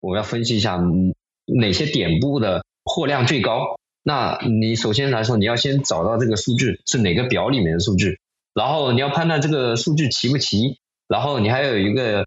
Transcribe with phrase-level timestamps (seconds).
[0.00, 0.80] 我要分析一下
[1.46, 3.76] 哪些点部的货量最高。
[4.02, 8.20] 那你首先来说，你要先找到这个数据是哪个表里面的数据，
[8.54, 10.78] 然后你要判断这个数据齐不齐，
[11.08, 12.24] 然后你还有一个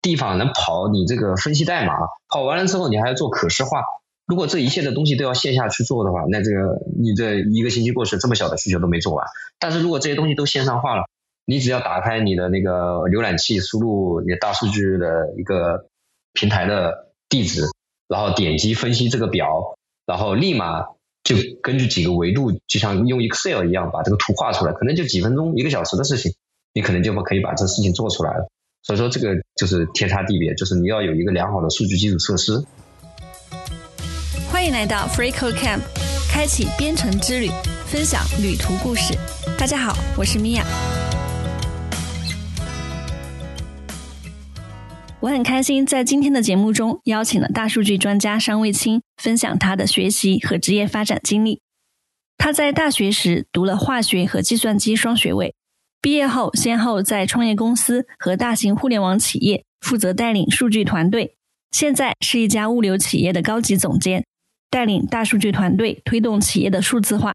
[0.00, 1.94] 地方能跑你这个分析代码，
[2.28, 3.82] 跑完了之后你还要做可视化。
[4.26, 9.26] 如果这一切的东西都要线下去做的话，那这个你这一个星期过去，这么小的需求都没做完。
[9.58, 11.04] 但是如果这些东西都线上化了，
[11.44, 15.88] 你只要打开你的那个浏览器，输入你的大数据的一个
[16.32, 17.62] 平台的地址，
[18.08, 20.86] 然后点击分析这个表，然后立马。
[21.24, 26.34] 就根据几个维度，就像用 Excel 一样，把这个图画出来，可能就几分钟、一个小时的事情，
[26.74, 28.48] 你可能就可以把这事情做出来了。
[28.82, 32.64] 所以说，这个就是天差地别，就是你要有一个良好的数据基础设施。
[34.50, 35.82] 欢迎来到 FreeCodeCamp，
[36.28, 37.50] 开启编程之旅，
[37.86, 39.14] 分享旅途故事。
[39.56, 41.01] 大家好，我是米娅。
[45.22, 51.60] 我很开心在今天的节目中邀请了大数据专家商卫青分享他的学习和职业发展经历。
[52.36, 55.54] 他在大学时读了化学和计算机双学位，
[56.00, 61.36] 毕业后先后在创业公司和大型互联网企业负责带领数据团队，
[61.70, 64.26] 现在是一家物流企业的高级总监，
[64.68, 67.32] 带领大数据团队推动企业的数字化。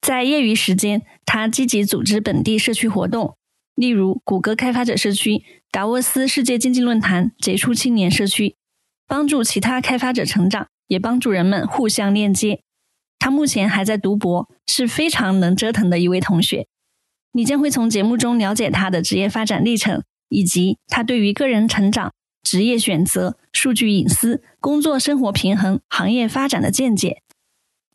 [0.00, 3.36] 在业余时间，他积极组织本地社区活动。
[3.76, 8.56] 例如，谷歌开发者社区、达沃斯世界经济论坛、杰出青年社区，
[9.06, 12.62] 帮助其他开发者成长，也帮助人们互相链接。
[13.18, 16.66] 他目前还在读博，是非常能折腾的一位同学。
[17.32, 27.20] 你将会从节目中了解他的职业发展历程，以及他对于个人成长、职业选择、数据隐私、工作生活平衡、行业发展的见解。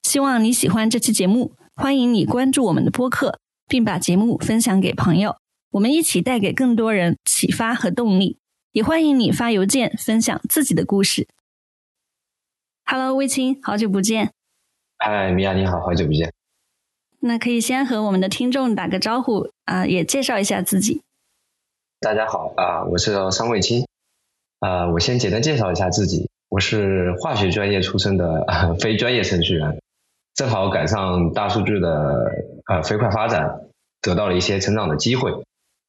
[0.03, 5.40] 希望你喜欢这期节目，欢迎你关注我们的播客，并把节目分享给朋友。
[5.71, 8.37] 我们一起带给更多人启发和动力，
[8.73, 11.29] 也欢迎你发邮件分享自己的故事。
[12.83, 14.33] Hello，魏青，好久不见。
[14.97, 16.33] 嗨，米娅，你好，好久不见。
[17.21, 21.03] 那可以先和我们的听众打个招呼啊，也介绍一下自己。
[22.01, 23.87] 大家好啊，我是商卫青
[24.59, 28.45] 啊，我先简单介绍一下自己，我是化学专业出身的
[28.81, 29.81] 非专业程序员，
[30.33, 32.29] 正好赶上大数据的
[32.65, 33.61] 呃飞快发展，
[34.01, 35.31] 得到了一些成长的机会。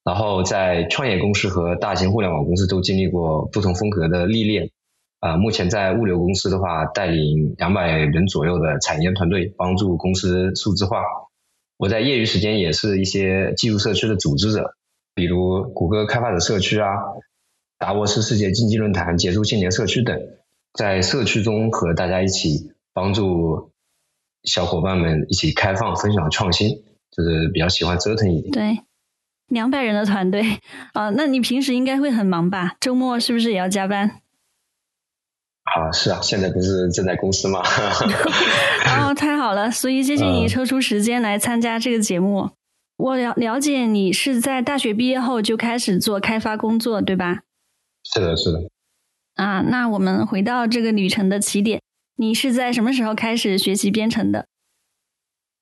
[0.04, 4.70] 然后在创业公司和大型互联网公司都经历过不同风格的历练，
[5.20, 11.02] 啊，目前在物流公司的话，带领两百人左右的产业团队，帮助公司数字化。
[11.76, 14.74] 我在业余时间也是一些技术社区的组织者，
[15.14, 16.88] 比如谷歌开发者社区啊，
[17.78, 20.20] 达沃斯世界经济论坛、杰出青年社区等，
[20.74, 23.70] 在社区中和大家一起帮助
[24.42, 28.50] 小伙伴们一起开放、分享、创新，就是比较喜欢折腾一点。
[28.50, 28.82] 对。
[29.48, 30.60] 两百人的团队
[30.94, 32.76] 啊，那你平时应该会很忙吧？
[32.80, 34.20] 周末是不是也要加班？
[35.64, 37.60] 啊，是啊，现在不是正在公司吗？
[39.00, 39.70] 哦，太好了！
[39.70, 42.50] 所以谢谢你抽出时间来参加这个节目。
[42.97, 47.41] 我了了解你是在大学毕业后就开始做开发工作，对吧？
[48.04, 48.69] 是的，是的。
[49.34, 51.81] 啊，那我们回到这个旅程的起点，
[52.16, 54.47] 你是在什么时候开始学习编程的？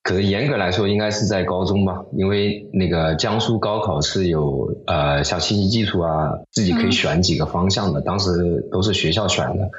[0.02, 9.70] 可能严格来说，应该是在高中吧，因为那个江苏高考是有呃像信息技术啊，自己可以选几个方向的，当时都是学校选的，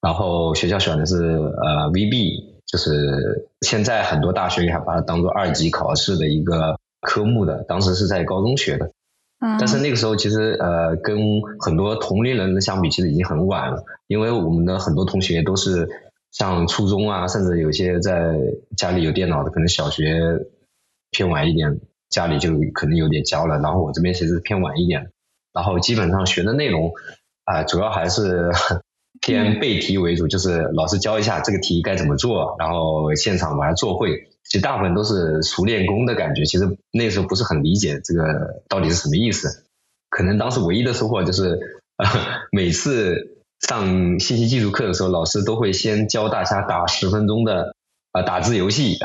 [0.00, 8.90] 然后学校选的是呃 VB，就是现在很多大学也还把它当做二级考试的一个科目的，当时是在高中学的，
[9.38, 11.16] 但是那个时候其实呃跟
[11.60, 15.88] 很多同龄人相比，其实已经很晚了，因为我们的很多同学都是。
[16.32, 18.36] 像初中啊，甚至有些在
[18.76, 20.46] 家里有电脑的，可能小学
[21.10, 23.58] 偏晚一点，家里就可能有点教了。
[23.58, 25.10] 然后我这边其实偏晚一点，
[25.52, 26.92] 然后基本上学的内容
[27.44, 28.48] 啊，主要还是
[29.20, 34.28] 偏背题为主，就是老师教一下这个题该怎么做，然后现场把它做会。
[34.44, 36.44] 其实大部分都是熟练工的感觉。
[36.44, 39.64] 其实那时候不是很理解这个到底是什么意思。
[40.08, 41.58] 可能当时唯一的收获就是
[42.52, 43.36] 每次。
[43.68, 47.74] 上信息技术课的时候，老师都会先教大家打十分钟的
[48.12, 48.96] 啊打字游戏。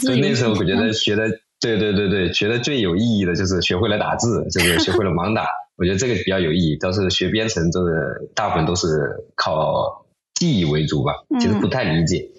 [0.00, 1.28] 所以那时候我觉得学的，
[1.60, 5.46] 对对对对，学的最有意义的就是学会了打字，就是学会了盲打。
[5.76, 6.76] 我觉得这个比较有意义。
[6.76, 8.86] 倒是学编程，都是大部分都是
[9.34, 12.30] 靠记忆为主吧，其实不太理解。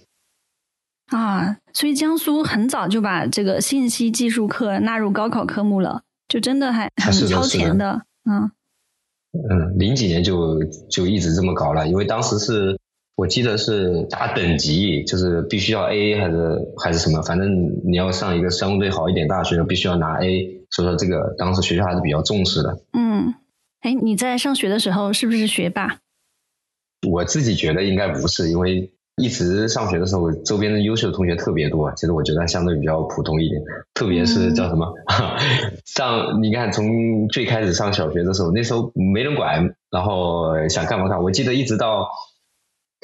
[1.07, 8.51] 啊，所以江苏很早就把这个信息技术课纳入高考科目了，就真的还很超前的，嗯。
[9.50, 12.78] 嗯，零几年就就一直这么搞了，因为当时是
[13.16, 22.80] 我记得是打等级，就是必须要 A 还是还是什么，反正你要上一个相对好一点大学，必须要拿 A，所以说这个当时学校还是比较重视的。
[22.94, 23.34] 嗯，
[23.81, 26.00] 哎，你在上学的时候是不是学霸？
[27.07, 31.92] 我自己觉得应该不是，因为一直上学的时候，周边的优秀同学特别多。
[31.94, 33.62] 其实我觉得相对比较普通一点，
[33.94, 34.94] 特别是叫什么，
[35.86, 41.24] 上你看从最开始上小学的时候，那时候没人管，然后想干嘛干嘛。
[41.24, 42.08] 我记得一直到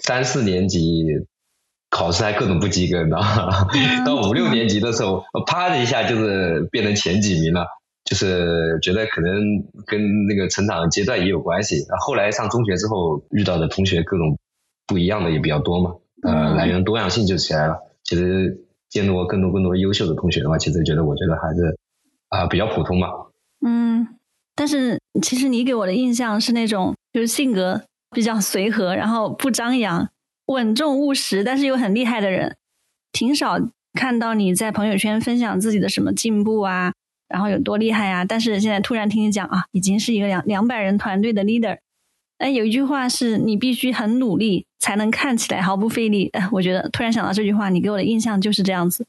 [0.04, 1.06] 三四年级
[1.90, 3.68] 考试还各种不及格，你知道吗？
[4.06, 7.66] 到五六年级的时候，啪的一下就是变成前几名了。
[8.06, 9.34] 就是觉得可能
[9.88, 11.86] 跟那个成长阶段也有关系。
[12.06, 14.38] 后来上中学之后遇到的同学各种
[14.86, 17.78] 不一样的也比较多嘛，呃，来源多样性就起来了。
[18.04, 21.78] 其实见到过更多更多优秀的同学的话，其实觉得我觉得还是
[22.30, 23.08] 啊比较普通嘛。
[23.66, 24.08] 嗯，
[24.56, 30.10] 但是其实你给我的印象是那种就是性格比较随和，然后不张扬、
[30.48, 32.56] 稳重务实，但是又很厉害的人，
[33.12, 33.58] 挺少
[33.94, 36.94] 看到你在朋友圈分享自己的什么进步啊。
[37.30, 38.24] 然后有多厉害啊！
[38.24, 41.80] 但是现在突然听你讲啊，已经是一个两两百人团队的 leader。
[42.44, 46.28] 哎，有一句话是你必须很努力才能看起来毫不费力。
[46.34, 49.06] 哎，我觉得突然想到这句话，你给我的印象就是这样子。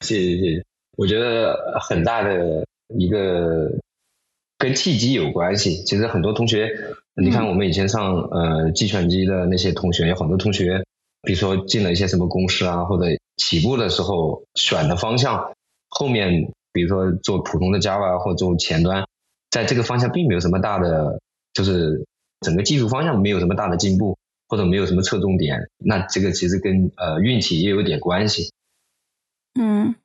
[0.00, 0.64] 谢谢谢谢，
[0.96, 2.64] 我觉得很大的
[2.96, 3.68] 一个
[4.56, 5.82] 跟契机有关系。
[5.82, 6.70] 其实很多同学，
[7.20, 10.84] 你看我们以前上呃计算机的那些同学，有很多同学，
[11.22, 13.06] 比如说进了一些什么公司啊，或者
[13.36, 15.52] 起步的时候选的方向，
[15.88, 16.52] 后面。
[16.72, 19.02] 比如说做普通的 Java 或做前端，
[19.50, 21.18] 在这个方向并没有什么大的，
[21.54, 22.04] 就是
[22.46, 24.16] 整个技术方向没有什么大的进步，
[24.48, 28.52] 或者没有什么侧重点，那这个其实跟呃运气也有点关系。
[29.58, 29.96] 嗯，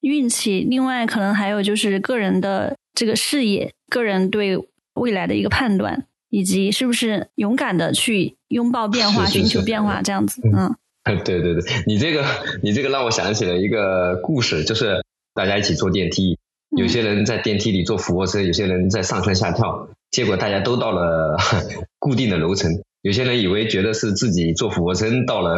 [0.00, 4.58] 运气，另外可能还有就是个人的这个视野，个人对
[4.92, 10.42] 未来的一个判断，以及是不是勇敢的去拥抱变化、寻求变化这样子。
[10.54, 10.76] 嗯，
[11.24, 12.24] 对对对，你这个
[12.62, 15.02] 你这个让我想起了一个故事，就是。
[15.36, 16.38] 大家一起坐电梯，
[16.78, 21.36] 有些人在电梯里做俯卧撑，有些人在上蹿下跳，结果大家都到了
[21.98, 22.70] 固定的楼层。
[23.02, 25.56] 有些人以为觉得是自己做俯卧撑到了，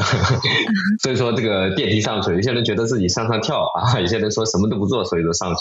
[1.03, 5.61] 所以说这个电梯上去；有些人觉得自己上上跳啊， 有些人说什么都不做，所以说上去。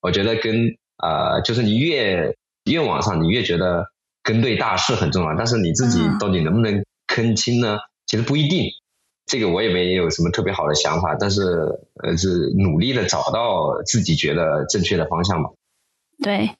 [0.00, 2.32] 我觉得跟啊，就是你越
[2.70, 3.86] 越往上，你越觉得
[4.22, 7.78] 跟对大势很重要，但是你自己到底能不能坑清呢？
[8.06, 8.68] 其实不一定。
[9.26, 11.42] 这个我也没有什么特别好的想法，但是
[12.04, 15.50] 呃是努力的找到自己觉得正确的方向嘛。
[16.22, 16.50] 对，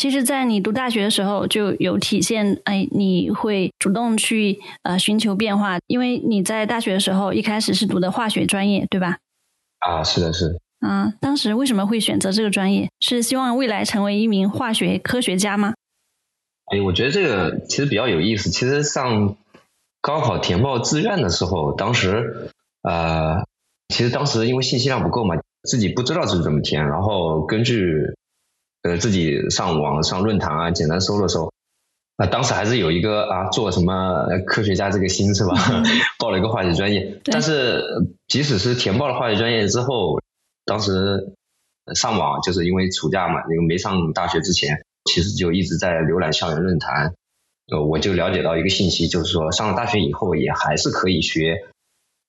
[0.00, 9.18] 其实，在你读大学的时候就有体现，哎，你会主动去呃寻求变化，因为你在大学的时候一开始是读的化学专业，对吧？
[9.80, 10.58] 啊，是的，是。
[10.80, 12.88] 嗯，当时为什么会选择这个专业？
[13.00, 15.74] 是希望未来成为一名化学科学家吗？
[16.72, 18.48] 哎，我觉得这个其实比较有意思。
[18.48, 19.36] 其实上。
[20.02, 22.48] 高考填报志愿的时候，当时，
[22.80, 23.44] 呃，
[23.88, 28.14] 其实当时因为信息量不够嘛，自己不知道是怎么填，然后根据，
[28.82, 31.52] 呃，自己上网上论坛啊，简单搜的时候，
[32.16, 35.54] 啊，当时还是有一个啊，做什么科学家这个心是吧？
[36.18, 37.82] 报了一个化学专业，但是
[38.28, 40.18] 即使是填报了化学专业之后，
[40.64, 41.34] 当时
[41.94, 47.14] 上网就是因为暑假嘛，那个没上大学之前，其实就一直在浏览校园论坛。
[47.72, 51.68] 呃，我就了解到一个信息，就是说上了大学以后也还是可以学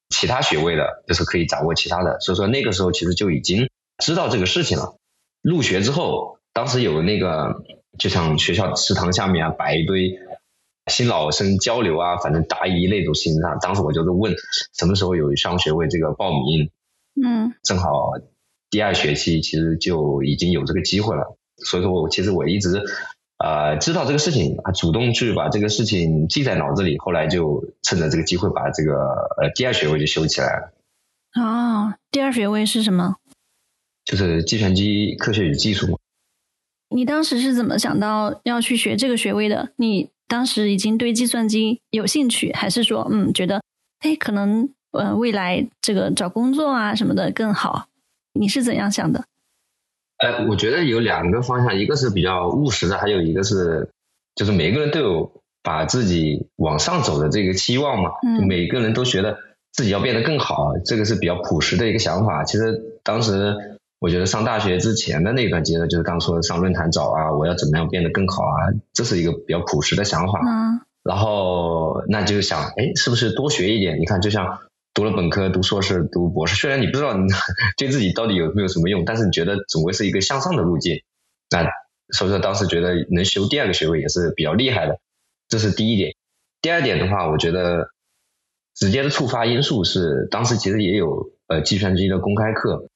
[0.10, 2.20] 其他学位的，就是可以掌握其他的。
[2.20, 4.96] 所以说那个时候其实就已经知道这个事情了。
[5.42, 7.64] 入学之后，当时有那个
[7.98, 10.20] 就像学校食堂下面啊摆一堆
[10.88, 13.40] 新老生交流啊，反正答疑那种形式。
[13.62, 14.34] 当时我就是问
[14.74, 16.70] 什么时候有双学位这个报名，
[17.24, 18.14] 嗯，正好
[18.70, 21.38] 第二学期其实就已经有这个机会了。
[21.58, 22.84] 所以说我其实我一直。
[23.44, 28.94] 呃，知道这个事情啊，主动去把这个事情记在脑子里，后来就趁着这个机会把这个
[29.42, 30.72] 呃第二学位就修起来了。
[31.42, 33.16] 哦，第二学位是什么？
[34.06, 36.00] 就是计算机科学与技术。
[36.92, 39.70] 你当时是怎么想到要去学这个学位的？
[39.78, 43.62] 你当时已经对计算机有兴趣，还是说嗯觉得
[44.00, 47.88] 哎可能呃未来这个找工作啊什么的更好？
[48.34, 49.26] 你是怎样想的？
[50.18, 53.90] 呃，我觉得有两个方向，一个是比较务实的，还有一个是，
[54.36, 55.32] 就是每个人都有
[55.64, 58.12] 把自己往上走的这个期望嘛。
[58.26, 58.48] 嗯。
[58.48, 59.38] 每个人都觉得
[59.74, 62.44] 自己要变得更好，这个是比较朴实的一个想法。
[62.44, 70.42] 其实当时我觉得上大学之前的那段阶段，就是刚说上论坛找啊，我要怎么样变得更好啊，这是一个比较朴实的想法。
[70.44, 70.82] 嗯。
[71.04, 74.02] 然后那就想，哎，是不是多学一点？
[74.02, 74.60] 你看，就像。
[74.94, 77.14] 读了本科、读硕士、读博士，虽然你不知道
[77.80, 81.02] 对自己到底有没有什么用，但是你觉得总归是一个向上的路径。
[81.50, 81.66] 那
[82.14, 85.00] 所以说当时觉得能修第二个学位也是比较厉害的，
[85.48, 86.14] 这是第一点。
[86.62, 87.88] 第二点的话，我觉得
[88.76, 92.90] 直接的触发因素是当时其实也有呃计算机的公开课，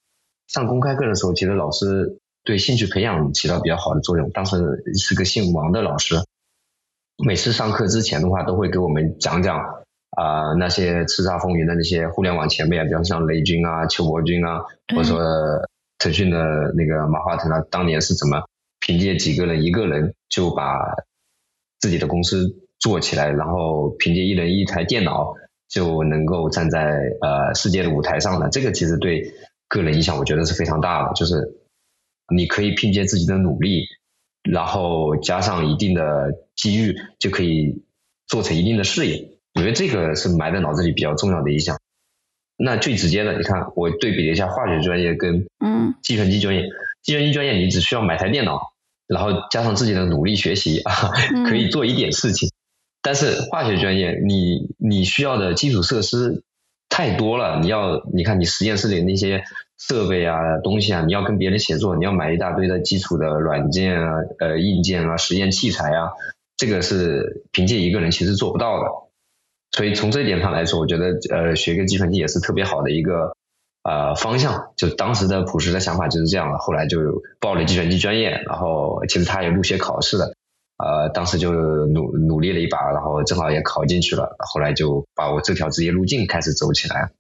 [0.48, 4.30] 上公开课的时候，其实老师对兴趣培养起到比较好的作用。
[4.32, 4.58] 当时
[4.98, 6.16] 是个姓王的老师，
[7.26, 9.58] 每次上课之前的话，都会给我们讲讲
[10.12, 14.62] 啊那些叱咤风云的那些互联网前辈啊，比方像雷军啊、邱伯军啊，
[14.96, 15.20] 或者说
[15.98, 16.38] 腾讯的
[16.76, 18.44] 那个马化腾啊，当年是怎么
[18.80, 20.78] 凭借几个人、一个人就把
[21.80, 25.34] 自己的公司做起来，然后凭借一人一台电脑
[25.68, 26.80] 就能够站在
[27.22, 28.50] 呃世界的舞台上的。
[28.50, 29.34] 这个其实对
[29.76, 31.36] 个人影响，我觉得是非常大的，就是
[32.36, 33.86] 你可以凭借自己的努力。
[34.48, 37.82] 然后加上一定的机遇，就可以
[38.28, 39.40] 做成一定的事业。
[39.56, 41.80] 我觉得这个是埋在脑子里比较重要的一项。
[42.56, 46.70] 那最直接的，你看我对比了一下化学专业跟嗯计算机专业。
[47.02, 48.60] 计算机专业你只需要买台电脑，
[49.08, 50.94] 然后加上自己的努力学习啊，
[51.50, 52.52] 可以做一点事情。
[53.02, 56.44] 但是化学专业，你你需要的基础设施
[56.88, 57.62] 太多了。
[57.62, 59.44] 你要你看你实验室里那些。
[59.78, 66.12] 设备啊，东西啊，你要跟别人协作，你要买一大堆的基础的软件啊、呃硬件啊、实验器材啊，
[66.56, 68.86] 这个是凭借一个人其实做不到的。
[69.72, 73.36] 所以从这一点上来说，我觉得呃学个计算机也是特别好的一个
[73.84, 74.72] 呃方向。
[74.78, 80.34] 就当时的朴实的想法就是这样的，后来就报了计算机专业，然后其实他也入学考试的，
[80.78, 87.12] 呃当时就努努力了一把，然后正好也考进去了，后来就把我这条职业路径开始走起来。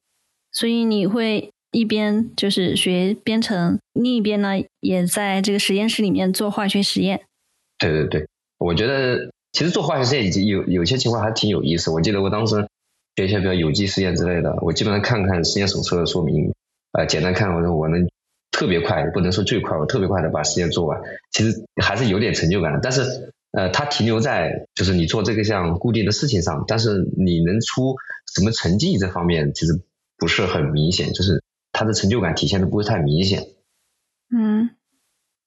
[0.53, 1.51] 所以你会。
[1.75, 7.19] 一边就是学编程，另一边呢也在这个实验室里面做化学实验。
[7.77, 8.27] 对对对，
[8.57, 11.91] 我觉得其实做化学实验有有些情况还挺有意思。
[11.91, 12.65] 我记得我当时
[13.17, 16.53] 学一些比较有机实验之类的，我基本上看看实验手册的说明，
[16.93, 18.07] 呃，简单看，我说我能
[18.51, 20.97] 特别快，不能说最快，我特别快的把实验做完，
[21.33, 22.79] 其实还是有点成就感的。
[22.81, 23.01] 但是
[23.51, 27.97] 呃，它停留在就是你做这个项固定的事情上，但是你能出
[28.33, 29.73] 什么成绩这方面其实
[30.17, 31.43] 不是很明显，就是。
[31.75, 33.49] 他的成就感体现的不会太明显。
[34.33, 34.69] 嗯，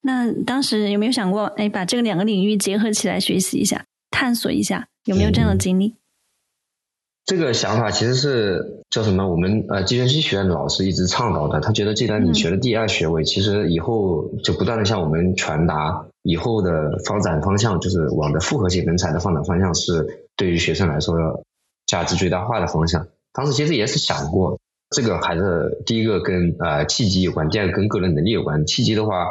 [0.02, 5.96] 那当时有没有想过，哎，把这个两个领域结合起来学习一下，探索一下，有没有这样的经历？
[7.24, 9.28] 这个想法其实是叫什么？
[9.28, 11.60] 我们呃计算机学院的老师一直倡导的。
[11.60, 21.44] 他觉得，既然你学了第二学位，其实以后就不断的向我们传达，以后的发展方向就是往的复合型人才的发展方向，是对于学生来说
[21.86, 23.08] 价值最大化的方向。
[23.32, 24.58] 当时其实也是想过。
[24.90, 28.64] 这个还是第一个跟呃契机有关，第二个跟个人能力有关。
[28.64, 29.30] 契机的话，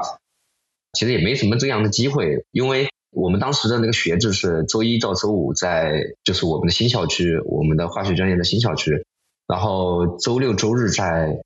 [0.94, 9.04] 其实也没什么这样的机会，因为我们当时的那个学制是周一到周五在就是我们的新校区，我们的化学专业的新校区，
[9.48, 11.42] 然后周六周日在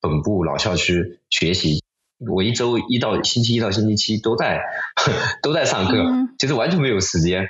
[0.00, 1.82] 本部老校区学习。
[2.30, 4.60] 我一周一到星期一到星期七都在
[5.42, 6.04] 都在上课，
[6.38, 7.48] 其实完全没有时间。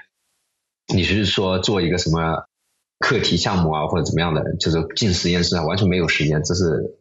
[0.95, 2.47] 你是说做一个什么？
[3.00, 6.95] 课题项目啊，或者怎么样的，就是进实验室啊，完全没有时间，这是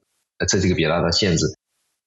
[0.48, 1.46] 这是一个比较大的限制。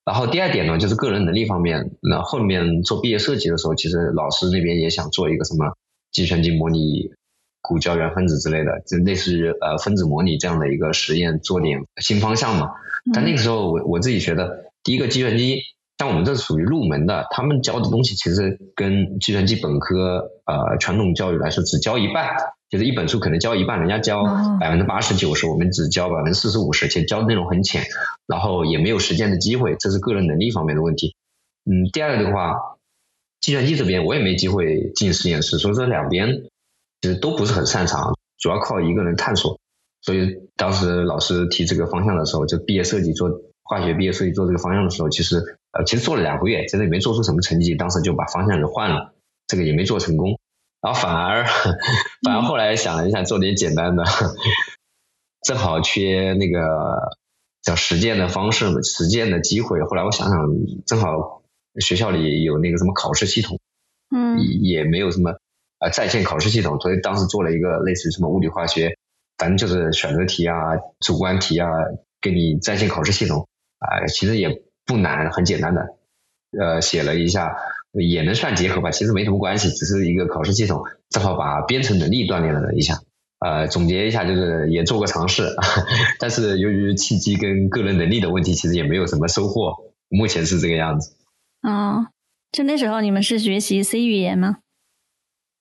[0.05, 1.93] 然后第二点呢，就是个人能力方面。
[2.01, 5.77] 那后面做毕业设计的时候，其实老师那边也想做一个什么
[6.11, 7.11] 计算机模拟
[7.61, 12.71] 骨胶原分子之类的，就类似于呃分子模拟这样的一个实验，做点新方向嘛。
[13.15, 15.61] 但那个时候我我自己觉得，第一个计算机
[15.99, 22.37] 像我们这属于入门的，他们教的东西其实跟计算机本科呃传统教育来说只教一半。
[22.73, 24.25] 就是一本书可能教一半，人家教
[24.59, 27.85] 百分之八十九十，我们只教百分之四十五十，其实教的内容很浅，
[28.27, 31.15] 然后也没有实践的机会，这是个人能力方面的问题。
[31.67, 32.55] 嗯，第二个的话，
[33.43, 36.45] 计算机这边我也没机会进实验室，所以说两边
[37.03, 39.61] 其实都不是很擅长，主要靠一个人探索。
[40.01, 43.29] 所以当时老师提这个方向的时候，就毕业设计做
[43.63, 45.37] 化学毕业设计做这个方向的时候，其实
[45.73, 49.13] 呃其实做了两个月，其实也没做出什么成绩，当时就把方向给换了，
[49.53, 50.41] 这个也没做成功。
[50.81, 51.45] 然后反而，
[52.25, 54.03] 反而后来想了一下，做点简单的，
[55.43, 56.59] 正好缺那个
[57.61, 59.83] 叫实践的方式，实践的机会。
[59.83, 60.39] 后来我想想，
[60.87, 61.43] 正好
[61.79, 63.61] 学校里有那个什么考试系统，
[64.11, 65.33] 嗯，也没有什么
[65.79, 68.97] 啊在线考试系统，所以当时做了一个类似于什么物理化学，
[69.37, 70.57] 反正就是选择题啊、
[71.01, 71.69] 主观题啊，
[72.23, 73.47] 给你在线考试系统
[73.79, 75.95] 啊，其实也不难，很简单的，
[76.59, 77.55] 呃，写了一下。
[77.93, 83.01] 也能算结合吧，其实没什么关系，只是一个考试系统，正好把编程能力锻炼了一下。
[83.39, 85.55] 呃，总结一下就是也做过尝试，
[86.21, 89.75] 但是由于契机跟个人能力的问题，其实也没有什么收获。
[90.09, 91.17] 目前是这个样子。
[91.63, 92.07] 哦，
[92.53, 94.59] 就那时候你们是学习 C 语言吗？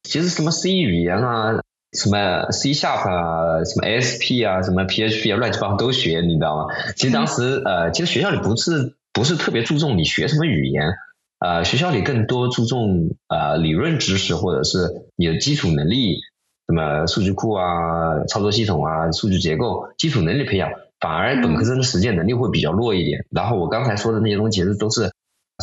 [0.04, 1.54] 其实什么 C 语言啊，
[1.94, 6.74] 什么 C Sharp 啊，什么 ASP 啊，什么 PHP 啊，乱七八糟都学，你知道吗？
[6.96, 10.84] 其实当时呃，其实学校里不是不是特别注重你学什么语言。
[11.44, 16.20] 呃，学校里更多注重呃理论知识或者是你的基础能力，
[16.68, 20.70] 什么数据库啊、操作系统啊、数据结构、基础能力培养，
[21.00, 23.26] 反而本科生的实践能力会比较弱一点。
[23.32, 25.12] 然后我刚才说的那些东西，其实都是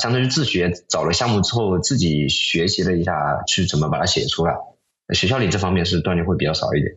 [0.03, 4.57] 相当于自学，找了项目之后自己学习了一下，去怎么把它写出来。
[5.15, 6.97] 学校里这方面是锻炼会比较少一点。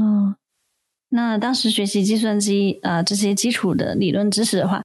[0.00, 0.36] 哦，
[1.10, 4.82] 那当时学习计算机啊这些基础的理论知识的话，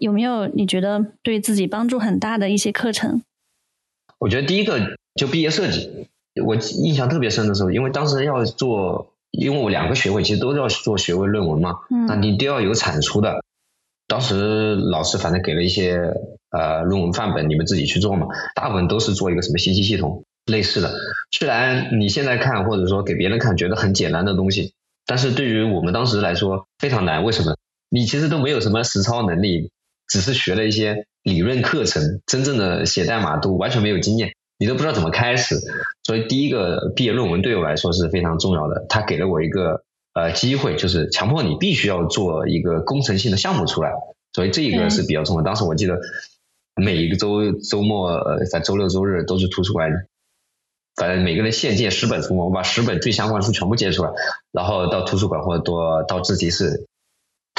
[0.00, 3.22] 有没有你觉得对自己帮助很大的一些课程？
[4.18, 6.08] 我觉得第一个就毕业设计，
[6.42, 11.74] 我印象特别深的时候，因为当时要做，因为我两个学位其实都要做学位论文嘛，
[12.08, 13.44] 那你都要有产出的。
[14.08, 16.00] 当时老师反正给了一些
[16.50, 18.26] 呃论文范本，你们自己去做嘛。
[18.54, 20.90] 大部分都是做一个什么信息系统类似的。
[21.30, 24.72] 虽然你现在看或者说给别人看觉得很简单的东西，
[25.04, 27.22] 但是对于我们当时来说非常难。
[27.22, 27.54] 为什么？
[27.88, 29.70] 你其实都没有什么实操能力，
[30.10, 35.56] 只是学了一些理论课程，真正的写代码都完全没有经验，你都不知道怎么开始。
[36.04, 39.82] 所以第一个毕业论文对我来说是非常重要的，它给了我一个。
[40.12, 43.92] 呃，机会就是强迫你必须要做一个工程性的项目出来，
[44.32, 45.42] 所以这一个是比较重要。
[45.42, 46.00] 当时我记得
[46.74, 49.88] 每一个周周末，呃，在周六周日都是图书馆，
[50.96, 54.10] 反正每个人限借十本书嘛，我把十本最相关的书全部借出来，
[54.50, 56.88] 然后到图书馆或者多到自习室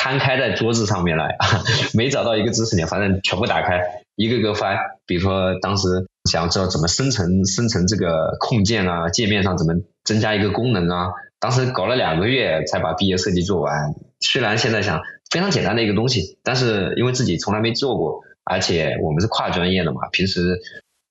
[0.02, 1.38] 摊开在桌子上面来，
[1.94, 3.84] 没找到一个知识点，反正全部打开，
[4.16, 4.76] 一个个翻。
[5.06, 11.12] 比如说当时想要知道怎么生成生成这个控件啊，界面上怎么增加一个功能啊。
[11.40, 20.60] 当时搞了两个月才把毕业设计做完，虽然现在想非常简单的一个东西，但是因为自己从来没做过，而且我们是跨专业的嘛，平时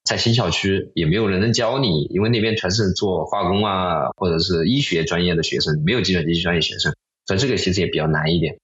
[0.03, 6.93] 在新校区也没有人能教你，因为那边全是做化工啊或者是医学专业的学生，没有计算机专业学生，
[7.27, 8.57] 所以这个其实也比较难一点。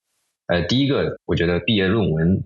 [0.47, 2.43] 呃，第一个我觉得毕业论文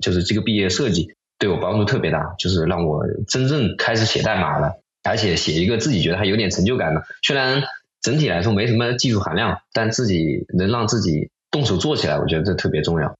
[0.00, 7.62] 就是这个毕业设计对我帮助特别大，就是让我真正开始写代码了，而且写一个自己觉得还有点成就感的，虽然。
[8.00, 13.16] 整体来说没什么技术含量，但自己能让自己动手做起来，我觉得这特别重要。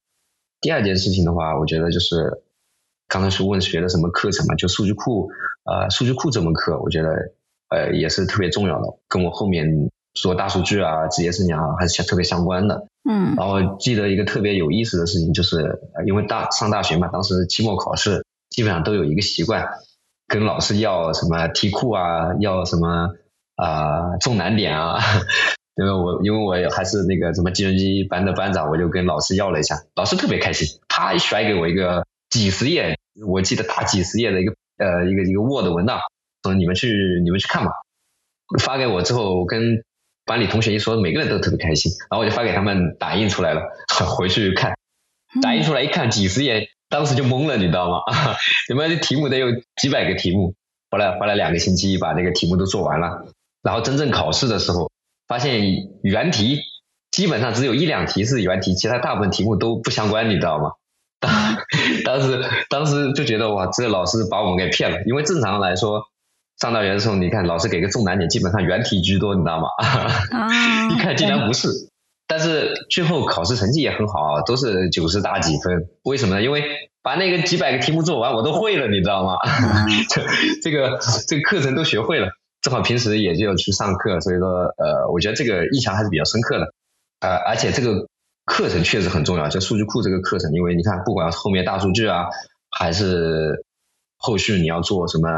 [0.60, 2.44] 第二件事情的话，我觉得就是
[3.08, 5.30] 刚才是问学的什么课程嘛，就数据库，
[5.64, 7.08] 呃，数据库这门课，我觉得
[7.70, 12.86] 呃也是特别重要的，跟我后面说大数据啊、职业生涯还是相特别相关的。
[13.08, 13.34] 嗯。
[13.36, 19.68] 然后记得一个特别有意思的事情，就是因为大上大学嘛，当时期末考试基本上都有一个习惯，
[20.26, 23.14] 跟老师要什么题库啊，要什么。
[23.60, 25.00] 啊，重难点啊！
[25.74, 35.98] 因为我因为我还是那个什么计算机班的班长，我就跟老师要了一下，老师特别开心，他甩给我一个几十页，我记得大几十页的一个呃一个一个 Word 文档，
[36.44, 37.72] 说你们去你们去看吧。
[38.60, 39.82] 发给我之后，跟
[40.28, 43.62] 班里同学一说，每个人都特别开心，然后我就发给他们打印出来了，
[44.06, 44.76] 回去看，
[45.42, 47.98] 打印出来一看几十页，当时就懵了，你知道吗？
[48.68, 49.48] 你们的题目得有
[49.80, 50.54] 几百个题目，
[50.90, 53.26] 后来花了两个星期把那个题目都做完了。
[53.62, 54.90] 然后真正考试的时候，
[55.26, 55.60] 发现
[56.02, 56.60] 原题
[57.10, 60.72] 基本上只有一两题是原题，其他大部分题目都不相关，你知道吗？
[61.20, 61.30] 当
[62.04, 66.04] 当时当时就觉得哇，这个老师把我们给骗了，因为正常来说，
[66.60, 69.68] 上大学的时候，你看老师给个重难点，基本上原题居多，你知道吗？
[70.32, 71.68] 啊， 一看竟然不是，
[72.26, 75.88] 但是最后考试成绩也很好，都是九十打几分。
[76.02, 76.42] 为什么呢？
[76.42, 76.64] 因为
[77.02, 79.36] 把那个几百个题目做完，我都会了，你知道吗？
[80.10, 80.22] 这
[80.62, 82.28] 这个这个课程都学会了。
[82.60, 86.66] 正好平时也就去上课，所以说呃，我觉得这个印象还是比较深刻的，
[87.20, 88.08] 呃，而且这个
[88.44, 92.26] 课程确实很重要，就数据库这个课程，因为你看，不管后面大数据啊，
[92.68, 93.64] 还是
[94.16, 95.28] 后续你要做什么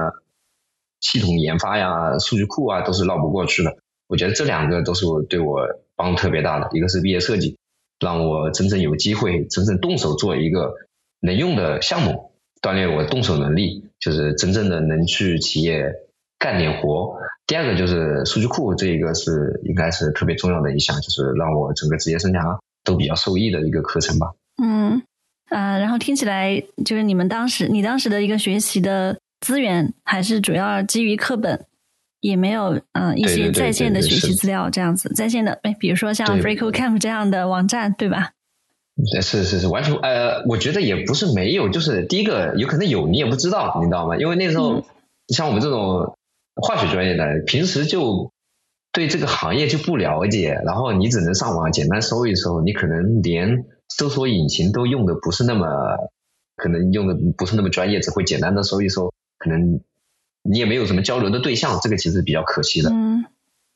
[1.01, 3.77] 系统研发呀、数据库啊，都是绕不过去的。
[4.09, 7.57] 我觉得这两个都是对我帮助特别大的，一个是毕业设计，
[7.99, 10.75] 让我真正有机会真正动手做一个
[11.21, 12.33] 能用的项目，
[12.63, 15.93] 锻炼我动手能力，就是真正的能去企业。
[16.43, 17.19] 干点活。
[17.47, 24.33] 第二个就是数据库，这一个是应该是特别重要的一项，就是让我整个职业生涯都比较受益的一个课程吧。
[24.57, 25.03] 嗯，
[25.51, 31.67] 啊，然后听起来就是你们当时，你当时的一个学习的资源还是主要基于课本，
[32.21, 35.09] 也没有嗯一些在线的学习资料这样子。
[35.15, 38.33] 在线的，哎，比如说像 FreeCodeCamp 这样的网站，对吧？
[39.23, 44.17] 是是是，完全呃，我觉得也不是没有，就是第一个有可能有，你也不知道，你知道吗？
[44.17, 44.85] 因为那时候
[45.29, 46.15] 像我们这种。
[46.57, 48.33] 化学专业的平时就
[48.93, 55.67] 对这个行业就不了解，然后你只能上网简单搜一搜，你可能连搜索引擎都用的不是那么，
[56.57, 59.81] 可能用的不是那么专业，只会简单的搜一搜，可能
[60.43, 62.91] 你也没有什么交流的对象，这个其实比较可惜的。
[62.91, 63.25] 嗯，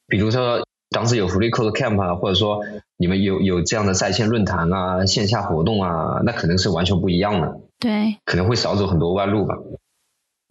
[0.06, 2.64] 比如说当时有 FreeCodeCamp 啊，或者说
[2.96, 7.60] 你们有有这样的在线论坛啊、线下活动啊，那可能是完全不一样的。
[7.80, 9.56] 对，可能会少走很多弯路吧。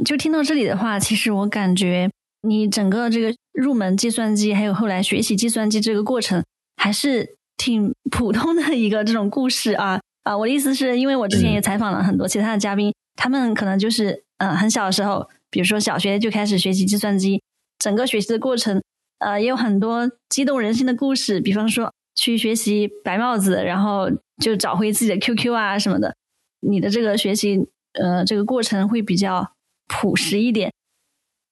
[0.04, 2.10] 就听到这里的话，其实我感觉。
[2.46, 6.44] 你整个这个入门计算机，还有后来学习计算机这个过程，
[6.76, 10.38] 还是挺普通的一个这种故事啊啊！
[10.38, 17.42] 我的意思是因为我之前也采访了很多其他的嘉宾，他们可能就是呃很小的时候，比如说小学就开始学习计算机，
[17.80, 18.82] 整个学习的过程，
[19.20, 24.10] 呃，也有很多激动人心的故事，比方说去学习白帽子，然后
[24.42, 26.16] 就找回自己的 QQ 啊什么的。
[26.62, 29.54] 你的这个学习，呃，这个过程会比较
[29.88, 30.72] 朴实一点。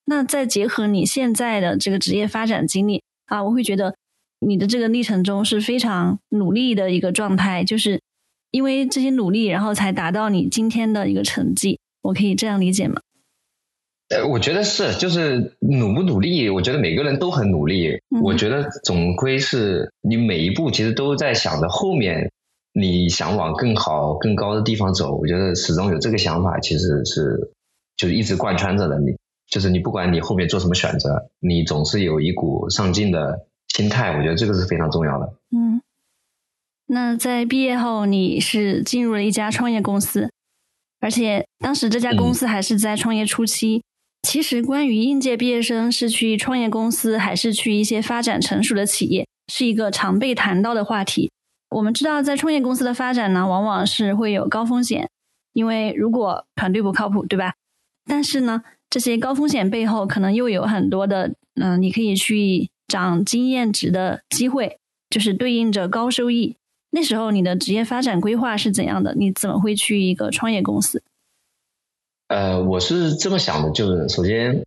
[0.06, 3.96] 那再结合你现在的这个职业发展经历啊，我会觉得
[4.40, 8.02] 你的这个历程中是非常努力的一个状态，就是
[8.52, 11.80] 因为这些努力，然后才达到你今天的一个成绩。
[12.02, 13.02] 我可以这样理解吗？
[14.10, 18.00] 呃，我觉得是，就是努不努力，我觉得每个人都很努力。
[18.22, 22.32] 我觉得总归是你每一步其实都在想着后面
[22.74, 25.16] 你想往更好、更高的地方走。
[25.16, 27.52] 我觉得始终有这个想法，其实是
[27.96, 29.16] 就是一直贯穿着的你。
[29.48, 35.34] 就是你不管你后面做什么选择，你总是有一股上进的心态，我觉得这个是非常重要的。
[35.52, 35.81] 嗯，
[36.94, 40.30] 那在毕业后，你是进入了一家创业公司，
[41.00, 43.82] 而且当时这家公司还是在创业初期。
[44.28, 51.32] 其实，关于应届毕业生是去创业公司还是去一些发展成熟的企业，是一个常被谈到的话题。
[51.70, 55.10] 我们知道，在创业公司的发展呢，往往是会有高风险，
[55.54, 57.54] 因为如果团队不靠谱，对吧？
[58.06, 58.64] 但是呢？
[58.90, 64.78] 这些高风险背后，可能又有很多的，嗯，你可以去涨经验值的机会，
[65.10, 66.58] 就是对应着高收益。
[66.92, 69.16] 那时候你的职业发展规划是怎样的？
[69.16, 71.02] 你怎么会去一个创业公司？
[72.28, 74.66] 呃，我是这么想的，就是首先，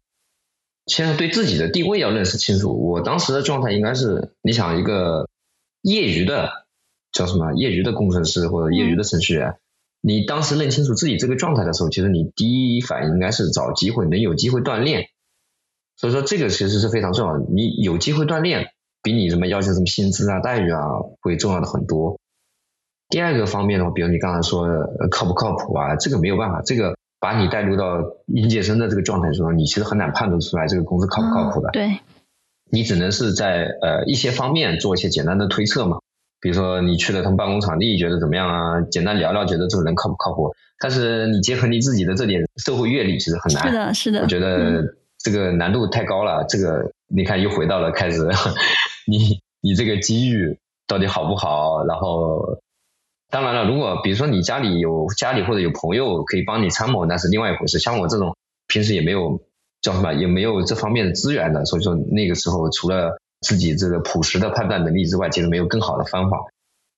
[0.86, 2.72] 现在对自己的定位要认识清楚。
[2.72, 5.28] 我当时的状态应该是，你想一个
[5.80, 6.50] 业余的
[7.12, 7.52] 叫什么？
[7.54, 9.56] 业余的工程师或者业余的程序员。
[10.00, 15.08] 你当时认清楚自己这个状态的时候，其实你第一反应应该是找机会，能有机会锻炼。
[15.96, 17.46] 所以说这个其实是非常重要的。
[17.50, 18.73] 你有机会锻炼，
[19.04, 20.80] 比你什么要求什么薪资啊、待遇啊
[21.20, 22.18] 会重要的很多。
[23.10, 24.66] 第二个方面的话，比如你刚才说
[25.10, 31.68] 靠不靠谱啊，这个没有办法，这个把你带入到应届生的这个状态时候，你其实很难判断出来这个公司靠不靠谱的。
[31.72, 32.00] 对，
[32.70, 35.98] 你只能是在呃一些方面做一些简单的推测嘛。
[36.40, 38.80] 比如说你去了他们办公场地，觉得怎么样啊？
[38.90, 40.52] 简单聊聊，觉得这个人靠不靠谱？
[40.78, 43.68] 但是你结合你自己的这点社会阅历，其实很难。
[43.68, 44.20] 是的，是的。
[44.22, 44.82] 我觉得
[45.18, 46.44] 这个难度太高了。
[46.48, 48.28] 这个你看又回到了开始，
[49.06, 51.84] 你你这个机遇到底好不好？
[51.84, 52.60] 然后
[53.30, 57.78] 当然了，如果比如说你家里有家里或者有朋友可以帮你参谋，那是另外一回事。
[57.78, 58.36] 像我这种
[58.66, 59.40] 平时也没有
[59.80, 63.18] 叫什么，也没有这方面的资源的，所以说那个时候除了。
[63.40, 66.46] 自己这个朴实的判断能力之外，其实没有更好的方法。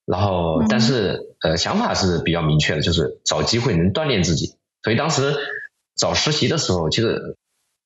[0.05, 4.55] 然后，但是呃，想法是比较明确的，就是找机会能锻炼自己。
[4.85, 5.35] 所以当时
[5.97, 7.37] 找实习的时候，其实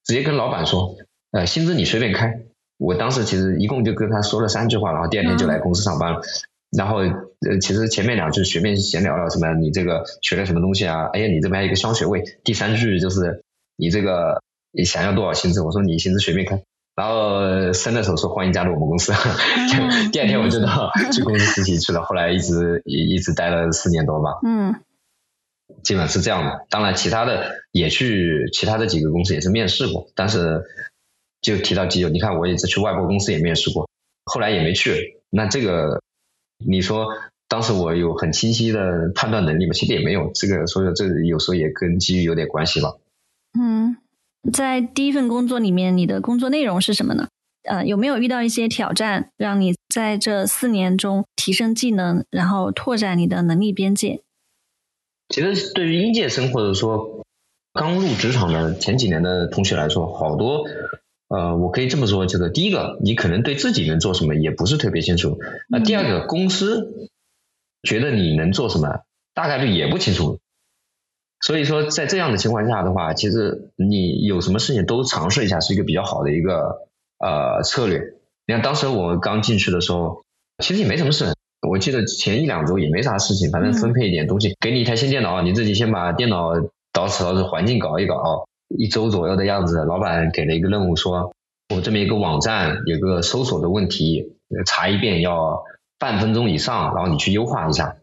[0.04, 0.94] 直接跟老板说，
[1.30, 2.42] 呃，薪资你随便开。
[2.80, 6.22] 我当时其实一共就跟他说了三句话，然后第二天就来公司上班了。
[6.76, 11.10] 然后呃，其实前面两句随便闲聊了，什么你这个学了什么东西啊？
[11.12, 12.24] 哎呀，你这边还有一个双学位。
[12.42, 13.42] 第三句就是
[13.76, 14.40] 你这个
[14.72, 15.60] 你想要多少薪资？
[15.62, 16.62] 我说你薪资随便开。
[16.96, 19.12] 然后伸的手说欢迎加入我们公司，
[20.12, 22.02] 第二天我就到去公司实习去了。
[22.02, 24.38] 后来一直一一直待了四年多吧。
[24.44, 24.74] 嗯，
[25.82, 26.66] 基本是这样的。
[26.68, 30.62] 当然，其他的也去其他的几个公司也是面试过，但是
[31.42, 33.88] 就提到基友，你看我也是去外国公司也面试过，
[34.24, 35.20] 后来也没去。
[35.31, 36.00] 那这个
[36.64, 37.09] 你说
[37.48, 39.72] 当时我有很清晰的判断能力吗？
[39.72, 40.31] 其实也没有。
[40.35, 42.96] 这个所以这有时候也跟机遇有点关系吧。
[43.59, 43.96] 嗯。
[44.55, 47.29] 在第一份工作里面，你的工作内容是什么呢？
[47.64, 54.22] 呃，有没有遇到一些挑战，让你在这四年中提升技能，然后拓展你的能力边界？
[55.29, 57.22] 其实，对于应届生或者说
[57.74, 60.64] 刚入职场的前几年的同学来说，好多
[61.30, 65.38] 呃，我可以这么说，就是第一个，你可能对自己能做什么也不是特别清楚；
[65.68, 67.08] 那第二个，公司
[67.84, 70.40] 觉得你能做什么，大概率也不清楚。
[71.40, 76.80] 所以说，在这样的情况下的话，其实你有什么事情都尝试一下，是一个比较好的一个
[77.20, 78.00] 呃策略。
[78.46, 80.24] 你看，当时我刚进去的时候，
[80.58, 81.32] 其实也没什么事。
[81.62, 88.48] 我记得前一两周也没啥事情，反正分配一点东西，给你一台新电脑，你自己先把电脑捯饬捯饬环境搞一搞。
[88.76, 91.33] 一周左右的样子，老板给了一个任务，说
[91.74, 95.62] 我这么一个网站有个搜索的问题，查一遍要
[95.98, 97.96] 半分钟以上，然后你去优化一下。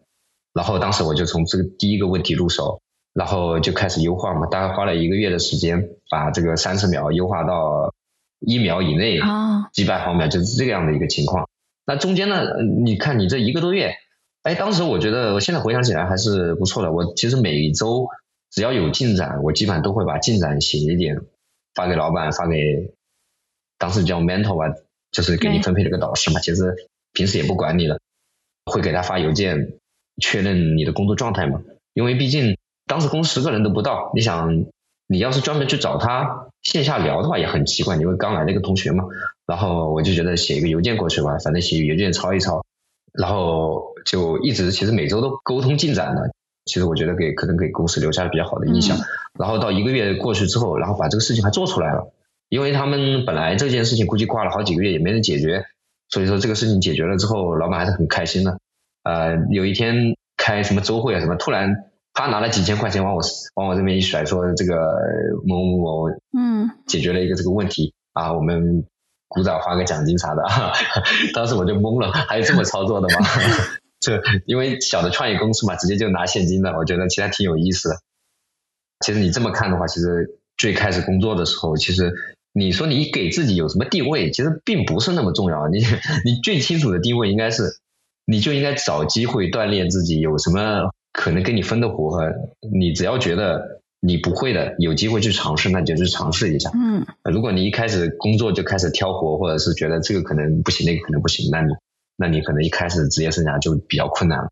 [0.52, 2.80] 然后当时我就从这个第一个问题入手。
[3.14, 7.92] 然后就开始优化嘛，大概花了一个月的时间，把这个三十秒优化到
[8.38, 9.18] 一秒以内，
[9.72, 11.48] 几百毫秒，就是这个样的一个情况。
[11.84, 12.44] 那中间呢，
[12.84, 13.96] 你看你这一个多月，
[14.44, 16.92] 哎，当时我觉得，我现在回想起来还是不错的。
[16.92, 18.06] 我其实每周
[18.50, 21.20] 只要有进展，我基本上都会把进展写一点，
[21.74, 22.92] 发给老板，发给
[23.78, 24.74] 当时叫 mentor 吧，
[25.12, 26.40] 就是给你分配了个导师嘛。
[26.40, 26.74] 其实
[27.12, 27.98] 平时也不管你了，
[28.66, 29.74] 会给他发邮件
[30.20, 31.62] 确认你的工作状态嘛，
[31.94, 32.56] 因为毕竟。
[32.88, 34.64] 当时公司十个人都不到，你想
[35.06, 39.04] 你要是专门去找他线下聊的话，也很奇怪，因为刚来的一个同学嘛。
[39.44, 42.64] 然后我就觉得写一个邮件过去吧，反正写邮件抄一抄，
[43.12, 46.32] 然后就一直其实每周都沟通进展的。
[46.68, 48.96] 其实我觉得给可能给公司留下了比较好的印象。
[49.36, 52.12] 然后到一个月过去之后，然后把这个事情还做出来了，
[52.48, 55.64] 因为他们本来这件事情估计挂了好几个月也没人解决，
[56.08, 58.58] 所以说这个事情解决了之后，老板还是很开心的。
[59.02, 61.74] 呃，有一天开什么周会啊什么，突然
[62.12, 63.22] 他拿了几千块钱往我
[63.54, 64.76] 往我这边一甩，说这个
[65.46, 68.84] 某某某嗯解决了一个这个问题啊，我们。
[69.30, 70.42] 鼓掌发个奖金啥的，
[71.36, 73.16] 当时我就懵了，还有这么操作的吗？
[74.08, 77.96] 就因为小的创业公司嘛，直接就拿现金的，我觉得其实挺有意思的。
[79.04, 82.12] 其实你这么看的话，其实最开始工作的时候，其实
[82.52, 85.68] 你说你给自己有什么定位，其实并不是那么重要。
[85.68, 85.78] 你
[86.24, 87.78] 你最清楚的定位应该是，
[88.26, 92.20] 你就应该找机会锻炼自己，有什么可能跟你分的活，
[92.72, 93.78] 你只要觉得。
[94.00, 96.70] 你不会的，有机会去尝试，那你就去尝试一下。
[96.72, 101.72] 嗯，如果你一开始工作就开始挑活，或者是觉得这个可能不行，那个可能不行，那你，
[102.18, 104.50] 那你可能一开始职业生涯就比较困难了。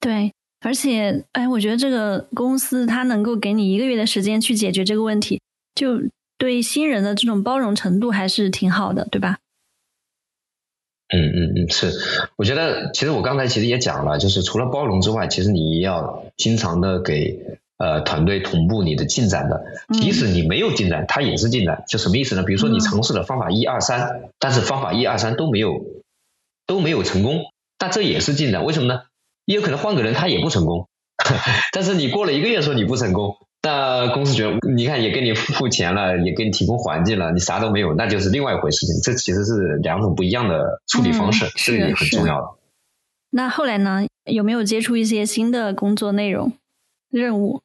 [0.00, 5.40] 对，而且，哎，我觉得这个公司它能够给你一个月的时间去解决这个问题，
[5.74, 6.00] 就
[6.38, 9.38] 对新人的这种包容程度还是挺好的，对吧？
[11.14, 11.92] 嗯嗯嗯，是，
[12.36, 17.58] 我觉得其实我刚才其实也讲了，就是除了包容之外，其实你要经常的给。
[17.78, 21.84] 呃，团队同步你的进展的，即使你没有进展，它也是进展。
[21.86, 22.42] 就什么意思呢？
[22.42, 25.80] 比如说你尝试了方法一二三，但是方法一二三都没有
[26.68, 27.40] 都没有成功，
[27.80, 28.64] 那这也是进展。
[28.64, 29.00] 为什么呢？
[29.44, 30.86] 也有可能换个人他也不成功，
[31.74, 38.94] 但是你过了一个月说你不成功，那公司觉得你看也给你付钱了，也给你提供环境了，你啥都没有，那就是另外一回事情。
[39.02, 42.46] 这其实是两种不一样的处理方式，这个也很重要的。
[43.30, 44.06] 那后来呢？
[44.24, 46.52] 有没有接触一些新的工作内容、
[47.10, 47.62] 任务？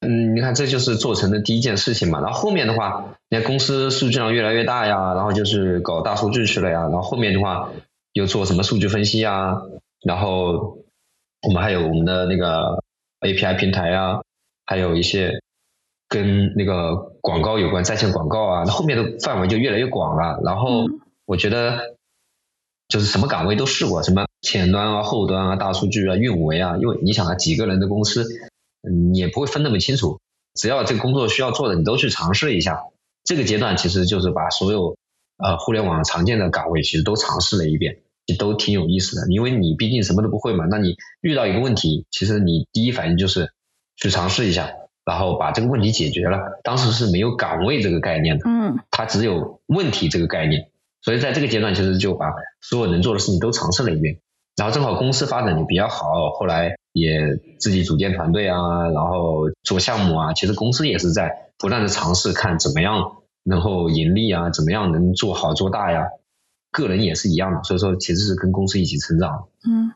[0.00, 2.20] 嗯，你看，这就是做成的第一件事情嘛。
[2.20, 6.82] 然后后面的话，你看公司数据量越来越大呀，然后就是搞大数据去了呀。
[6.82, 7.70] 然后后面的话，
[8.12, 9.56] 又做什么数据分析啊？
[10.04, 10.84] 然后
[11.42, 12.82] 我们还有我们的那个
[13.20, 14.22] API 平台啊，
[14.66, 15.40] 还有一些
[16.08, 18.64] 跟那个广告有关，在线广告啊。
[18.66, 20.40] 那后面的范围就越来越广了。
[20.44, 20.86] 然后
[21.24, 21.96] 我觉得
[22.88, 26.76] 就是什么岗位都试过，什么前端啊、后端啊、大数据啊、运维啊。
[26.78, 28.26] 因为你想啊，几个人的公司。
[28.84, 30.18] 你也不会分那么清楚，
[30.54, 32.82] 只要这个工作需要做的，你都去尝试一下。
[33.22, 34.96] 这个阶段其实就是把所有
[35.36, 38.01] 呃互联网常见的岗位其实都尝试了一遍，
[38.38, 39.26] 都挺有意思的。
[39.30, 43.52] 因为你毕竟什么都不会嘛，那你遇到一个问题，其实你第一反应就是
[43.96, 44.70] 去尝试一下，
[45.04, 46.38] 然后把这个问题解决了。
[46.62, 50.68] 当时是没有岗位这个概念的，嗯，它只有问题这个概念，
[51.02, 52.26] 所以在这个阶段其实就把
[52.60, 54.18] 所有能做的事情都尝试了一遍。
[54.54, 57.20] 然后正好公司发展的比较好，后来也
[57.58, 60.34] 自己组建团队啊，然后做项目啊。
[60.34, 66.06] 其实公司也是在不断的尝试，看怎么样能够盈利啊，怎么样能做好做大呀。
[66.72, 69.46] 个人也是一样的，所以说其实是跟公司一起成长。
[69.68, 69.92] 嗯，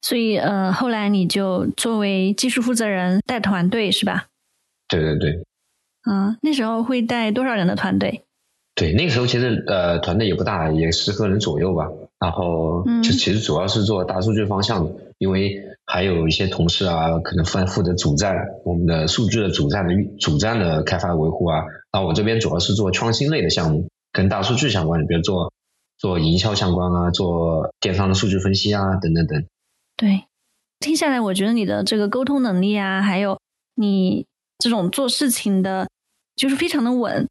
[0.00, 4.26] 所以呃，后来你就作为技术负责人带团队是吧？
[4.88, 5.42] 对对对。
[6.08, 8.22] 嗯，那时候会带多少人的团队？
[8.74, 11.88] 对，那个时候其实呃团队也不大，也十个人左右吧。
[12.18, 21.64] 然后就其实主要是做大数据方向的，因为还有一些同事啊，可能负负责主站我们的数据的主站的主站的开发维护啊。
[21.92, 25.52] 然后我这边主要是做创新类的项目，跟大数据相关的，比如做
[26.02, 29.46] 做营销相关啊，做电商的数据分析啊，等等等。
[29.96, 30.24] 对，
[30.80, 33.38] 听下来我觉得你的这个沟通能力啊，还有
[33.76, 34.26] 你
[34.58, 35.88] 这种做事情的，
[36.34, 37.28] 就是非常的稳。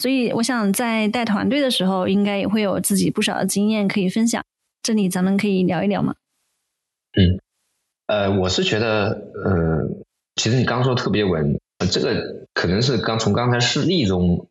[0.00, 4.42] 所以，我想在带团队的时候，应该也会有自己不少的经验可以分享。
[4.82, 6.16] 这里咱们可以聊一聊吗？
[7.12, 7.38] 嗯，
[8.08, 9.10] 呃，我是觉得，
[9.44, 9.88] 呃，
[10.34, 14.48] 其实你刚说特别稳，这个可能是刚从刚才事例中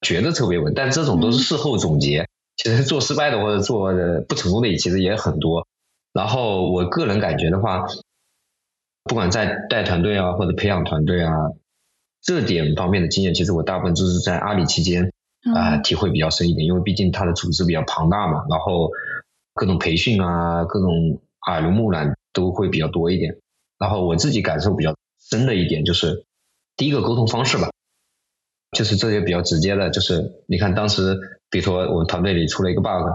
[0.00, 2.26] 觉得特别稳，但这种都是事后总结。
[2.58, 5.66] 其实做失败的或者做的不成功的，其实也很多。
[6.12, 7.86] 然后我个人感觉的话，
[9.04, 11.32] 不管在带团队啊，或者培养团队啊。
[12.20, 15.12] 这点方面的经验，其实我大部分都是在阿里期间
[15.54, 18.90] 啊体会比较深一点，因为毕竟它的组织比较庞大嘛，然后
[19.54, 23.38] 各种培训啊，各种耳濡目染都会比较多一点。
[23.78, 24.96] 然后我自己感受比较
[25.30, 26.26] 深的一点就是，
[26.76, 27.70] 第一个沟通方式吧，
[28.76, 33.08] 就是这些比较直接的，就是你看当时，比如说我们团队里出了一个 bug，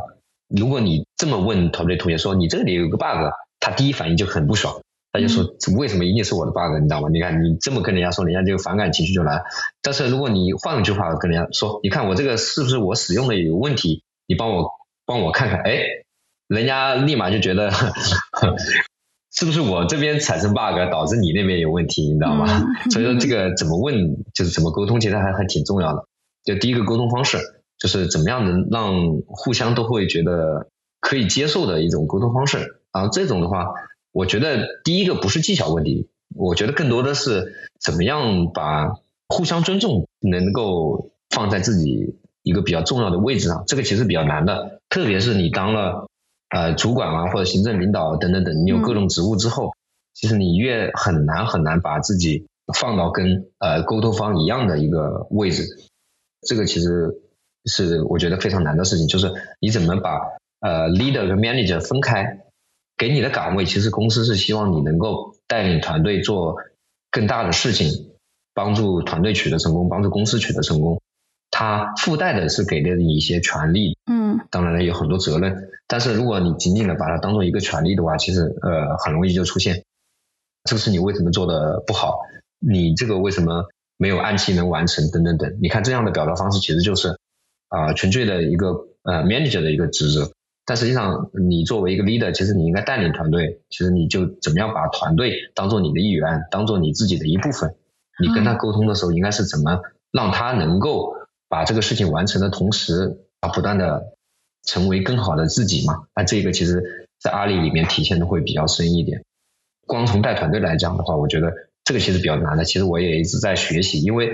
[0.47, 4.81] 如果你这么问团队同学说你这里有个 bug，他第一反应就很不爽。
[5.15, 5.45] 他就说
[5.77, 6.75] ：“为什么一定是我的 bug？
[6.81, 7.07] 你知道吗？
[7.13, 9.43] 你看你这么跟人家说，人家就反感情绪就来。
[9.83, 14.01] 但是如果你换一句话跟人家说，你看我这个是不是我使用的有问题？
[14.25, 14.71] 你帮我
[15.05, 15.83] 帮我看看，哎，
[16.47, 17.69] 人家立马就觉得
[19.31, 22.47] 是不是我这边产生 bug 导致你那边有问题，你知道吗？
[22.89, 23.95] 所以说这个怎么问，
[24.33, 26.07] 就是怎么沟通，其实还还挺重要的。
[26.43, 27.37] 就第一个沟通方式，
[27.83, 30.69] 就是怎么样能让互相都会觉得
[31.01, 32.79] 可以接受的一种沟通方式。
[32.93, 33.73] 然后这种的话，
[34.13, 38.93] 我觉得第一个不是技巧问题，我觉得更多的是怎么样把
[39.27, 43.65] 互相尊重能够放在自己一个比较重要的位置上。
[43.67, 46.07] 这个其实比较难的，特别是你当了。
[46.49, 49.71] 呃，主管啊，或者行政领导等等等，你有各种职务之后，
[50.13, 55.63] 其实你越很难很难把自己放到跟呃沟通方一样的一个位置，
[56.47, 57.22] 这个其实
[57.65, 60.19] 是我觉得非常难的事情，就是你怎么把
[60.59, 62.45] 呃 leader 跟 manager 分开，
[62.97, 66.57] 给你的岗位，其实公司是希望你能够带领团队做
[67.11, 68.11] 更大的事情，
[68.53, 71.01] 帮助团队取得成功，帮助公司取得成功。
[71.51, 75.69] 它附带的是给了你一些权利，嗯，当然了，有很多责任。
[75.87, 79.83] 但是如果你仅仅的把它当做一个权利的话，其实呃很容易就出现，
[80.63, 82.21] 这个事你为什么做的不好？
[82.57, 83.65] 你这个为什么
[83.97, 85.11] 没有按期能完成？
[85.11, 85.57] 等等等。
[85.61, 87.19] 你看这样的表达方式其实就是
[87.73, 88.69] 啊纯粹的一个
[89.01, 90.31] 呃 manager 的一个职责。
[90.65, 97.75] 但实际上你作为一个 leader，其实你应该带领团队，其实你就怎么样把团队当做你的一员，当做你自己的一部分。
[98.21, 99.81] 你跟他沟通的时候，应该是怎么
[100.11, 101.15] 让他能够。
[101.49, 104.15] 把这个事情完成的同时，啊，不断的
[104.65, 106.07] 成为更好的自己嘛。
[106.15, 109.23] 那这个其实，在阿里里面体现的会比较深一点。
[109.85, 112.63] 光从带团队来讲的话，我觉得这个其实比较难的。
[112.63, 114.31] 其实我也一直在学习，因为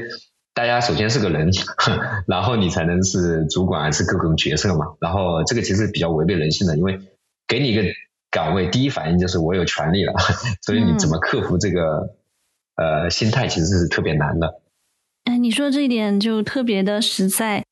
[0.54, 1.50] 大家首先是个人，
[2.28, 4.88] 然后你才能是主管，是各种角色嘛。
[5.00, 7.00] 然后这个其实比较违背人性的，因为
[7.48, 7.84] 给你一个
[8.30, 10.14] 岗位，第一反应就是我有权利了，
[10.62, 12.16] 所以你怎么克服这个
[12.76, 14.62] 呃心态，其实是特别难的。
[15.26, 17.64] 哎，你说这一点就特别的实在。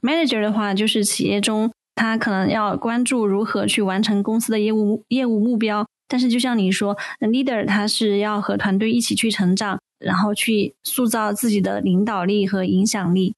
[0.00, 5.86] Manager 的话，就是企业中他可能要关注如何去完成公司的业务业务目标。
[6.06, 13.34] 但是就像你说，Leader 他是要和团队一起去成长，然后去塑造自己的领导力和影响力。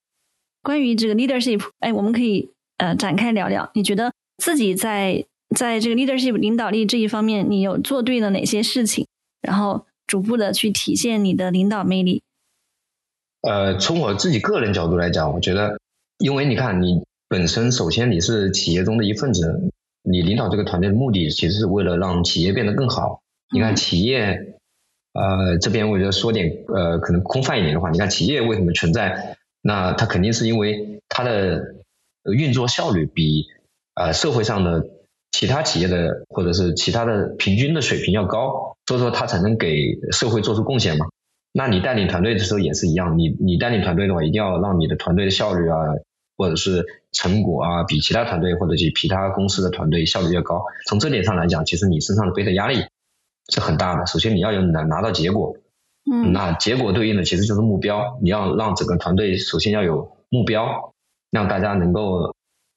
[0.63, 3.71] 关于这个 leadership，哎，我们可以呃展开聊聊。
[3.75, 9.07] 你觉得自己在在这个 leadership 领导力这一方面，你有做对了哪些事情？
[9.41, 12.23] 然后逐步的去体现你的领导魅力。
[13.43, 15.79] 呃，从我自己个人角度来讲，我觉得，
[16.19, 19.71] 因为你看，你本身首先你是企业中的一份子，
[20.03, 23.21] 你领导这个团队的目的其实是为了让企业变得更好。
[23.53, 24.56] 你看企业，
[25.17, 29.37] 呃，这边我觉得说点呃可能空泛一点的话，你看企业为什么存在？
[29.63, 31.75] 那它肯定是因为它的
[32.25, 33.47] 运作效率比
[33.95, 34.87] 呃社会上的
[35.33, 41.07] 其他企业的或者是其他的平均的水平要高，所以说它才能给社会做出贡献嘛。
[41.53, 45.79] 那你带领团队的时候也是一样，你你带领团队的话，一定要让你的团队的效率啊，
[46.37, 50.63] 或者是成果啊，比其他团队或者是其他公司的团队效率要高。
[50.87, 52.85] 从这点上来讲，其实你身上的背的压力
[53.49, 54.07] 是很大的。
[54.07, 55.57] 首先你要有拿拿到结果，
[56.11, 58.19] 嗯，那结果对应的其实就是目标。
[58.23, 60.93] 你要让整个团队首先要有目标，
[61.31, 62.35] 让大家能够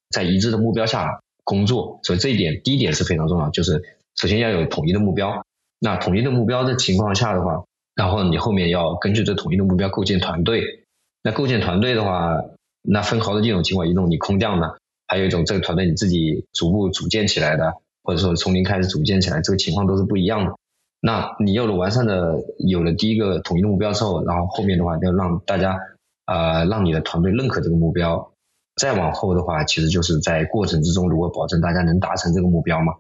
[0.10, 2.00] 在一致的目标下工作。
[2.04, 3.84] 所以这一点第一点是非常重要，就是
[4.16, 5.46] 首先要有统一的目标。
[5.80, 7.64] 那统一的目标的情况下的话。
[7.96, 10.86] 然后你后面要根据这统一的目标构建团队。
[11.22, 12.34] 那构建团队的话，
[12.82, 17.74] 那分好几种情况：一种你空降的，还有一种这个团队你自己逐步组建起来的，
[18.04, 20.56] 或者说从零开始组建起来，这个情况都是不一样的。
[21.02, 25.80] 那你有了完善的，有了第一个统一的目标之后，然后后面的话要让大家
[26.26, 28.32] 呃让你的团队认可这个目标。
[28.76, 32.94] 再往后的话，其实就是在过程之中如何保证大家能达成这个目标嘛。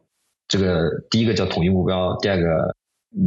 [0.48, 2.76] 这个第一个叫统一目标，第二个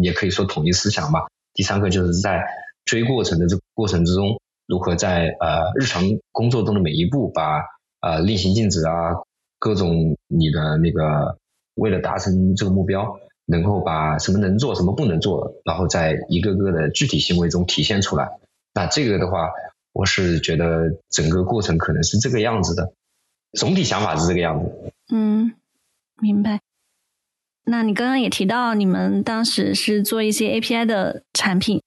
[0.02, 1.26] 也可以说统一思想吧。
[1.54, 2.44] 第三个就是在
[2.84, 7.62] 追过程的这个过程之中，如何在呃日常工作中的每一步，把
[8.00, 8.92] 呃例行禁止啊，
[9.58, 11.38] 各种你的那个
[11.74, 18.28] 为了达成这个目标，能够把什么能做，什么不能做，然后在一个个的具体行为中体现出来。
[18.74, 19.50] 那这个的话，
[19.92, 22.92] 我是觉得整个过程可能是这个样子的，
[23.52, 24.92] 总体想法是这个样子。
[25.12, 25.52] 嗯，
[26.20, 26.60] 明白。
[27.64, 31.80] 那你刚刚也提到，你们当时是做一些 API 的产品，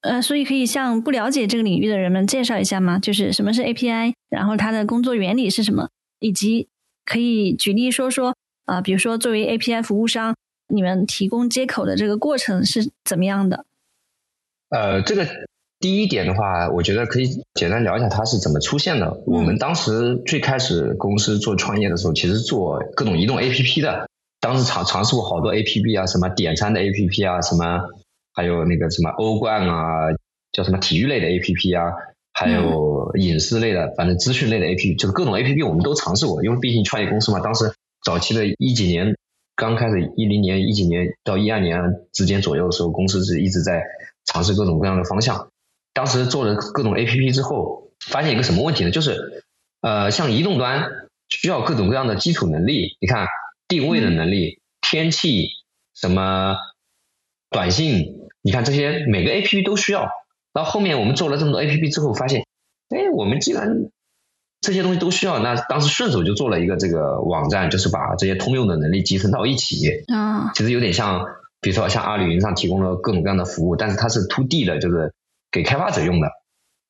[0.00, 2.98] 呃，所以可以向不了解这个领域的人们介绍一下吗？
[2.98, 6.68] 就是什么是 API，然后它的工作原理是什么，以及
[7.04, 8.34] 可以举例说说，
[8.70, 10.36] 啊，比如说作为 API 服务商，
[10.72, 13.64] 你们提供接口的这个过程是怎么样的？
[14.68, 15.26] 呃，这个
[15.80, 19.22] 第一点的话，我觉得可以简单聊一下它是怎么出现的。
[19.26, 24.08] 我们当时最开始公司做创业的时候，其实做各种移动 APP 的。
[24.40, 27.80] 当时尝尝试过好多 A P P 啊，什么点餐的 A P P 啊，什么
[28.32, 30.06] 还有那个什么欧冠啊，
[30.52, 31.86] 叫什么体育类的 A P P 啊，
[32.32, 39.16] 还有影视类的，反正资讯类的 A P P，就是各种 A P P 我们都尝试过，因为毕竟创业公司嘛，当时早期的一几年
[39.54, 41.78] 刚开始一零年、一几年到一二年
[42.12, 43.82] 之间左右的时候，公司是一直在
[44.24, 45.50] 尝试各种各样的方向。
[45.92, 48.90] 当时做了各种 A P P 之后，发现一个什么问题呢？
[48.90, 49.44] 就是
[49.82, 50.88] 呃，像移动端
[51.28, 53.26] 需要各种各样的基础能力，你看
[53.68, 55.48] 定位的能力、天气、
[55.94, 56.56] 什么
[57.50, 60.08] 短信，你看这些每个 A P P 都需要。
[60.52, 62.46] 到后面我们做了这么多 A P P 之后，发现，
[62.88, 63.90] 哎，我们既然
[64.60, 69.86] 这些东西都需要，那当时顺手就做了一个这个网站，就是把这些通用的能力集成到一起。
[70.12, 71.24] 啊，其实有点像，
[71.60, 75.14] 比如说像阿里云上提供了各种各样的服务，但是它是 to D 的，就是
[75.50, 76.28] 给开发者用的。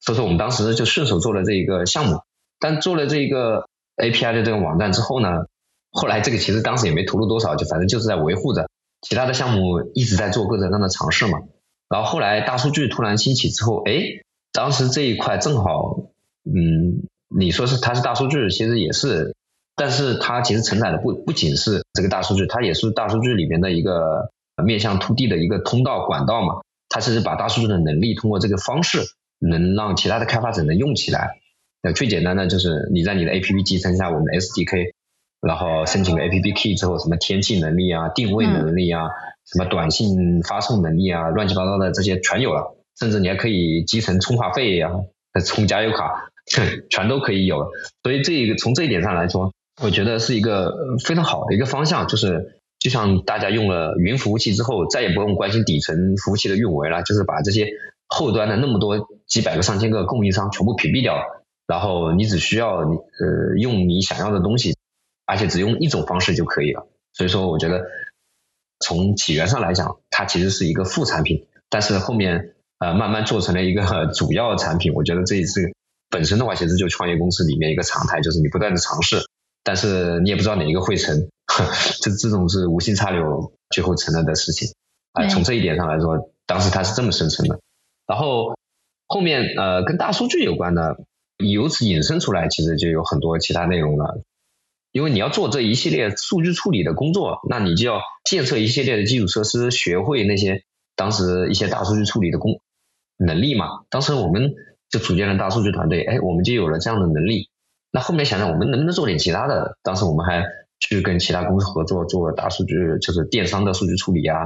[0.00, 2.20] 所以说我们当时就顺手做了这一个项目。
[2.58, 3.66] 但做了这一个
[3.96, 5.28] API 的这个网站之后呢，
[5.90, 8.68] 后来这个其实当时也没投入多少，就反正就是在维护着。
[9.00, 11.38] 其他的项目一直在做各种各样的尝试嘛。
[11.88, 14.02] 然后后来大数据突然兴起之后，哎，
[14.52, 16.00] 当时这一块正好，
[16.44, 19.34] 嗯，你说是它是大数据，其实也是，
[19.76, 24.30] 但是它其实承载的不不仅是这个大数据，它也是大数据里面的一个
[24.64, 26.60] 面向 to D 的一个通道管道嘛。
[26.88, 28.98] 它是把大数据的能力通过这个方式，
[29.38, 31.38] 能让其他的开发者能用起来。
[31.82, 34.92] 那最简单的就是你在你的 APP 集成下我们的 SDK，
[35.40, 39.08] 然后申请个 APP Key 之后，什么天气能力啊、定位能力啊。
[39.46, 44.92] 什么短信发送能力啊，乱七八糟的这些全有了，甚至你还可以集成充话费呀、
[45.44, 46.29] 充加油卡，
[46.90, 47.68] 全都可以有了。
[48.02, 50.74] 所以这一个从这一点上来说，我觉得是一个
[51.04, 57.68] 非常好的一个方向，就是就像大家用了云服务器之后，再也不用关心底层服务器的运维了，就是把这些
[58.06, 61.16] 后端的那么多几百个、上千个供应商全部屏蔽掉，
[61.66, 64.76] 然后你只需要呃用你想要的东西，
[65.26, 66.86] 而且只用一种方式就可以了。
[67.12, 67.84] 所以说，我觉得。
[68.82, 74.94] 从起源上来讲，它其实是一个副产品，但是后面呃慢慢做成了一个 主要产品。
[74.94, 75.74] 我觉得这也是
[76.10, 79.22] 本身的话，其实就创业公司里面一个常态，就是你不断的尝试，
[79.62, 81.28] 但是你也不知道哪一个会成，
[82.02, 84.68] 这这种是无心插柳最后成了的事情。
[85.12, 87.60] 啊，从这一点上来说，当时它是这么生成的。
[88.06, 88.54] 然后
[89.06, 90.98] 后面呃跟大数据有关的，
[91.38, 94.20] 由此引申出来，其实就有很多其他内容了。
[94.92, 100.64] 因为你要做这一系列数据处理的工作，那你就要建设一系列的基础设施，学会那些
[100.96, 102.60] 当时一些大数据处理的工
[103.16, 103.66] 能力嘛。
[103.88, 104.54] 当时我们
[104.90, 107.48] 就组建了大数据团队，哎，我们就有了这样的能力。
[107.92, 109.76] 那后面想想，我们能不能做点其他的？
[109.82, 110.44] 当时我们还
[110.80, 114.38] 去跟其他公司合作，做大数据，就是电商的数据处理啊，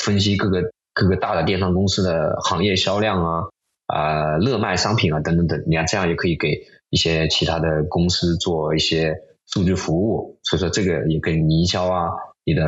[0.00, 3.44] 分析各个各个大的电商公司的行业销量啊，
[3.86, 5.62] 啊，热卖商品啊，等等等。
[5.66, 9.14] 你看，这样也可以给一些其他的公司做一些。
[9.48, 12.10] 数据服务，所以说这个也跟营销啊、
[12.44, 12.64] 你的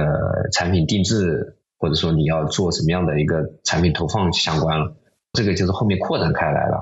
[0.53, 4.95] 产品定制，或者说你要做什么样的一个产品投放相关了。
[5.33, 6.81] 这个就是后面扩展开来了。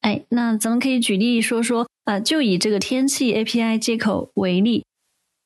[0.00, 4.84] 哎，那咱们可以举例说说，呃，就以这个天气 API 接口为例，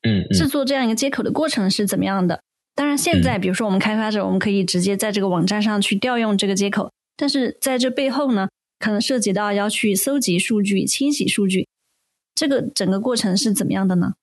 [0.03, 2.41] 嗯，制作这样一个接口的过程是怎么样的？
[2.75, 8.49] 当然，现在比如说我们开发者，我们可以直接在这个网站上去调用这个接口，但是在这背后呢，
[8.79, 11.67] 可能涉及到要去搜集数据、清洗数据。
[12.35, 14.13] 这个整个过程是怎么样的呢？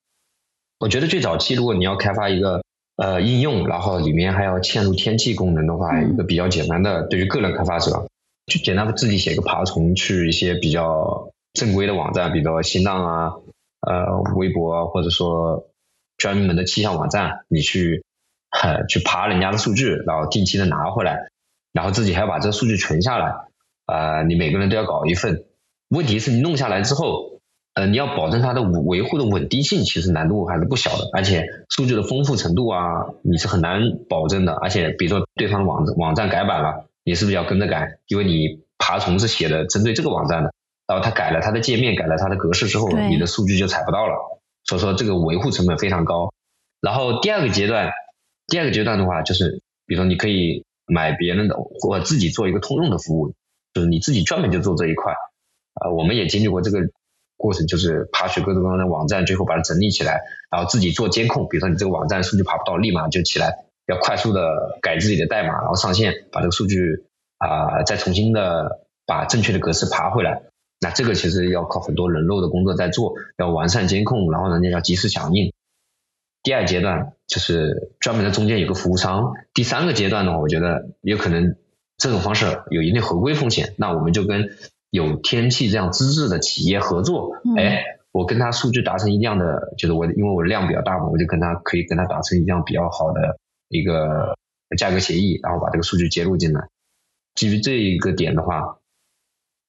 [0.80, 2.62] 我觉得最早期，如果你要开发一个
[2.96, 8.08] 呃应用，然后里面还要嵌入天气功能的话，一个比较简单的，对于个人开发者，
[8.50, 13.32] 就简单的自己写个爬虫，去一些比较正规的网站，比如说新浪啊、
[13.80, 15.68] 呃微博啊，或者说
[16.18, 18.04] 专门的气象网站，你去
[18.88, 21.30] 去爬人家的数据，然后定期的拿回来，
[21.72, 23.36] 然后自己还要把这个数据存下来，
[23.86, 25.44] 啊，你每个人都要搞一份。
[25.88, 27.40] 问题是你弄下来之后，
[27.74, 31.08] 呃，你要保证它的维护的稳定性，其实难度还是不小的。
[31.14, 34.52] 而且数据的丰富程度啊，你是很难保证的。
[34.52, 37.98] 而且比如说对方的网网站改版了，你是不是要跟着改？
[38.06, 40.52] 因为你爬虫是写的针对这个网站的，
[40.86, 44.40] 然后它改了它的界面，改了它的格式之后，你的数据就采不到了。
[44.64, 46.32] 所以说这个维护成本非常高。
[46.80, 47.90] 然后第二个阶段，
[48.46, 53.34] 第二个阶段的话，就是比如说你可以买别人的，或自己做一个通用的服务，
[53.72, 55.14] 就是你自己专门就做这一块。
[55.74, 56.80] 啊，我们也经历过这个
[57.36, 60.20] 过程，就是爬取各种各样的网站，最后把它整理起来，
[60.50, 61.48] 然后自己做监控。
[61.48, 67.04] 比如说你这个网站数据爬不到，立马就起来，要快速的改自己的代码，然后上线，把这个数据
[67.38, 70.42] 啊再重新的把正确的格式爬回来。
[70.80, 75.52] 那这个其实要靠很多人肉的工作在做，要完善监控，然后人家要及时响应。
[76.42, 79.34] 第二阶段就是专门的中间有个服务商。
[79.52, 81.56] 第三个阶段呢，我觉得有可能
[81.98, 84.48] 这种方式有一定合规风险，那我们就跟
[84.88, 93.38] 有天气这样资质的企业合作，哎，我跟他数据达成一样的，就是我因为我量比较大嘛，我就跟他可以跟他达成一样比较好的
[93.70, 94.36] 一个
[94.76, 96.68] 价格协议，然后把这个数据接入进来。
[97.34, 98.78] 基于这一个点的话，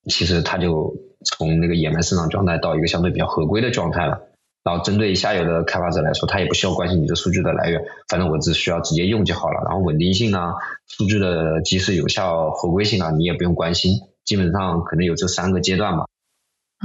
[0.10, 4.28] 其实它就从那个野蛮生长状态到一个相对比较合规的状态了。
[4.64, 9.62] 然后针对下游的开发者来说，他也不需要关心你的数据的来源，反正我只需要直接用就好了。
[9.66, 10.54] 然后稳定性啊，
[10.88, 14.02] 数据的及时有效合规性啊，你也不用关心。
[14.24, 16.06] 基本上可能有这三个阶段吧。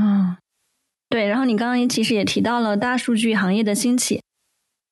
[0.01, 0.39] 嗯，
[1.11, 1.27] 对。
[1.27, 4.23] 然后你刚刚其实也提到了大数据行业的兴起，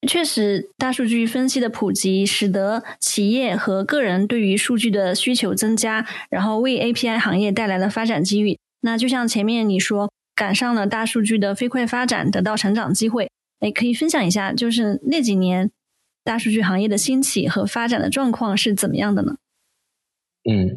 [0.05, 8.59] 确实，大数据分析的普及，使得企业和个人对于数据的需求增加，然后为 API 行业带来了发展机遇。
[8.81, 10.11] 那就像前面你说。
[10.37, 13.31] 赶上了大数据的飞快发展，得到成长机会。
[13.61, 15.71] 哎，可以分享一下，就是那几年
[16.25, 19.37] 大数据行业的兴起和发展的状况是怎么样的呢？
[20.51, 20.77] 嗯，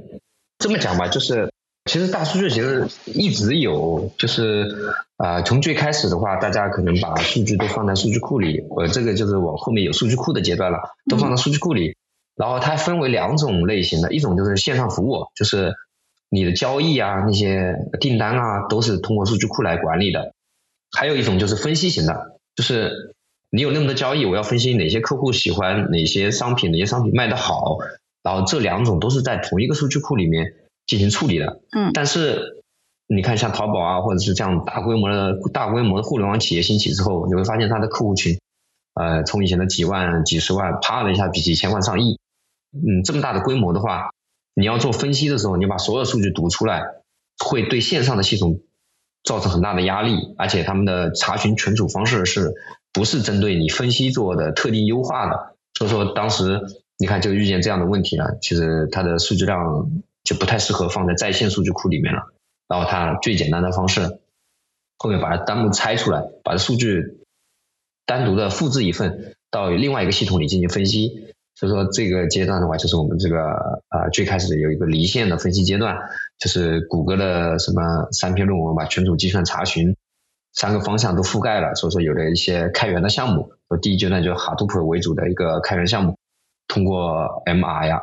[0.60, 1.52] 这么讲吧，就是
[1.88, 10.78] 其实大数据其实一直有，就是啊，从最开始的话，大家可能把数据都放在数据库里，呃，这个就是往后面有数据库的阶段了，
[11.10, 11.96] 都放到数据库里。
[12.36, 15.74] 然后它分为两种类型的，一种就是线上服务，就是。
[16.30, 20.34] 你的交易啊，那些订单啊，都是通过数据库来管理的。
[20.92, 23.16] 还有一种就是分析型的，就是
[23.50, 27.78] 你有那么多交易，我要分析哪些客户喜欢哪些商品，哪些商品卖得好。
[28.24, 30.54] 然后这两种都是在同一个数据库里面
[30.88, 31.62] 进行处理的。
[31.72, 31.92] 嗯。
[31.94, 32.64] 但是
[33.06, 38.40] 你看，像淘宝啊，或者是这样大规模的大规模的互联网企业兴起之后，你会发现它的客户群，
[38.96, 42.20] 呃，从以前的几万、几十万，啪的一下比几千万、上亿。
[42.74, 44.10] 嗯，这么大的规模的话。
[44.60, 46.82] 你要做分析的时候，你把所有数据读出来，
[47.38, 48.62] 会对线上的系统
[49.24, 52.56] 造成很大的压力，而且他们的查询存储方式是
[52.92, 55.56] 不是针对你分析做的特定优化的？
[55.76, 56.60] 所以说当时
[56.98, 59.92] 你看就遇见这样的问题了，其实它的数据量
[60.28, 62.34] 就不太适合放在在线数据库里面了。
[62.68, 64.20] 然后它最简单的方式，
[64.98, 67.22] 后面把它单独拆出来，把数据
[68.06, 71.34] 单独的复制一份到另外一个系统里进行分析。
[71.56, 73.40] 所以说这个阶段的话，就是我们这个
[73.88, 75.98] 呃最开始有一个离线的分析阶段，
[76.38, 79.96] 就是谷歌的什么三篇论文把存储、计算、查询
[80.52, 81.74] 三个方向都覆盖了。
[81.74, 86.18] 所以说有了一些开源的项目，说第一阶段就是 Hadoop 为主的一个开源项目，
[86.68, 88.02] 通过 MR 呀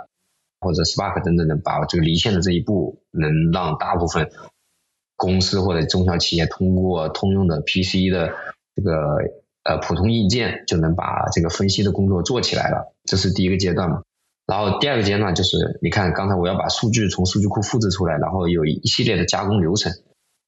[0.65, 4.29] 或者 Spark 等等的，把这个离线的这一步能让大部分
[5.15, 8.35] 公司或者中小企业通过通用的 PC 的
[8.75, 9.19] 这个。
[9.67, 14.03] 呃，普通硬件就能把这个分析的工作做起来了，这是第一个阶段嘛。
[14.45, 19.91] 然后第二个阶段就是，你看刚才我要把数据从数据库复制出来，然后有一系列的加工流程，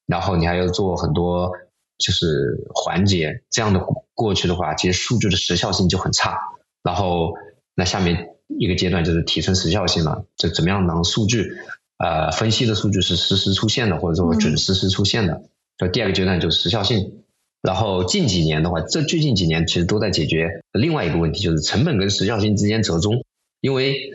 [0.04, 1.50] 然后你还要做很多
[1.96, 3.80] 就是环节，这样的
[4.12, 6.38] 过去的话，其实数据的时效性就很差。
[6.82, 7.32] 然后
[7.74, 11.52] 那下面一个阶段就是提升时效性了，就怎么样让数据
[11.98, 15.42] 呃分析的数据是实时出现的，或者说准实时出现的。
[15.78, 17.22] 就第二个阶段就是时效性。
[17.62, 23.24] 然后近几年的话，这最近几年其实都在解决另外一个问题，就是成本跟时效性之间折中。
[23.60, 24.12] 因为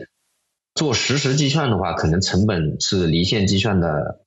[0.74, 4.22] 做实时计算的话，可能成本是离线计算的，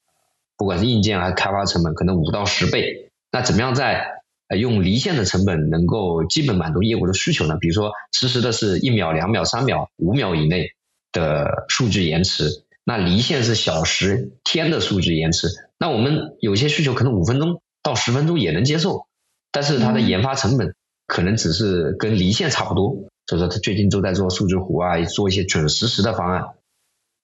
[0.59, 3.09] 不管是硬件还是开发成本，可能五到十倍。
[3.33, 7.57] 那怎么样在用离线的成本能够基本满足业务的需求呢？
[7.61, 10.71] 比如说实时的是一秒、两秒、三秒、五秒以内
[11.13, 15.49] 的数据延迟，那离线是小时、天的数据延迟。
[15.79, 19.07] 那我们有些需求可能五分钟到十分钟也能接受。
[19.51, 20.75] 但是它的研发成本
[21.07, 26.45] 可能只是跟离线差不多，所以说他最近都在做数据湖啊，做一些准实时的方案。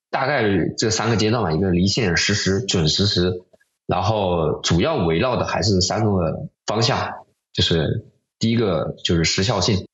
[0.09, 0.43] 大概
[0.77, 3.41] 这三个阶段吧，一个离线、实时、准实时，
[3.85, 8.05] 然后主要围绕的还是三个方向，就是
[8.39, 9.87] 第一个就是时效性，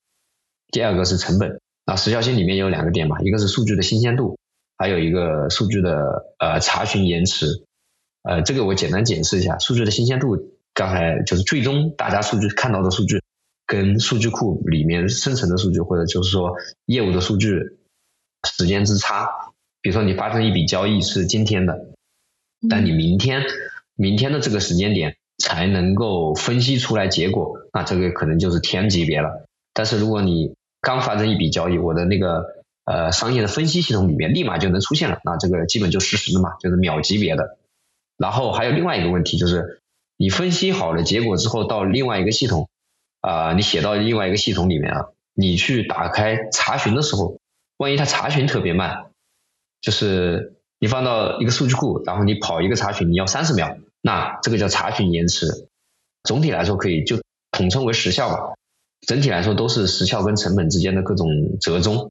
[0.71, 1.59] 第二个是成本。
[1.85, 4.37] 那时效性里面有两个点嘛，一个是数据的新鲜度，
[4.77, 7.63] 还有一个数据的呃查询延迟。
[8.23, 10.53] 呃，这个我简单解释一下，数据的新鲜度。
[10.73, 13.23] 刚才就是最终大家数据看到的数据，
[13.65, 16.55] 跟数据库里面生成的数据，或者就是说
[16.85, 17.79] 业务的数据
[18.47, 19.27] 时间之差。
[19.81, 21.93] 比如说你发生一笔交易是今天的，
[22.69, 23.43] 但你明天
[23.95, 29.45] 明天的这个时间点才能够分析出来结果，那这个可能就是天级别了。
[29.73, 32.45] 但是如果你刚发生一笔交易，我的那个
[32.85, 37.57] 呃商业的分析系统里面立马就能出现了，那这个基本就实时的嘛，就是秒级别的。
[38.17, 39.79] 然后还有另外一个问题就是。
[40.19, 42.69] 你分析好了结果之后，到另外一个系统，
[43.21, 47.37] 啊，你写到另外一个系统里面啊，你去打开查询的时候，
[47.77, 49.11] 万一它查询特别慢，
[49.79, 53.77] 就是你放到一个数据库，然后你跑一个查询，你要三十秒，
[54.07, 55.67] 那这个叫查询延迟。
[56.23, 57.19] 总体来说可以就
[57.51, 58.53] 统称为时效吧，
[59.05, 61.27] 整体来说都是时效跟成本之间的各种
[61.59, 62.09] 折中。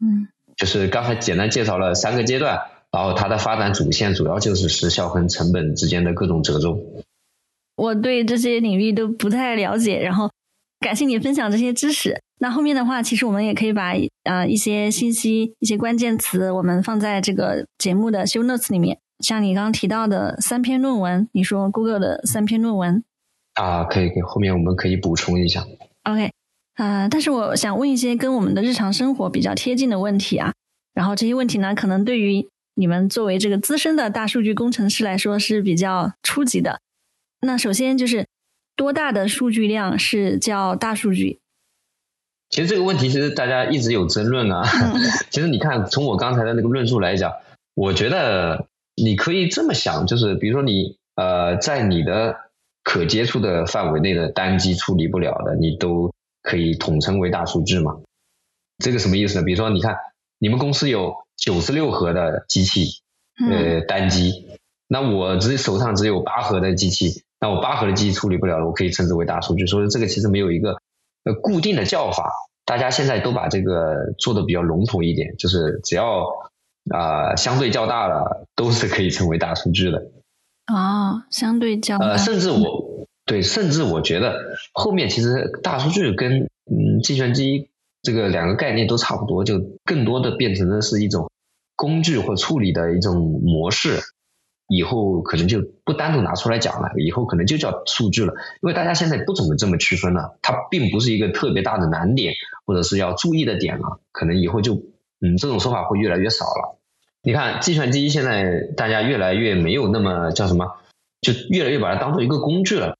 [0.00, 0.26] 嗯，
[0.56, 2.58] 就是刚才简单介绍了三个阶段，
[2.90, 6.84] 然后它的发展主线主要就是时效跟成本之间的各种折中。
[7.76, 10.28] 我对这些领域都不太了解，然后
[10.80, 12.20] 感谢你分享这些知识。
[12.40, 13.92] 那后面的话，其实我们也可以把
[14.24, 18.98] 呃一些信息、一些关键词，我们放在这个节目的 show notes 里面。
[19.20, 23.02] 像你刚刚提到的三篇论文，你说 Google 的三篇论文，
[23.54, 25.64] 啊，可以，可以，后面我们可以补充一下。
[26.04, 26.30] OK，
[26.76, 30.52] 呃，但是我想问一些跟我们的日常生活比较贴近的问题啊。
[30.94, 36.80] 然后这些问题呢，可能对于你们作为这个资深的大数据工程师来说是比较初级的。
[37.40, 38.26] 那首先就是
[38.76, 41.40] 多大的数据量是叫大数据？
[42.48, 44.62] 其实这个问题其实大家一直有争论啊。
[45.30, 47.32] 其实你看，从我刚才的那个论述来讲，
[47.74, 52.36] 我觉得你可以这么想，就是比如说你呃，在你的
[52.82, 58.00] 可接触的范围内的单机处理不了的，你都可以统称为大数据嘛。
[58.78, 59.44] 这个什么意思呢？
[59.44, 59.96] 比如说，你看
[60.38, 63.02] 你们公司有九十六核的机器，
[63.50, 64.48] 呃，单机，
[64.88, 69.66] 那我只手上只有八核的机器，那我八核的机器处理不了了，我可以称之为大数据。
[69.66, 70.78] 所以这个其实没有一个。
[71.24, 72.30] 呃，固定的叫法，
[72.64, 76.24] 大家现在都把这个做的比较笼统一点，就是只要
[76.90, 79.98] 啊相对较大了，都是可以成为大数据的。
[80.72, 82.06] 哦，相对较大。
[82.06, 84.36] 呃，甚至我对，甚至我觉得
[84.72, 87.68] 后面其实大数据跟嗯计算机
[88.02, 91.30] 这个两个概念都差不多，就更多的变成的是一种
[91.74, 94.00] 工具或处理的一种模式。
[94.68, 102.34] 以后可能就不单独拿出来讲了，以后可能就叫数据了，因为大家现在不怎么这么区分了，它并不是一个特别大的难点
[102.64, 104.74] 或者是要注意的点了，可能以后就
[105.20, 106.75] 嗯这种说法会越来越少了。
[107.26, 110.76] 你看计算机现在大家越来越没有那么叫什么，
[111.20, 112.96] 就越来越把它当做一个工具了，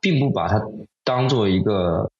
[0.00, 0.60] 并不把它
[1.04, 2.10] 当做一个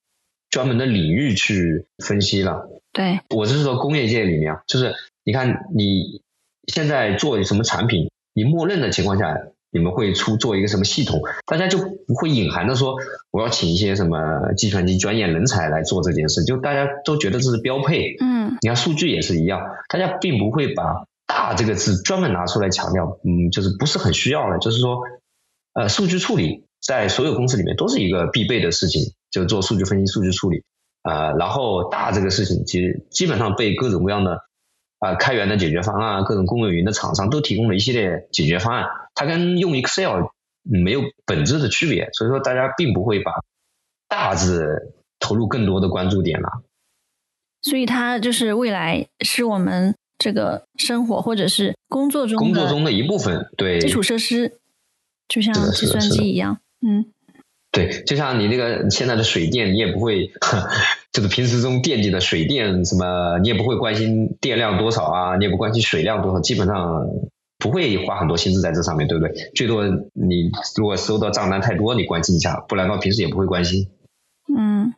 [0.50, 2.68] 专门的领域去分析了。
[2.92, 6.22] 对，我是说工业界里面，就是你看你
[6.68, 8.08] 现在做什么产品。
[8.34, 9.36] 你默认的情况下，
[9.72, 11.22] 你们会出做一个什么系统？
[11.44, 12.94] 大家就不会隐含的说
[13.32, 18.16] 我要请一些什么计算机专业人才来做这件事，就大家都觉得这是标配。
[18.20, 21.04] 嗯，你看数据也是一样，大家并不会把
[21.34, 24.58] “大”这个字专门拿出来强调，嗯，就是不是很需要了。
[24.58, 24.98] 就是说，
[25.72, 30.62] 呃，数据处理在所有公司里面都是一个必备的事情，就做数据分析、数据处理
[31.02, 31.32] 啊。
[31.32, 34.40] 然后“大”这个事情，其实基本上被各种各样的。
[35.02, 40.26] 啊，开源的解决方案，各种公有云的厂商都提供了一系列解决方案，它跟用 Excel
[40.62, 43.32] 没有本质的区别，所以说大家并不会把
[44.06, 46.62] 大字投入更多的关注点了。
[47.62, 54.58] 所以它就是未来是我们这个生活或者是工作中工作中的一部分，对基础设施，
[55.26, 57.06] 就像计算机一样，嗯。
[57.72, 60.30] 对，就像你那个现在的水电，你也不会，
[61.10, 67.08] 就是平时中惦记的水电什么，你也不会关心电量多少啊，你也不关心水量多少，基本上
[67.58, 69.32] 不会花很多心思在这上面，对不对？
[69.54, 73.88] 最多你如果收到账单太多，你关心一下，不然的话平时也不会关心。
[74.54, 74.92] 嗯，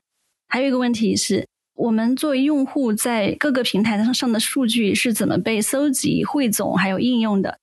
[0.48, 1.46] 还有一个问题是
[1.85, 7.59] 我们作为用户在各个平台上上的数据是怎么被搜集、汇总还有应用的？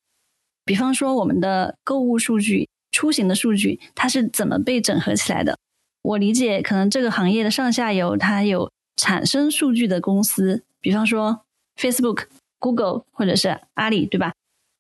[0.64, 2.68] 比方说我们的购物数据。
[2.92, 5.58] 出行的数据它是怎么被整合起来的？
[6.02, 11.40] 我理解，可能这个行业的上下游它有产生数据的公司，比方说
[11.80, 12.26] Facebook、
[12.60, 14.34] Google 或者是阿里，对吧？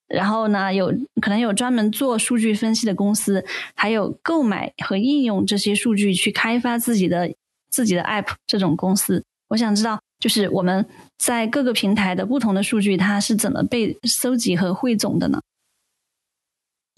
[0.10, 7.34] 然后呢，有可能有专门做数据分析的公司，还有购买和应用这些数据去开发自己的
[7.70, 9.24] 自己的 App 这种公司。
[9.52, 10.86] 我想知道，就是我们
[11.18, 15.41] 在各个平台的不同的数据，它是怎么被搜集和汇总的呢？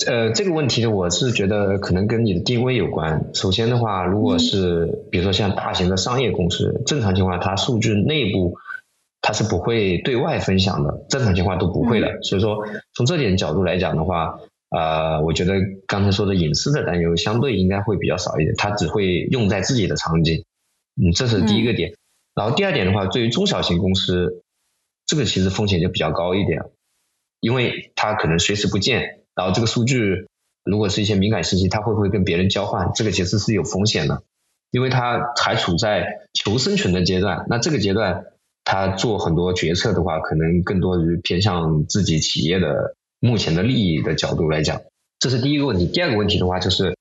[0.06, 3.32] 呃，这个问题呢，我是觉得可能跟你的定位有关。
[3.34, 8.56] 首先的话，如果是比如说像大型的商业公司，正常情况它数据内部
[9.20, 12.22] 它是不会对外分享的，正常情况都不会的。
[12.22, 14.38] 所以说，从这点角度来讲的话，
[14.70, 15.56] 呃，我觉得
[15.88, 20.44] 刚才说的隐私的担忧相对应该会比较少一点，它只会用在自己的场景。
[21.02, 21.92] 嗯，这是第一个点。
[22.36, 24.44] 然后第二点的话，对于中小型公司，
[25.06, 26.64] 这个其实风险就比较高一点，
[27.40, 29.20] 因为它可能随时不见。
[29.36, 30.28] 然后这个数据
[30.64, 32.92] 如果是一些敏感信息，它会不会跟别人交换？
[32.96, 34.24] 这个其实是有风险的，
[34.72, 37.46] 因为它还处在求生存的阶段。
[37.50, 38.26] 那这个阶段，
[38.64, 44.82] 他做很多决策的话，可能更多于偏向自己企业的目前的利益的角度来讲。
[45.20, 45.86] 这是第一个问题。
[45.86, 46.96] 第二个问题的话，就是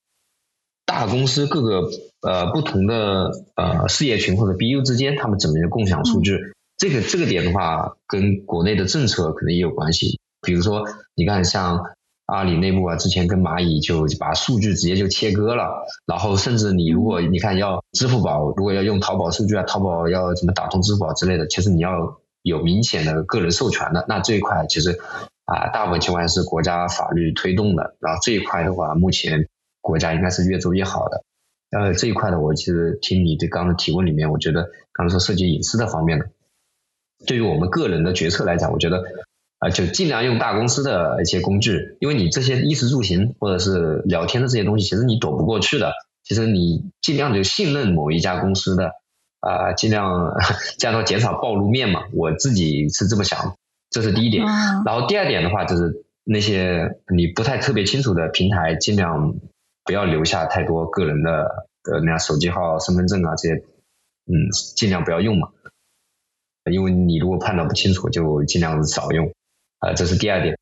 [0.93, 1.88] 大公司各个
[2.20, 6.38] 呃不同的呃事业群或者 BU 之间，他们怎么样共享数据？
[6.76, 10.20] 这个这个点的话，跟国内的政策可能也有关系。
[10.43, 11.80] 比如说，你看像。
[12.24, 24.99] 阿里内部啊，之前跟蚂蚁就把数据直接就切割了，然后甚至你如果你看要支付宝，如果要用淘宝数据啊，淘宝要怎么打通支付宝之类的，其实你要有明显的个人授权的，那这一块其实
[25.45, 29.49] 啊，大部分情况下是国家法律推动的，然后这一块的话，目前
[29.82, 31.22] 国家应该是越做越好的。
[31.78, 36.30] 呃，这一块呢我其实听你的刚刚提问里面，我觉得刚才说涉及隐私的方面的，
[37.26, 39.04] 对于我们个人的决策来讲，我觉得。
[39.58, 45.92] 啊，就尽量用大公司的一些工具，因为你这些衣食住行或者是聊天的这些东西，其实你躲不过去的。
[46.24, 48.90] 其实你尽量就信任某一家公司的
[49.38, 50.34] 啊，尽量
[50.80, 52.00] 这样说减少暴露面嘛。
[52.12, 53.56] 我自己是这么想，
[53.88, 54.44] 这是第一点。
[54.84, 59.36] 然后第二点的话，就是那些你不太特别清楚的平台，尽量
[59.84, 63.54] 不要留下太多个人的的那手机号、身份证啊这些，
[64.26, 65.48] 嗯，尽量不要用嘛。
[66.70, 69.32] 因为你如果判断不清楚，就尽量少用。
[69.80, 70.56] 啊，这是第二点。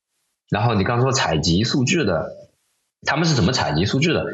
[0.48, 2.48] 然后你刚说采集数据的，
[3.02, 4.24] 他们是怎么采集数据的？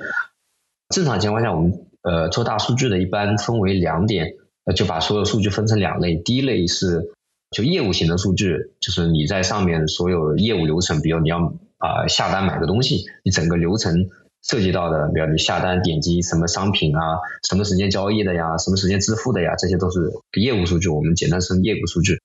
[0.95, 4.35] 正常情况下，我们呃做大数据的，一般分为两点，
[4.65, 6.15] 呃就把所有数据分成两类。
[6.15, 7.13] 第一类是
[7.51, 14.09] 就业务型的数据，就是你在上面所有业务流程，比如你要啊下单买个东西，你整个流程
[14.49, 17.19] 涉及到的，比如你下单点击什么商品啊，
[17.49, 22.21] 什么时间交易的呀，什么时间支付的呀，这些都是业务数据，我们简单称业务数据，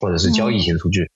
[0.00, 1.10] 或者是交易型数据。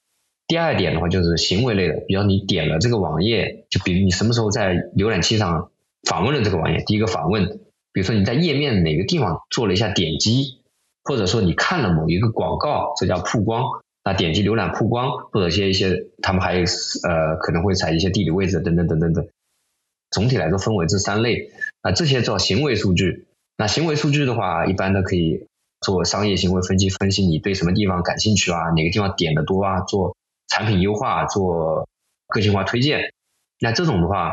[0.47, 5.71] 第二点的话就是行为类的，比如你点了这个网页，就比如你什么时候在浏览器上
[6.09, 7.59] 访问了这个网页，第一个访问，
[7.93, 10.61] 比如说你在页面哪个地方做了一下点击，
[11.03, 13.65] 或者说你看了某一个广告，这叫曝光，
[14.05, 19.27] 那点击浏览曝光，或者一些一些，他们还有呃可能会采一些地理位置等等等等等，
[20.17, 21.51] 总体来说分为这三类，
[21.83, 23.27] 啊这些叫行为数据，
[23.59, 25.47] 那行为数据的话，一般都可以
[25.83, 30.17] 做商业行为分析，分析你对什么地方感兴趣啊，哪个地方点的多啊，做。
[30.49, 31.89] 产品优化做
[32.29, 33.13] 个性化推荐，
[33.59, 34.33] 那这种的话，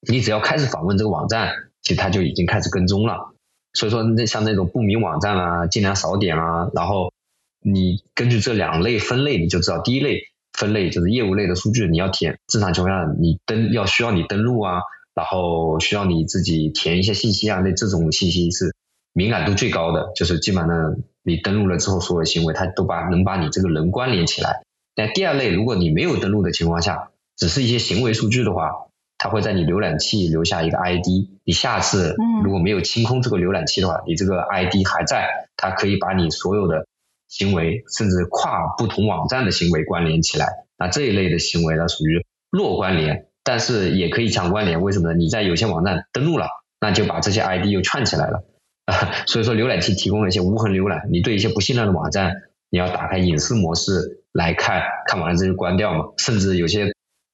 [0.00, 3.34] 你只要开始访问这个网站，其实它就已经开始跟踪了。
[3.74, 6.70] 所以说，那像那种不明网站啊，尽量少点啊。
[6.74, 7.12] 然后
[7.60, 10.22] 你根据这两类分类，你就知道第一类
[10.54, 12.38] 分类就是业务类的数据，你要填。
[12.48, 14.80] 正常情况下，你登要需要你登录啊，
[15.14, 18.74] 然后需要你自己填一些信息啊，那这种信息是
[19.12, 24.62] 敏感度最高的，就是基本上你登录了之后，所有行为它都把能把你这个人关联起来。
[24.96, 28.70] 那第二类，如果你没有登录的情况下，只是一些行为数据的话，
[29.18, 31.06] 它会在你浏览器留下一个 ID。
[31.44, 36.86] 你下次如果没有清空这个浏览器的话，你这个 ID 还在，它可以把你所有的
[37.28, 40.46] 行为，甚至跨不同网站的行为关联起来。
[40.76, 44.82] 那这一类的行为呢，属于弱关联，但是也可以强关联。
[44.82, 45.14] 为什么呢？
[45.14, 46.48] 你在有些网站登录了，
[46.80, 48.44] 那就把这些 ID 又串起来了。
[49.28, 51.08] 所以说，浏览器提供了一些无痕浏览。
[51.12, 52.34] 你对一些不信任的网站，
[52.70, 54.22] 你要打开隐私模式。
[54.34, 56.86] 来看看完了之后关掉嘛，甚至有些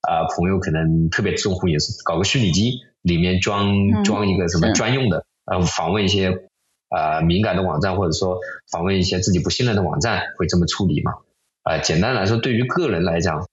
[0.02, 6.42] 啊朋友可能特别重乎隐私，搞个虚拟机，里面装装一个什么专用的，呃访问一些
[6.90, 8.38] 啊敏感的网站，或者说
[8.70, 11.14] 访问一些自己不信任的网站，会这么处理嘛？
[11.62, 13.48] 啊，简单来说，对于个人来讲，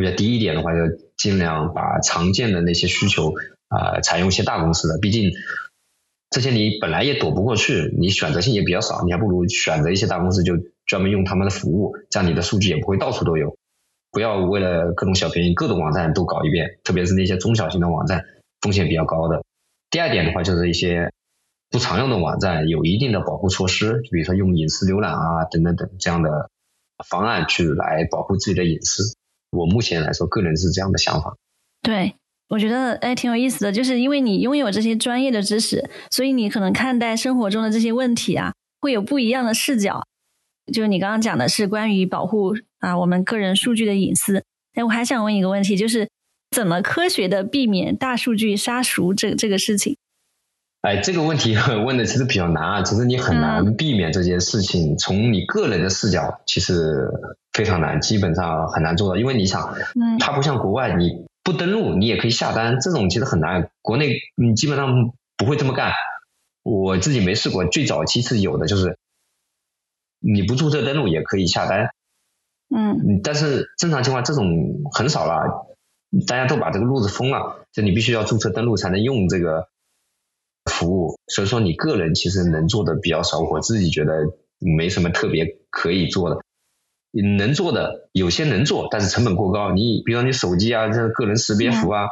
[0.00, 0.80] 我觉得第一点的话，就
[1.16, 3.34] 尽量把常见的那些需求
[3.68, 5.30] 啊，采用一些大公司的，毕竟
[6.30, 10.54] 这些你本来也躲不过去，你选择性也比较少，你还不如选择一些大公司就。
[10.86, 13.56] 专门用他们的服务，这样你的数据也不会到处都有。
[14.10, 18.24] 不要为了各种小便宜，各种网站都搞一遍，特别是那些中小型的网站，
[18.60, 19.44] 风险比较高的。
[19.88, 21.12] 第二点的话，就是一些
[21.70, 26.50] 不常用的网站，有一定的保护措施，比如说用隐私浏览啊，等等等这样的
[27.08, 29.14] 方案去来保护自己的隐私。
[29.50, 31.36] 我目前来说，个人是这样的想法。
[31.82, 32.14] 对，
[32.48, 40.02] 我觉得哎挺有意思的，就是因为你拥有这些专业的知识，所以你可能看待生活中的这些问题啊，会有不一样的视角。
[40.72, 44.44] 就是你刚刚讲的是关于保护啊我们个人数据的隐私，
[44.74, 46.08] 哎，我还想问一个问题，就是
[46.54, 49.96] 怎么科学的避免大数据杀熟这这个事情？
[50.82, 51.54] 哎，这个问题
[51.84, 54.96] 问的其实比较难啊，其实你很难避免这件事情。
[54.96, 57.10] 从你个人的视角，其实
[57.52, 59.74] 非常难，基本上很难做到，因为你想，
[60.18, 63.70] 它不像国外，你不登录你也可以下单，这种其实很难。
[63.82, 65.92] 国内你基本上不会这么干，
[66.62, 68.96] 我自己没试过，最早期是有的，就是。
[70.22, 71.88] 你不注册登录也可以下单，
[72.68, 75.66] 嗯，但是正常情况这种很少了，
[76.26, 79.68] 大家都把这个路子封了，就你必须要注册登录才能用这个
[80.70, 84.14] 服务，所以说你个人其实能做的比较少，我自己觉得
[84.58, 86.38] 没什么特别可以做的，
[87.36, 92.06] 能做的有些能做，但是成本过高，你比如说你手机啊，这个人识别符啊，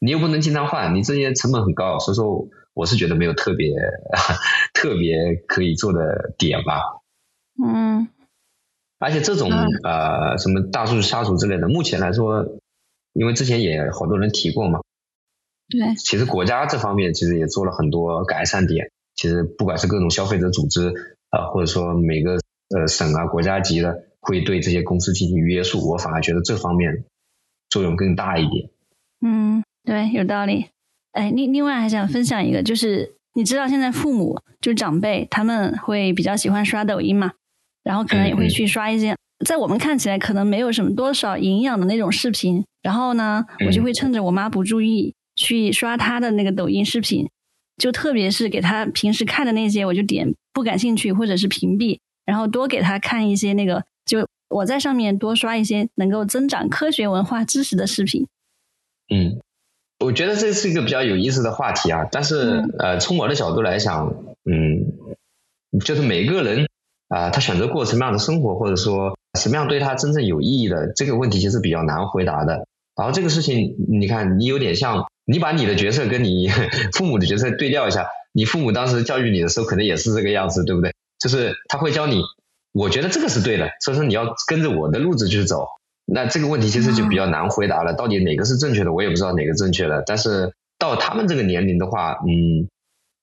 [0.00, 3.70] 你又不能经常换，你这些成本很高，所以说我是觉得没有特别
[4.74, 6.80] 特别可以做的点吧。
[7.62, 8.08] 嗯，
[8.98, 9.50] 而且这种
[9.82, 12.46] 呃什么大数据杀熟之类的，目前来说，
[13.12, 14.80] 因为之前也好多人提过嘛，
[15.68, 18.90] 对，其实国家这方面其实也做了很多改善点。
[19.14, 20.88] 其实不管是各种消费者组织
[21.30, 22.38] 啊，或者说每个
[22.74, 25.90] 呃省啊国家级的，会对这些公司进行约束。
[25.90, 27.04] 我反而觉得这方面
[27.68, 28.70] 作用更大一点。
[29.20, 30.66] 嗯，对，有道理。
[31.12, 37.32] 哎，另另外还想分享一个，就是你知道现在父母就长辈他们会比较喜欢刷抖音嘛？
[37.82, 42.64] 然后可能也会去刷一些，在我们看起来可能没有什么多少营养的那种视频。
[42.82, 47.30] 然后呢，我就会趁着我妈不注意去刷他的那个抖音视频。
[47.78, 58.26] 就特别是给他平时看的那些，我就点不感兴趣或者是屏蔽，然后多给他看一些那个，就我在上面多刷一些能够增长科学文化知识的视频。
[59.14, 59.38] 嗯，
[60.00, 62.04] 我觉得这是一个比较有意思的话题啊。
[62.10, 64.12] 但是呃，从我的角度来讲，
[64.44, 66.66] 嗯，就是每个人
[67.06, 72.66] 啊，他选择过什么样的生活，或者说什么样对他真正有意义的这个问题，其实比较难回答的。
[72.96, 75.06] 然后这个事情，你看，你有点像。
[75.30, 76.48] 你把你的角色跟你
[76.96, 80.94] 父母的角色对调一下，你父母当时教育你的时候，可能也是这个样子，对不对？
[81.18, 82.22] 就是他会教你，
[82.72, 85.66] 我觉得这个是对的，所以说你要跟着我的路子去走。
[86.06, 90.02] 那这个问题其实就比较难回答了，到底哪个是正确的，我也不知道哪个正确的。
[90.06, 92.66] 但是到他们这个年龄的话，嗯，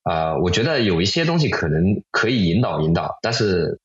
[0.03, 3.79] 啊，我觉得有一些东西可能可以引导引导，但是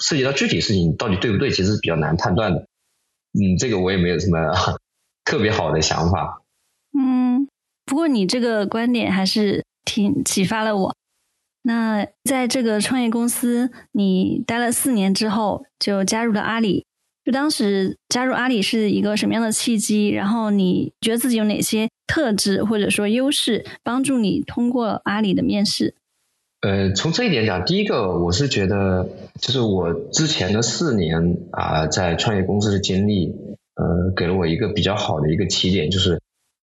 [0.00, 2.66] 涉及到具体事情到底对不对，其实是比较难判断的。
[3.38, 4.38] 嗯，这个我也没有什么
[5.24, 6.42] 特别好的想法。
[6.98, 7.46] 嗯
[7.84, 10.94] 不过你这个观点还是挺启发了我。
[11.64, 16.84] 那在这个创业公司你待了四年之后，就加入了阿里。
[17.24, 20.08] 就当时加入阿里是一个什么样的契机？
[20.08, 25.94] 然后你觉得自己有哪些特质或者说优势，帮助你通过阿里的面试？
[26.62, 29.08] 呃，从这一点讲，第一个我是觉得，
[29.40, 33.28] 就是我之前的四年啊，在创业公司的经历，
[33.74, 36.20] 呃，给了我一个比较好的一个起点，就是。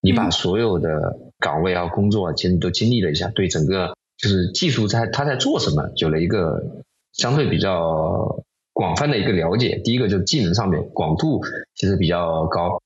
[0.07, 6.63] 你把所有的岗位啊、工作，其实你都经历了一下，对整个就是技术在他在做什么，有了一个
[7.11, 9.81] 相对比较广泛的一个了解。
[9.83, 11.43] 第一个就是技能上面广度
[11.75, 12.81] 其实比较高。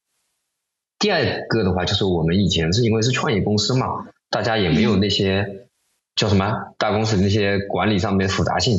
[0.98, 5.68] 第二个的话，就是我们以前是因为是创业公司嘛，大家也没有那些
[6.16, 8.78] 叫什么大公司那些管理上面复杂性，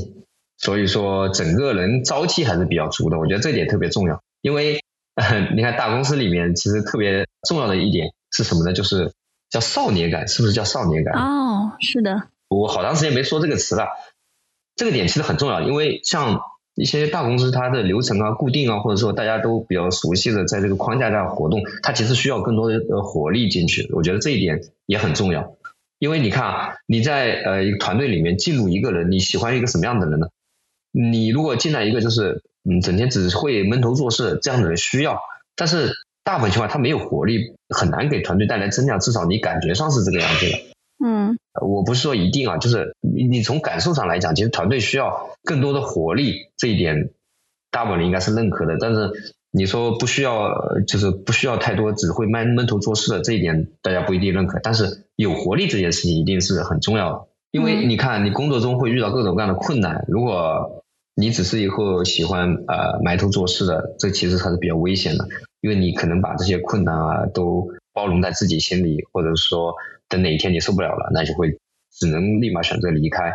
[0.59, 3.18] 所以说整个人朝气还是比较足的。
[3.18, 4.80] 我觉得这点特别重要，因为
[5.55, 8.12] 你看大公司里面其实特别重要的一点。
[8.33, 8.72] 是什么呢？
[8.72, 9.12] 就是
[9.51, 11.14] 叫少年感，是不是叫少年感？
[11.14, 12.22] 哦，是的。
[12.49, 13.87] 我好长时间没说这个词了，
[14.76, 16.41] 这个点其实很重要，因为像
[16.74, 23.91] 一些大公司，它的流程啊、固定啊，或者说大家都比较熟悉的，在这个框架下活动，它其实需要更多的活力进去。
[23.93, 25.55] 我觉得这一点也很重要，
[25.99, 30.28] 因为你看啊，你在呃一个团队里面进入一个人，你喜欢一个什么样的人呢？
[30.91, 35.18] 你如果进来一个就是嗯整天只会闷头做事这样的人，需要，
[35.57, 35.93] 但是。
[36.25, 39.01] 大部分情况他没有活力，很难给团队带来增量。
[39.01, 40.59] 至少你感觉上是这个样子的。
[41.05, 47.11] 嗯，我不是说一定啊，就是你你从感受上来讲，其实团队需要更多的活力，这一点
[47.70, 48.77] 大部分人应该是认可的。
[48.79, 49.11] 但是
[49.51, 50.49] 你说不需要，
[50.87, 54.61] 就是不需要太多，只会闷闷头做事的这一点，大家不一定认可。
[54.62, 60.85] 但是有活力这件事情一定是很重要的，因为你看你工作中会遇到各种各样的困难，如果
[61.16, 65.27] 你只是以后喜欢呃埋头做事的，这其实还是比较危险的。
[65.62, 69.74] 因为你可能把这些困难啊都包容在自己心里，或者说
[70.08, 71.56] 等哪一天你受不了了，那就会
[71.90, 73.32] 只能立马选择离开。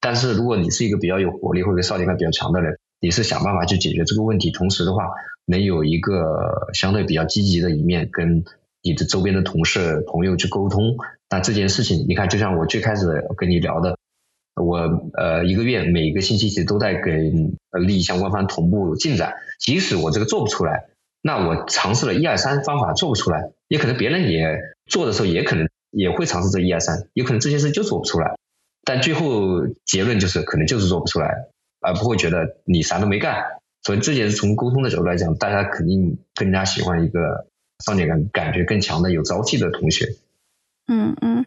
[0.00, 5.10] 但是如果你是一个比较有活力或者少年感比较强的人，你是想办法去解决这个问题，同时的话
[5.46, 8.44] 能有一个相对比较积极的一面，跟
[8.82, 10.96] 你的周边的同事朋友去沟通。
[11.30, 13.96] 那这件事情，你看，就像我最开始跟你聊的，
[14.60, 14.78] 我
[15.14, 20.86] 呃一个月每个星期其实都在跟利益相关方同步进展，即使我这个做不出来。
[21.26, 28.36] 那我尝试了一二三方法做不出来，也可能别人也做的时候也可能也会尝试这一二三，有可能这些事就做不出来，
[28.84, 31.46] 但最后结论就是可能就是做不出来，
[31.80, 33.42] 而不会觉得你啥都没干。
[33.84, 37.46] 所以这也是从沟通的角度来讲，大家肯定更加喜欢一个
[37.86, 40.06] 少年感感觉更强的有朝气的同学。
[40.88, 41.46] 嗯嗯，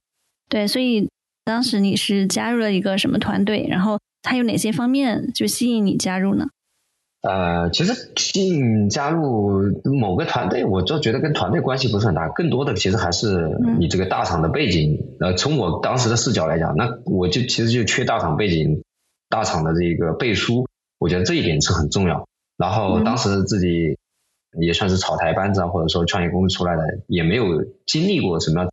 [0.50, 1.08] 对，所以
[1.46, 3.68] 当时你是加入了一个什么团队？
[3.70, 6.48] 然后它有哪些方面就吸引你加入呢？
[7.24, 15.16] 呃，其实进加入某个团队，我就觉得跟团队关系不是很大，更多的其实还是你这个大厂的背景。
[15.20, 18.84] 呃，从我当时的视角来讲，那我就其实就缺大厂背景、
[19.30, 20.68] 大厂的这个背书，
[21.00, 22.28] 我觉得这一点是很重要。
[22.56, 23.98] 然后当时自己
[24.62, 28.70] 也算是草台班子啊，或者说创业公司出来的，也没有经历过什么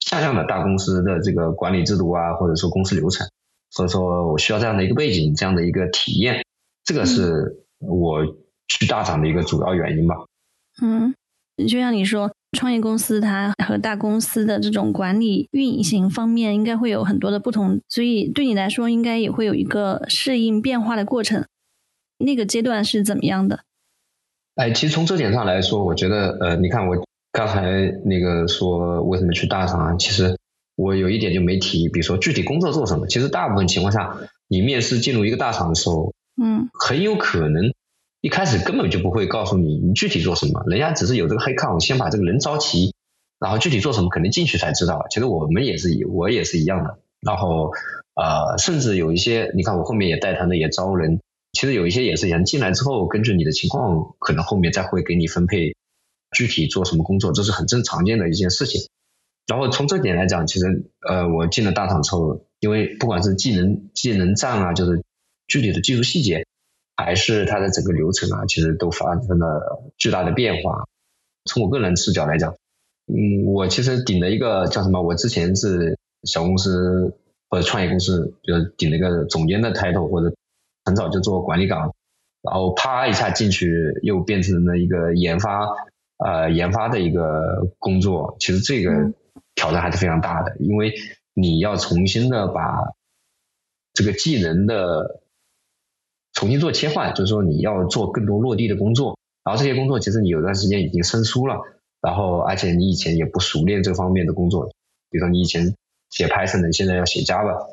[0.00, 3.28] 像样的大公司的这个管理制度啊，或者说公司流程，
[3.70, 6.44] 所以说我需要这样的一个背景，这样的一个体验，
[6.84, 7.64] 这个是。
[7.78, 8.24] 我
[8.68, 10.14] 去大厂的一个主要原因吧。
[10.82, 11.14] 嗯，
[11.68, 21.44] 就像你说，创业公司它和大公司的这种管理运行方面应该会有很多的不同，所以对你来说应该也会有一个适应变化的过程。
[22.18, 23.60] 那个阶段是怎么样的？
[24.54, 26.96] 哎，其实从这点上来说，我觉得，呃，你看我
[27.32, 27.62] 刚才
[28.04, 29.96] 那个说为什么去大厂啊？
[29.96, 30.36] 其实
[30.76, 33.06] 我有一点就没提，比如说具体工作做什么。
[33.06, 34.16] 其实大部分情况下，
[34.46, 36.12] 你面试进入一个大厂的时候。
[36.40, 37.72] 嗯，很有可能
[38.20, 42.94] 一开始根本就不会告诉你你具体做什么，人家只是有这个黑 c 我先把这个人招齐，
[43.38, 45.06] 然后具体做什么可能进去才知道。
[45.10, 46.98] 其实我们也是一，我也是一样的。
[47.20, 47.72] 然后
[48.14, 51.20] 呃，甚至有一些，你看我后面也带团的也招人，
[51.52, 55.74] 其实有一些也是人，进来之后根据你的情况，可能后面再会给你分配
[56.36, 58.82] 具体做什么工作，这是很正常见的一件事情。
[59.46, 65.02] 然后从这点来讲，其实呃，我进了大厂之后，因为不管是技能技能站啊，就是
[65.48, 66.44] 具体的技术细节。
[67.00, 70.88] 还是它的整个流程啊，其实都发生了巨大的变化。
[71.44, 72.56] 从我个人视角来讲，
[73.06, 75.00] 嗯，我其实顶了一个叫什么？
[75.00, 77.16] 我之前是小公司
[77.48, 80.34] 或者创业公司，就顶了一个总监的 title，或者
[80.84, 81.94] 很早就做管理岗，
[82.42, 85.68] 然后啪一下进去，又变成了一个研发，
[86.16, 88.34] 呃，研发的一个工作。
[88.40, 88.90] 其实这个
[89.54, 90.92] 挑战还是非常大的，因为
[91.32, 92.92] 你要重新的把
[93.92, 95.20] 这个技能的。
[96.38, 101.56] 重新做切换，就是说你要做更多落地的工作，然后这些工作其实你有段时间已经生疏了，
[102.00, 104.66] 然后而且你以前也不熟练这方面的工作，
[105.10, 105.74] 比如说你以前
[106.10, 107.66] 写 Python 的，现在要写 Java，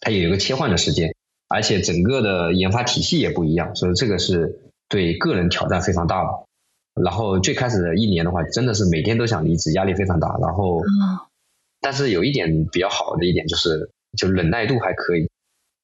[0.00, 1.14] 它也有个切换的时间，
[1.46, 6.30] 而且整个的研发体系也不一样，所以这个是对个人挑战非常大的。
[7.00, 10.36] 然后最开始的一年的话，真的是每天都想离职，压力非常大。
[10.40, 10.82] 然后，
[11.80, 15.28] 但是有一点比较好的一点就是，就忍耐度还可以，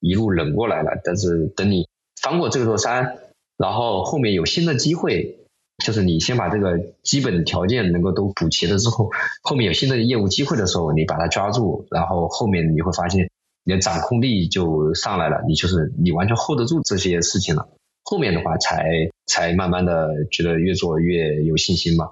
[0.01, 1.01] 一路忍过来了。
[1.05, 1.87] 但是等你
[2.23, 3.19] 翻过这座山，
[3.57, 5.39] 然后后面有新的机会，
[5.85, 9.11] 就是你先把这个基本条件能够都补齐了之后，
[9.43, 13.31] 后面有新的业务机会的时候，你把它抓住，然后后面你会发现
[13.65, 17.69] 你的掌控力就上来了，你就是你完全 hold 得住这些事情了。
[18.03, 22.11] 后面的话才才慢慢的觉得越做越有信心嘛。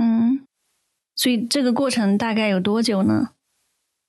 [0.00, 0.46] 嗯，
[1.16, 3.30] 所以这个过程大概有多久呢？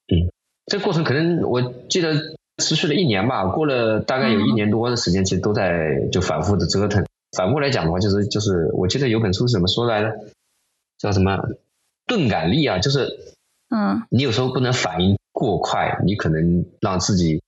[0.08, 0.32] 嗯，
[0.68, 2.38] 这个过程可能我记得。
[2.62, 7.04] 持续了一年吧，过了大概有一年多的时间，其实都在就反复的折腾。
[7.36, 10.20] 反过来讲的话，就是就是我记得有本书是怎么说来的，
[10.98, 11.38] 叫什么
[12.06, 13.08] 钝感力啊，就是
[13.70, 17.42] 嗯，你有时候不能反应过快，你可能让自己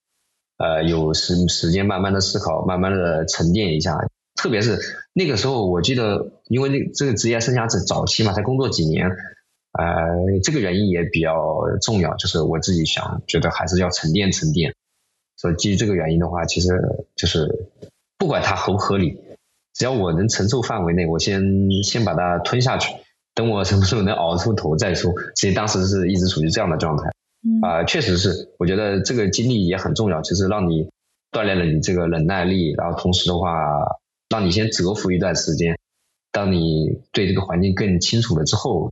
[0.58, 3.98] 呃有时时间慢慢的思考，慢慢的沉淀一下。
[4.36, 4.80] 特别是
[5.14, 9.10] 那个时候，我记得因为那这个职业生涯是早期嘛，才工作几年，
[9.74, 11.38] 呃，这个原因也比较
[11.82, 14.74] 重要，就是我自己想觉得还是要沉淀沉淀。
[15.36, 16.70] 所以基于这个原因的话，其实
[17.16, 17.68] 就是
[18.18, 19.18] 不管它合不合理，
[19.74, 21.44] 只要我能承受范围内，我先
[21.84, 22.94] 先把它吞下去，
[23.34, 25.12] 等我什么时候能熬出头再说。
[25.36, 27.10] 其实当时是一直处于这样的状态，
[27.62, 30.90] 啊，确实是，我觉得这个经历也很重要，就是让你
[31.32, 33.52] 锻炼了你这个忍耐力，然后同时的话，
[34.30, 35.78] 让你先蛰伏一段时间，
[36.32, 38.92] 当你对这个环境更清楚了之后，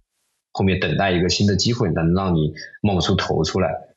[0.51, 3.87] 后面等待一个新的机会，能让你冒出头出来。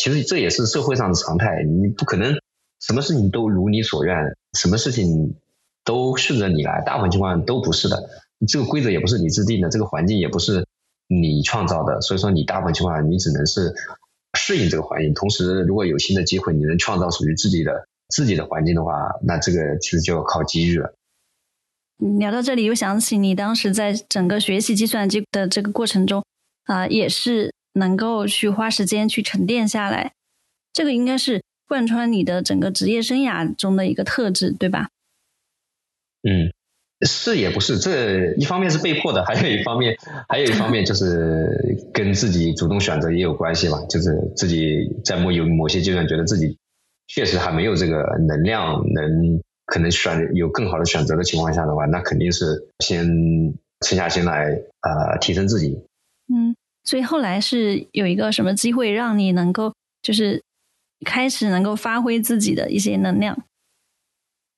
[0.00, 2.40] 其实这也是社会上的常态，你不可能
[2.80, 4.16] 什么事情都如你所愿，
[4.54, 5.36] 什么事情
[5.84, 8.08] 都顺着你来，大部分情况都不是的。
[8.48, 10.66] 这个规则也不是你制定的，这个环境也不是
[11.06, 13.74] 你创造的，所以说你大部分情况你只能是
[14.38, 15.12] 适应这个环境。
[15.12, 20.94] 同时，如果有新的机会，你能创造属于自己的自己的环境的话，那这个其实就要靠机遇了。
[22.18, 26.24] 聊到这里，又想起你当时在整个学习计算机的这个过程中，
[26.64, 27.52] 啊，也是。
[27.74, 30.12] 能够去花时间去沉淀下来，
[30.72, 34.88] 这个应该是贯穿你的整个职业生涯中的一个特质，对吧？
[36.22, 36.52] 嗯，
[37.06, 39.96] 是也不是，这一方面是被迫的，还有一方面，
[40.28, 43.78] 还有一方面就是跟自己主动选择也有关系吧。
[43.88, 46.58] 就是自己在某有某些阶段觉得自己
[47.06, 53.06] 确实还没有这个能量，能可能选有更好的选择的情况下的话，那肯定是先
[53.86, 55.78] 沉下心来呃，提升自己。
[56.28, 56.54] 嗯。
[56.90, 59.72] 所以后来是有一个什么机会让你能够
[60.02, 60.42] 就是
[61.06, 63.44] 开始能够发挥自己的一些能量？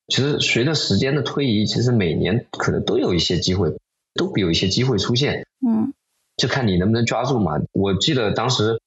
[0.09, 3.77] 其实随着时间的推移，其实每年可能都有一些机会，
[4.15, 5.47] 都有一些机会出现。
[5.61, 5.93] 嗯，
[6.39, 7.61] 就看你能不能抓住嘛。
[7.73, 8.81] 我记得当时，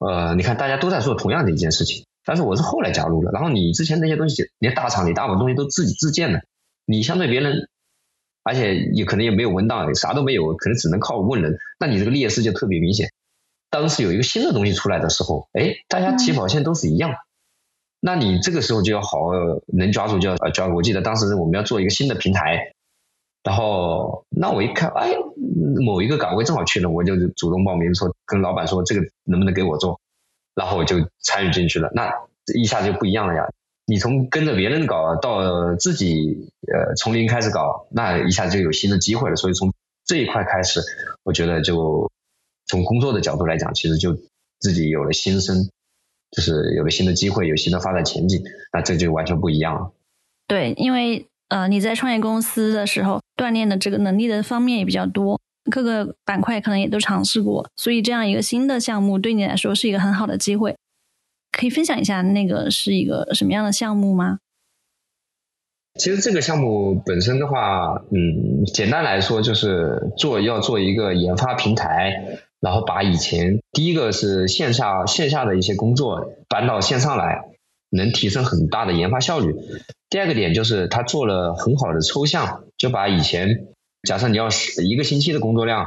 [0.00, 3.30] 呃，你看大家都在做同样的一件事情，但是我是后来加入的。
[3.32, 6.42] 然后你之前那些东西，连大厂里大部分东西都自己自建的，
[6.84, 7.66] 你相对别人。
[8.42, 11.58] 而且也可能也没有文档，啥都没有，可能只能靠问人。
[11.78, 13.10] 那你这个劣势就特别明显。
[13.70, 17.14] 当时有一个新的东西出来的时候，哎，大家起跑线都是一样。
[18.00, 19.30] 那你这个时候就要好
[19.66, 20.74] 能抓住，就要抓住。
[20.74, 22.72] 我记得当时我们要做一个新的平台，
[23.44, 25.12] 然后那我一看，哎，
[25.84, 30.00] 某一个岗位正好去了，我就主动报名说，跟老板说这个能不能给我做，
[30.54, 31.90] 然后我就参与进去了。
[31.94, 32.10] 那
[32.58, 33.46] 一下就不一样了呀。
[33.90, 39.34] 你从跟着别人搞到自己呃从零开始搞，那一下就有新的机会了。
[39.34, 39.74] 所以从
[40.04, 40.80] 这一块开始，
[41.24, 42.08] 我觉得就
[42.68, 44.16] 从工作的角度来讲，其实就
[44.60, 45.68] 自己有了新生，
[46.30, 48.40] 就是有了新的机会，有新的发展前景。
[48.72, 49.92] 那这就完全不一样了。
[50.46, 60.76] 对，因为呃你在创业公司的时候锻炼的这个能力的方面也比较多，各个板块可能也都尝试过，所以这样一个新的项目对你来说是一个很好的机会。
[61.52, 64.38] 可以分享一下那个是一个什么样的项目吗？
[65.98, 77.42] 其实这个项目本身的话，嗯，简单来说就是做要做一个研发平台，然后把以前第一个是线下线下的一些工作搬到线上来，
[77.90, 79.54] 能提升很大的研发效率。
[80.08, 83.66] 第二个点就是他做了很好的抽象，就把以前
[84.04, 85.86] 假设你要是一个星期的工作量，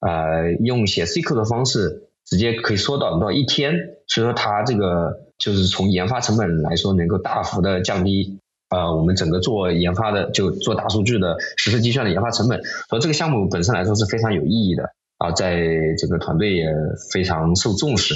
[0.00, 3.74] 呃，用写 C 扣的方式直接可以缩短到一天，
[4.06, 8.38] 所以说它这个就是从研发成本来说能够大幅的降低。
[8.70, 14.84] 呃，我们整个做研发的，就做大数据的实时计算的研发成本，所以这个项目本身来说是非常有意义的
[15.18, 15.62] 啊，在
[15.98, 16.64] 整个团队也
[17.12, 18.14] 非常受重视，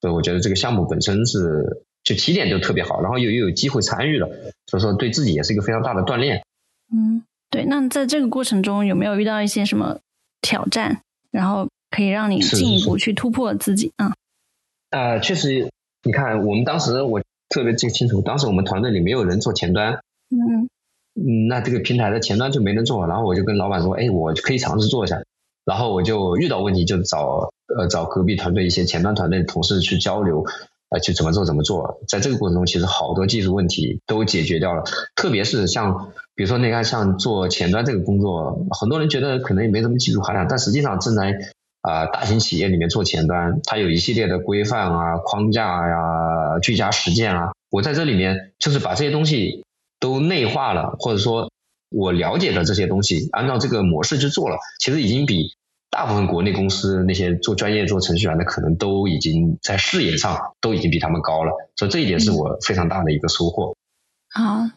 [0.00, 4.28] 所以我觉得这个项目本身是就起点就特别好，然后又又有机会参与了，
[4.66, 6.42] 所以说对自己也是一个非常大的锻炼。
[6.90, 7.66] 嗯，对。
[7.66, 9.98] 那在这个过程中有没有遇到一些什么
[10.40, 14.12] 挑战，然后可以让你进一步去突破自己啊？
[14.90, 15.70] 呃，确实，
[16.02, 17.22] 你看我们当时我。
[17.54, 20.70] 特别记清楚，当时我们团队里没有人做前端，嗯，
[21.48, 25.20] 那这个平台的前端就没人做，然后我就跟老板说，哎，我可以尝试做一下，
[25.66, 30.46] 然后我就遇到问题就找呃找隔壁团队一些前端团队的同事去交流，
[30.88, 34.84] 呃，去怎么做怎么做，在这个过程中其实好多技术问题都解决掉了，
[35.14, 41.38] 特别是像比如说那个像做前端这个工作，很多人觉得可能也没什么技术含量，但实际上正在。
[41.82, 47.52] 啊，大型企业里面做前端，它有一系列的规范啊、框架呀、居家实践啊。
[47.70, 49.64] 我在这里面就是把这些东西
[49.98, 51.50] 都内化了，或者说
[51.90, 55.54] 我了解的这些东西，按照这个模式去做了，其实已经比
[55.90, 61.50] 大部分国内公司那些做专业做程序员的可能都已经在视野上都已经比他们高了。
[61.76, 63.74] 所以这一点是我非常大的一个收获。
[64.30, 64.68] 好，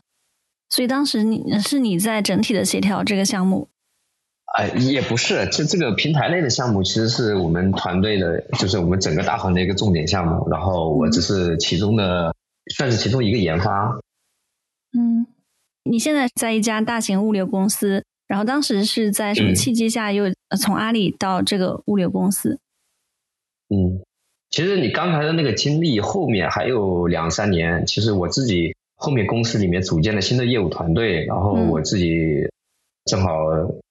[0.69, 3.67] 所以当时你是你在整体的协调这个项目。
[4.53, 10.47] 哎，也不是，就这个平台类的项目，其实是我们团队的，就是我们整个大行的一个重点项目。
[10.49, 12.33] 然后我只是其中的，
[12.73, 13.99] 算是其中一个研发。
[14.97, 15.25] 嗯，
[15.83, 20.31] 你现在在一家大型物流公司，然后当时是在什么契机下又
[20.61, 22.57] 从阿里到这个物流公司？
[23.69, 23.99] 嗯，
[24.51, 32.47] 其实你刚才的那个经历后面还有两三年，其实我自己后面公司里面组建了新的业务团队，然后我自己。
[33.05, 33.29] 正好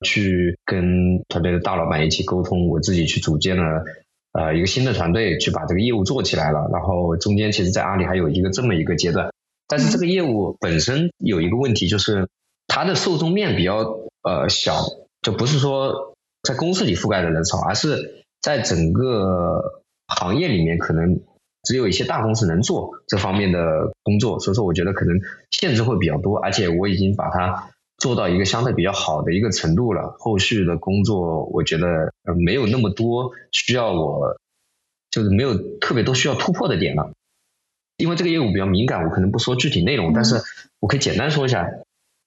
[0.05, 3.85] 去跟团队的大老板一起沟通，我自己去组建了
[4.33, 6.69] 呃一个新的团队，去把这个业务做起来了。
[6.73, 9.31] 然后中间其实，在阿里还有一个这么一个阶段，
[9.69, 12.29] 但是这个业务本身有一个问题，就是
[12.67, 14.81] 它的受众面比较呃小，
[15.23, 21.21] 就不是说在公司里覆盖的人少，而是在整个行业里面可能
[21.63, 25.21] 只有一些大公司能做这方面的工作，所以说我觉得可能
[25.53, 27.71] 限制会比较多，而且我已经把它。
[28.05, 34.37] 做到一个相对比较好的一个程度了，后续的工作我觉得呃没有那么多需要我，
[35.11, 37.13] 就是没有特别多需要突破的点了。
[37.97, 40.43] 因为这个业务比较敏感，我可能不说具体内容，但是
[40.81, 41.67] 我可以简单说一下。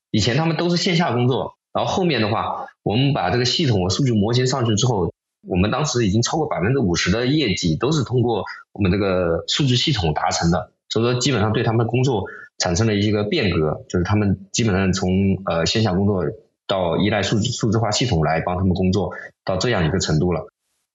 [0.10, 5.14] 以前他们都是线下工作，然后后面的话，我们把这个系统和数据模型上去之后，
[5.48, 12.26] 我们当时已经超过百分之五十的业绩都是通过我们这个数据系统达成的，所以说基本上对他们的工作。
[12.58, 15.10] 产生了一个变革，就是他们基本上从
[15.46, 16.24] 呃线下工作
[16.66, 19.12] 到依赖数数字化系统来帮他们工作
[19.46, 20.48] 到这样一个程度了。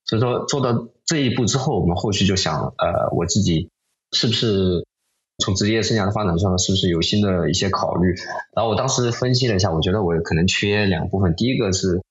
[0.04, 3.68] 所以说做到这一步之后，我们后续就想，呃，我自己
[4.10, 4.84] 是不是
[5.38, 8.14] 从职业生涯的发展上是不是有新的一些考虑？
[8.55, 11.36] 然后我当时分析了一下，我觉得我可能缺两部分。
[11.36, 12.02] 第一个是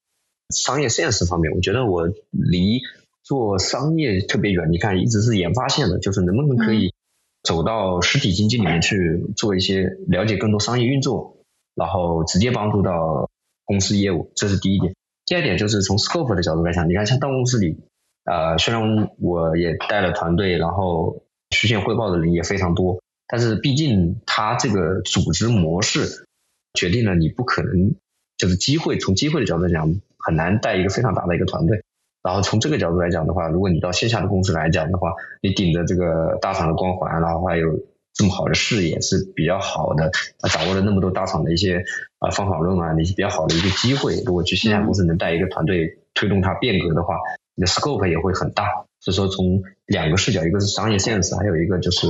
[0.50, 2.80] 商业现实方面，我觉得我离
[3.22, 4.72] 做商业特别远。
[4.72, 6.94] 你看，一直是研发线的，就是能不能可以。
[7.44, 11.38] 走到实体经济里面去做一些了解更多商业运作，
[11.76, 13.30] 然后直接帮助到
[13.66, 14.94] 公司业务，这是第一点。
[15.26, 17.78] 第二点就是从 scope 的角度来讲，你看像到公司里，
[18.26, 26.28] 呃，虽然我也带了团队，然后实现汇报的人也非常多，但是毕竟它这个组织模式
[26.74, 27.96] 决定了你不可能
[28.38, 31.84] 就是机会，从机会的角度讲，很难带一个非常大的一个团队。
[32.24, 37.68] 然后从这个角度来讲的话，如果你到线下的公司来讲的话，你顶着这个大厂的光环，然后还有
[38.14, 40.12] 这么好的视野是比较好的，
[40.50, 41.84] 掌握了那么多大厂的一些
[42.20, 44.22] 啊方法论啊，那些比较好的一个机会。
[44.26, 47.18] 如果去线下公司能带一个团队推动它变革的话，
[47.56, 48.86] 你的 scope 也会很大。
[49.00, 52.08] 所以说从两个视角，一个是商业 sense，还有一个就是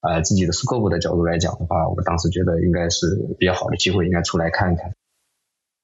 [0.00, 3.06] 啊自己的 scope 的角度来讲的话，我当时觉得应该是
[3.38, 4.92] 比较好的机会，应该出来看看。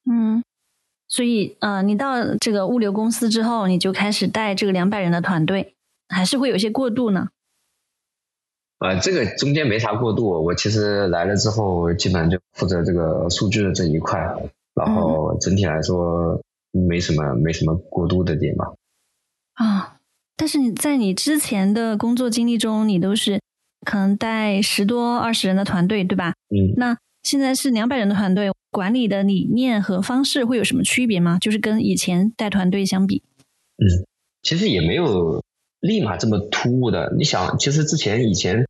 [0.04, 0.44] 嗯。
[1.10, 5.74] 所以，呃，你到这个物流公司之后，你就开始带这个两百人的团队，
[6.08, 7.28] 还是会有一些过渡呢？
[8.78, 14.20] 呃，这个中间没啥过渡，我其实来了之后，基本上就负责这个数据的这一块，
[14.72, 18.72] 然后整体来说，没什么没什么过渡的点吧。
[19.54, 19.96] 啊，
[20.36, 23.40] 但是你在你之前的工作经历中，你都是
[23.84, 26.34] 可能带十多二十人的团队，对吧？
[26.54, 31.38] 嗯，那现在是两百人的团队，管理的理念和方式会有什么区别吗？
[31.40, 33.22] 就是跟以前带团队相比？
[33.76, 34.06] 嗯，
[34.42, 35.42] 其实也没有
[35.80, 37.12] 立马这么突兀的。
[37.16, 38.66] 你想，其实之前以前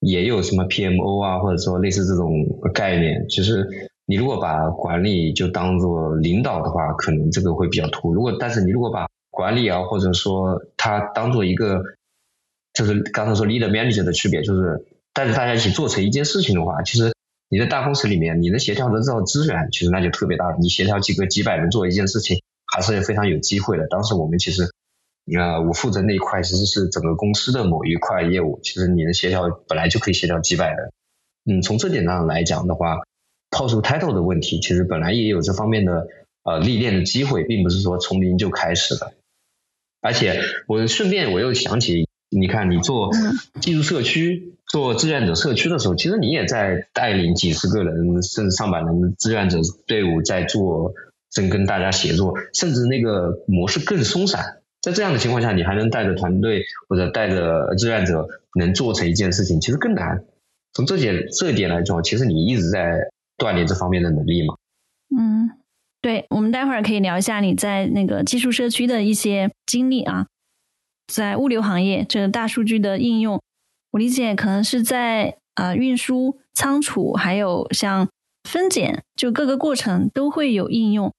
[0.00, 2.30] 也有什么 PMO 啊，或者说类似这种
[2.72, 3.26] 概念。
[3.28, 3.66] 其实
[4.06, 8.14] 你如果把管理就当做领导的话，可能这个会比较突兀。
[8.14, 11.82] 如果但是你如果把管理啊，或者说它当做一个，
[12.72, 17.12] 就是刚才说 leader manager 的区别，就是带着大家一起做成一件事情的话，其实
[17.50, 20.56] 你在大公司里面，你能协调得到资源，其实那就特别大了。
[20.58, 22.40] 你协调几个几百人做一件事情。
[22.72, 23.88] 还是非常有机会的。
[23.88, 24.70] 当时我们其实，
[25.36, 28.60] 呃，我负责那一块其实是整个公司的某一块业务。
[28.62, 30.92] 其实你能协调本来就可以协调几百人。
[31.46, 32.98] 嗯，从这点上来讲的话，
[33.50, 36.06] 抛出 title 的问题，其实本来也有这方面的
[36.44, 39.14] 呃历练的机会，并不是说从零就开始的。
[40.00, 43.10] 而且我顺便我又想起，你看你做
[43.60, 50.92] 技术社区、做志愿者社区的时候，其实你也在带领几十个人甚至上百人的志愿者队伍在做。
[51.32, 54.62] 正跟大家协作，甚至那个模式更松散。
[54.82, 58.26] 在这样的情况下，你还能带着团队或者带着志愿者
[58.58, 60.24] 能做成一件事情，其实更难。
[60.72, 62.98] 从这点这一点来说，其实你一直在
[63.38, 64.56] 锻炼这方面的能力嘛。
[65.16, 65.50] 嗯，
[66.02, 70.26] 对，我们待会儿可以聊一下你在那个技术社区的一些经历啊。
[71.06, 73.40] 在物流行业，这个大数据的应用，
[73.90, 78.08] 我理解可能是在啊运输、仓储，还有像
[78.44, 81.12] 分拣，就各个过程都会有应用。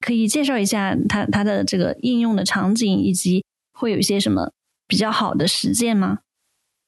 [0.00, 4.52] 可以介绍一下它它的这个应用的场景，以及会有一些什么
[4.86, 6.20] 比较好的实践吗？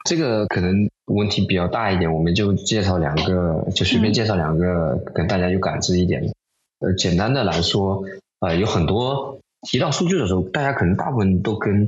[0.05, 6.23] 这个可能问题比较大一点，我们就介绍两个，就随便介绍两个，跟大家有感知一点。
[6.79, 8.03] 呃，简单的来说，
[8.39, 11.85] 呃，有很多提到数据的时候，大家可能大部分都跟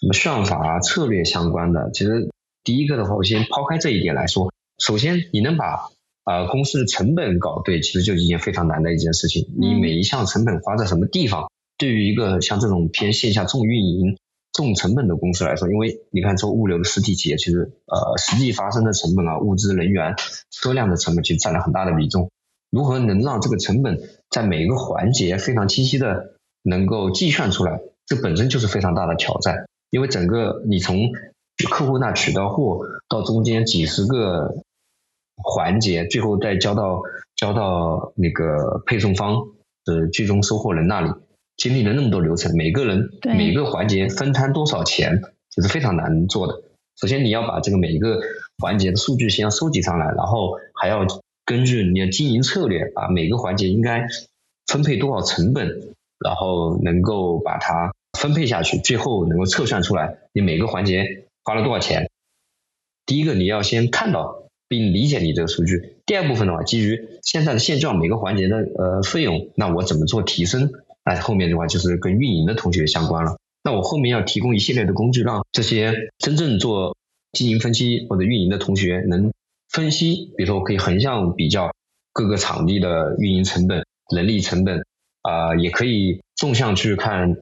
[0.00, 1.90] 什么算法啊、策略相关的。
[1.92, 2.28] 其实
[2.64, 5.90] 第一个的话，我先抛开这一点来说，首先你能把
[6.24, 9.48] 呃，公司的成本搞对，其实就是一件非常难的一件事情。
[9.58, 14.16] 你每一项成本花在什么地方，对于一个像这种偏线下重运营、
[14.52, 20.14] 重成本的公司来说，因为你看做物流的实体企业，其实呃实际发生的成本啊，物资、人员、
[20.52, 22.30] 车辆的成本其实占了很大的比重。
[22.70, 29.66] 如何能让这个成本在每一个环节非常清晰的能够计算出来，这本身就是非常大的挑战。
[29.90, 31.10] 因为整个你从
[31.66, 34.54] 客户那取到货，到中间几十个。
[35.44, 37.02] 环节最后再交到
[37.34, 39.46] 交到那个配送方
[39.84, 41.10] 的最终收货人那里，
[41.56, 45.20] 经历了那么多流程，每个人每个环节分摊多少钱，
[45.50, 46.62] 这是非常难做的。
[47.00, 48.20] 首先你要把这个每一个
[48.58, 51.06] 环节的数据先要收集上来，然后还要
[51.44, 54.06] 根据你的经营策略，把每个环节应该
[54.66, 55.66] 分配多少成本，
[56.20, 62.10] 然后能够把它分配下去，最后能够测算出来你每个环节花了多少钱。
[63.06, 64.40] 第一个你要先看到。
[64.72, 65.98] 并理解你这个数据。
[66.06, 70.72] 第二部分的话，基于现在的现状，每个环节的呃费用，那我怎么做提升？
[71.04, 73.36] 那后面的话就是跟运营的同学相关了。
[73.62, 76.96] 那我后面要提供一系列的工具，让这些真正做
[77.32, 79.30] 经营分析或者运营的同学能
[79.68, 81.74] 分析，比如说我可以横向比较
[82.14, 83.84] 各个场地的运营成本、
[84.16, 84.86] 人力成本
[85.20, 87.36] 啊，也可以纵向去看，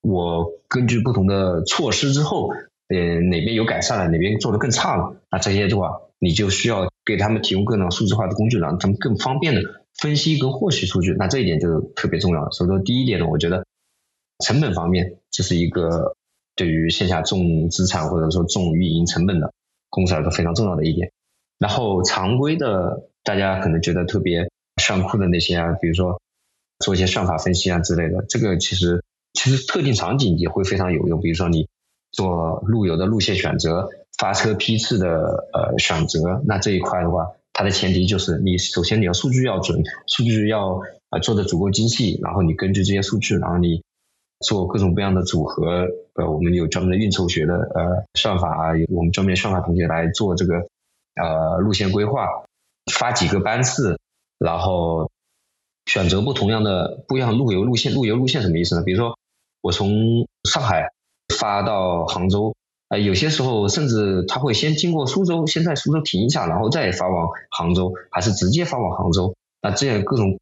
[0.00, 2.48] 我根据不同的措施之后，
[2.92, 6.02] 呃哪边有改善了，哪边做的更差了，那这些的话。
[6.24, 9.60] 你就需要给他们提供各种数字化的工具，让他们更方便的
[9.98, 11.16] 分析跟获取数据。
[11.18, 12.48] 那这一点就特别重要。
[12.52, 13.66] 所以说，第一点呢，我觉得
[14.38, 16.14] 成本方面这是一个
[16.54, 19.52] 对于线下重资产或者说重运营成本的
[19.90, 21.10] 公司来说非常重要的一点。
[21.58, 24.48] 然后常规的，大家可能觉得特别
[24.80, 26.20] 炫酷的那些啊，比如说
[26.78, 29.02] 做一些算法分析啊之类的，这个其实
[29.32, 31.20] 其实特定场景也会非常有用。
[31.20, 31.66] 比如说你
[32.12, 33.88] 做路由的路线选择。
[34.18, 40.80] 发车批次的呃选择，那这一块的话，它的前提就是你首先你要数据要准，数据要
[41.10, 43.82] 呃做的足够精细，然后你根据这些数据，然后你
[44.46, 50.68] 做各种各样的组合，呃，我们有专门的运筹学的呃算法啊，我们专门算法同学来做这个
[51.16, 52.28] 呃路线规划，
[52.92, 53.98] 发几个班次，
[54.38, 55.10] 然后
[55.86, 58.82] 选择不同样的不一样路由路线，路由路线什么意思呢？
[58.84, 59.18] 比如说
[59.62, 60.90] 我从上海
[61.32, 62.54] 发到杭州。
[62.88, 69.34] 呃，有些时候甚至他会先经过苏州，先在苏州停一下，然后再发往杭州，还是直接发往杭州？
[69.62, 70.38] 那这样各种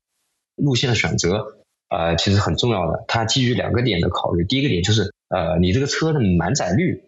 [0.57, 1.59] 路线的选择，
[1.89, 3.05] 呃，其实很重要的。
[3.07, 7.05] 它基于两个点的考虑，第一个点就是呃，你这个车的满载率；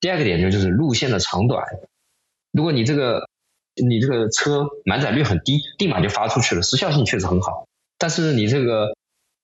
[0.00, 1.62] 第二个点就就是路线的长短。
[2.52, 3.28] 如果你这个
[3.74, 7.66] 你这个车满载率很低，立马就发出去了，时效性确实很好。
[7.98, 8.96] 但是你这个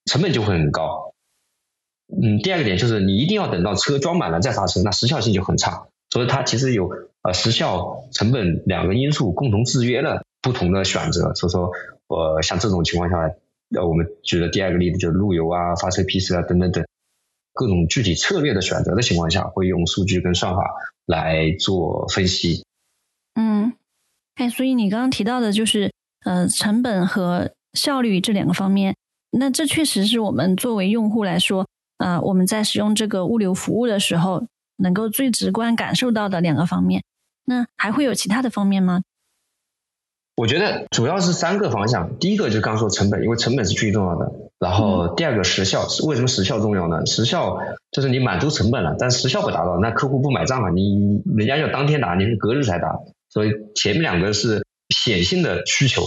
[0.06, 1.11] 成本就会很高。
[2.20, 5.86] 嗯，第二个点就是你一定要等到车装满了再发车，那时效性就很差。
[6.10, 6.90] 所以它其实有
[7.22, 11.34] 呃时效、成本两个因素共同制约了不同的选择。
[11.34, 11.70] 所以说，
[12.08, 13.16] 呃，像这种情况下，
[13.74, 16.84] 呃，我们举的第二个例子就是路由啊、发车批次啊等等等
[17.54, 20.62] 各种具体策略的选择的情况下，会用数据跟算法
[21.06, 22.62] 来做分析。
[23.34, 23.72] 嗯，
[24.34, 25.90] 哎，所以你刚刚提到的就是
[26.26, 28.94] 呃成本和效率这两个方面，
[29.30, 31.66] 那这确实是我们作为用户来说，
[32.02, 34.44] 呃，我们在使用这个物流服务的时候。
[34.78, 37.04] 能够最直观感受到的两个方面，
[37.44, 39.02] 那还会有其他的方面吗？
[40.34, 42.18] 我觉得主要是三个方向。
[42.18, 44.32] 第一个就是刚说成本，因为成本是最重要的。
[44.58, 47.06] 然后第二个时效，为什么时效重要呢？
[47.06, 47.58] 时效
[47.92, 50.70] 就是你满足成本了，但时效不达到，那客户不买账了。
[50.70, 52.98] 你人家要当天打，你是隔日才打，
[53.28, 56.02] 所以前面两个是显性的需求，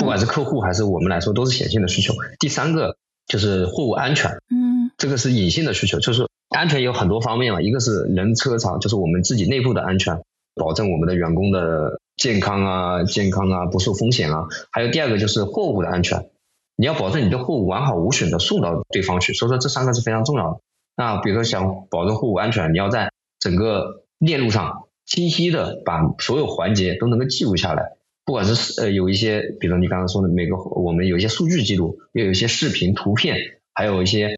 [0.00, 2.12] 不管是客户还是我们来说都是显性的需求。
[2.40, 2.96] 第三个
[3.28, 4.65] 就是货物安全，嗯，
[4.96, 6.26] 这个是隐性的需求，就是。
[6.48, 10.22] 安全有很多方面嘛，一个是人车厂，就是我们自己内部的安全，
[10.54, 14.46] 保证我们的员工的健康啊、健康啊不受风险啊。
[14.70, 16.30] 还有第二个就是货物的安全，
[16.76, 19.32] 你要保证你的货物完好无损的送到对方去。
[19.32, 20.60] 所以说这三个是非常重要的。
[20.96, 23.10] 那比如说想保证货物安全，你要在
[23.40, 33.36] 整个链路上清晰的把所有环节都能够记录下来，不管是呃有一些，比如你刚刚说的每个我们有一些数据记录，又有一些视频、图片，
[33.74, 34.35] 还有一些。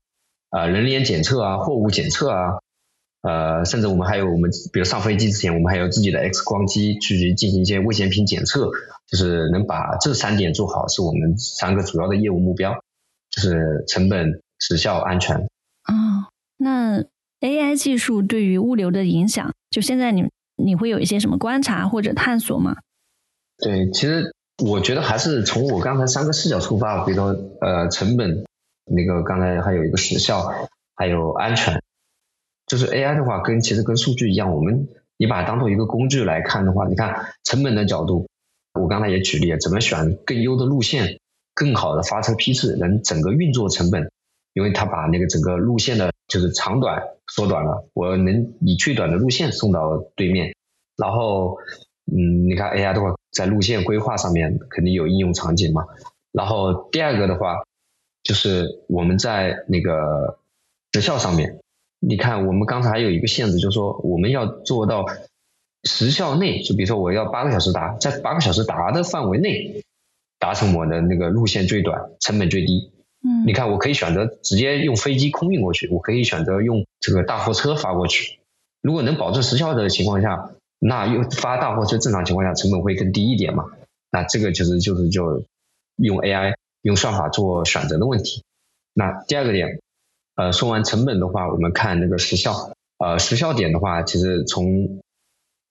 [0.51, 2.59] 啊，人脸检测啊，货物检测啊，
[3.23, 8.71] 呃，甚至我们还有我们，比如上飞机之前，我们还有自己的 X 光机去进行一些危险品检测，
[9.07, 12.73] 就是能把这三点做好，是我们三个主要的业务目标，
[13.31, 15.37] 就是成本、时效、安全。
[15.83, 17.05] 啊，那
[17.41, 20.25] AI 技术对于物流的影响，就现在你
[20.57, 22.77] 你会有一些什么观察或者探索吗？
[23.59, 24.35] 对，其实
[24.65, 28.45] 我觉得还是从我刚才三个视角出发，比如说呃，成本。
[28.91, 30.53] 那个刚才还有一个时效，
[30.95, 31.83] 还有安全，
[32.67, 38.29] 就是 AI 的话，跟其实跟数据一样，我们你把它当做一个工具来看的话，你看成本的角度，
[38.75, 41.19] 我刚才也举例，怎么选更优的路线，
[41.55, 44.11] 更好的发车批次，能整个运作成本，
[44.55, 50.55] 因为它把那个整个路线的就是长短缩短了，我能以最短的路线送到对面，
[50.97, 51.59] 然后
[52.07, 55.87] 嗯，你看 AI 的话，在路线规划上面肯定有应用场景嘛，
[56.33, 57.63] 然后第二个的话。
[58.23, 60.39] 就是我们在那个
[60.93, 61.61] 时效上面，
[62.01, 65.07] 你看我们刚才还有一个限制，就是说我们要做到
[65.85, 69.83] 时效内，就比如说我要八个小时达，在八个小时达的范围内
[70.39, 72.91] 达成我的那个路线最短、成本最低。
[73.25, 78.39] 嗯，你看我可以选择直接用飞机空运过去，我可以选择用这个大货车发过去。
[78.83, 83.65] 如果能保证时效的情况下，那又发大货车正常情况下成本会更低一点嘛？
[84.11, 85.43] 那这个其实就是就
[85.97, 86.55] 用 AI。
[86.89, 88.43] 用算法做选择的问题。
[88.95, 89.79] 那第二个点，
[90.37, 92.73] 呃，说完成本的话，我们看那个时效。
[92.97, 95.03] 呃，时效点的话，其实从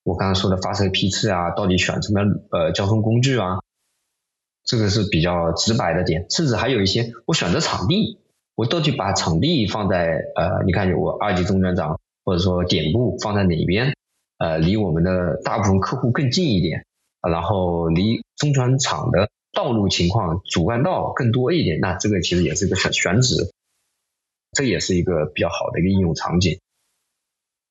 [0.03, 2.21] 我刚刚说的发车批次啊，到底选什么
[2.51, 3.61] 呃交通工具啊，
[4.63, 6.27] 这个是比较直白的点。
[6.29, 8.19] 甚至还有一些，我选择场地，
[8.53, 13.95] 我到底把场地放在呃，你看我二级中转站或者说点部放在哪边？
[14.37, 16.85] 呃，离我们的大部分客户更近一点，
[17.27, 19.27] 然后离中转场的。
[19.57, 23.51] 道路情况主干道更多一点，那这个其实也是一个选选址，
[24.51, 26.59] 这也是一个比较好的一个应用场景。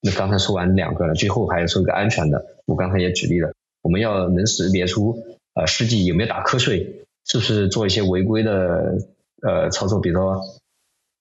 [0.00, 5.22] 那刚才说完两个了，最后还要说一个安全的，我刚才也举例了，我们要能识别出
[5.54, 8.98] 呃司机有没有打瞌睡，是不是做一些违规的
[9.42, 10.42] 呃操作，比如说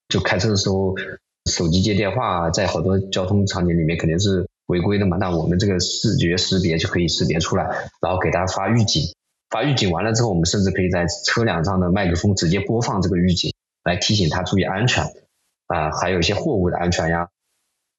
[0.10, 0.96] 就开车的时候
[1.48, 7.66] 手机接电话，在好多交通场景里面肯定是违规的嘛，那我们这个视觉识别就可以识别出来，
[8.02, 9.04] 然后给大家发预警。
[9.50, 13.54] 发预警完了之后，我们甚至可以在车辆上的麦克风直接播放这个预警，
[13.84, 15.04] 来提醒他注意安全。
[15.68, 17.30] 啊，还有一些货物的安全呀。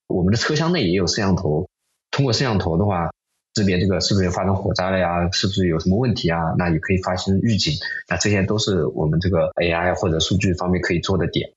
[0.06, 1.68] 我们的车厢内也有摄像头，
[2.12, 3.10] 通过摄像头的话，
[3.56, 5.28] 识别这个是不是发生火灾了呀？
[5.32, 6.38] 是不是有什么问题啊？
[6.58, 7.72] 那也可以发生预警。
[8.08, 11.50] 那这些都是我们这个 AI 或者数据方面可以做的点。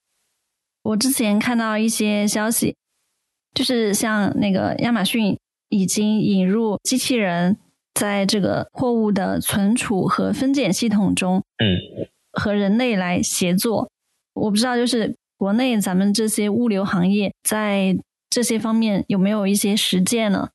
[0.82, 2.76] 我之前看到一些消息，
[3.54, 5.38] 就是像那个亚马逊
[5.68, 7.58] 已经引入机器人。
[8.00, 13.90] 在这个货物的存储和分拣系统中，嗯，和人类来协作。
[14.34, 17.98] 我不知道，就是国内咱们这些物流行业在
[18.30, 20.48] 这些方面有没有一些实践呢？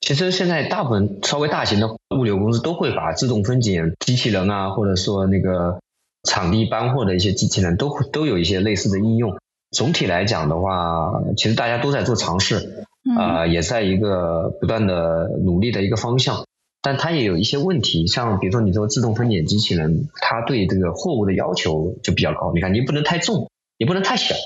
[0.00, 5.80] 其实现在大部分稍微大型的物流公司都会把自动分拣机器人啊，或者说那个
[6.22, 9.36] 场地搬货的一些机器人，都都有一些类似的应用。
[9.72, 12.86] 总体来讲的话，其实大家都在做尝试，
[13.18, 16.44] 啊，也在一个不断的努力的一个方向。
[16.86, 22.52] 但它也有一些问题，像比如说，你说自动分拣机器人，它对这个货物的要求就比较高。
[22.54, 24.36] 你看，你不能太重，也不能太小，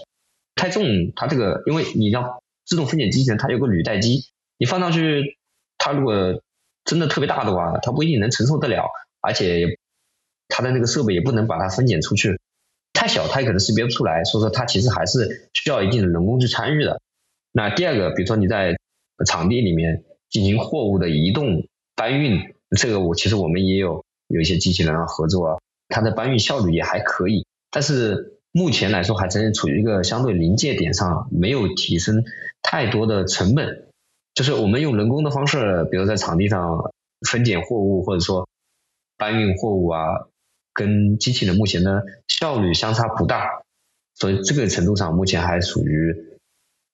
[0.55, 0.83] 太重，
[1.15, 4.25] 它这个因为你要自动分拣机器人，它有个履带机，
[4.57, 5.37] 你放上去，
[5.77, 6.41] 它如果
[6.87, 8.89] 真的特别大的话，它不一定能承受得了，
[9.21, 9.77] 而且
[10.49, 12.41] 它的那个设备也不能把它分拣出去，
[12.95, 17.03] 太小它也可能识别不出来，所以说它其实还是需要一定的人工去参与的。
[17.53, 18.79] 那第二个，比如说你在
[19.27, 21.67] 场地里面进行货物的移动
[22.01, 25.59] 搬运，这个我其实我们也有有一些机器人啊合作啊，
[25.90, 32.24] 它的搬运效率也还可以，但是目前来说还真是处于一个相对临界点上，没有提升
[32.62, 33.89] 太多的成本。
[34.32, 36.90] 就是我们用人工的方式，比如在场地上
[37.28, 38.48] 分拣货物或者说
[39.18, 40.06] 搬运货物啊，
[40.72, 43.60] 跟机器人目前的效率相差不大，
[44.14, 46.16] 所以这个程度上目前还属于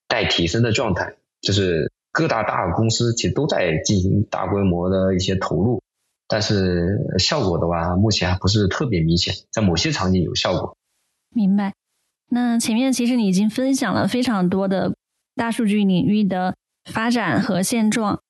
[0.09, 1.15] 待提升的状态。
[1.43, 5.83] 就是各大大公司其实都在进行大规模的一些投入，
[6.27, 10.75] 但是效果的话，目前还不是特别明显，在某些场景有效果。
[11.35, 11.75] 明白。
[12.31, 14.95] 那前面其实你已经分享了非常多的
[15.35, 16.55] 大数据领域的。
[16.93, 18.21] 发展和现状，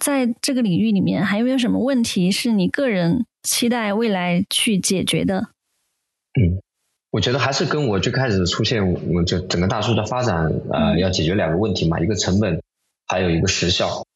[0.00, 5.38] 在这个领域里面，还有没有什么问题是你个人期待未来去解决的？
[6.34, 6.58] 嗯，
[7.12, 12.60] 我觉得还是跟我最开始出现，我就整个大数据的发展，呃，要解决两个问题嘛，一个成本，
[13.12, 14.06] 还有一个时效。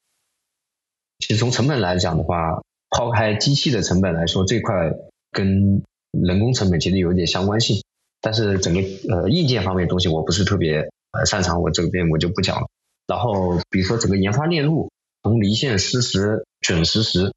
[1.18, 4.94] 其实从成本来讲的话，抛开机器的成本来说，这块
[5.32, 5.82] 跟
[6.12, 7.82] 人工成本其实有一点相关性。
[8.22, 12.66] 但是整个呃硬件方面的东西，我不是特别呃擅长，我这边我就不讲了。
[13.06, 14.90] 然后，比如说整个研发链路，
[15.22, 17.34] 从离线、实时、准实时，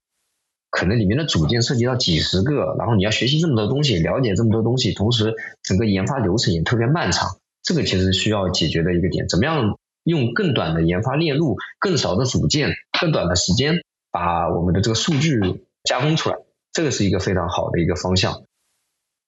[0.70, 7.38] 可能里面的组件涉及到几十个，然后你要学习这么多东西，了解这么多东西，同时整个研发流程也特别漫长。
[7.64, 9.78] 这个其实需要解决的一个点，怎么样
[10.10, 15.40] 用更短的研发链路、更少的组件、更短的时间，把我们的这个数据
[15.86, 16.36] 加工出来，
[16.74, 18.44] 这个是一个非常好的一个方向。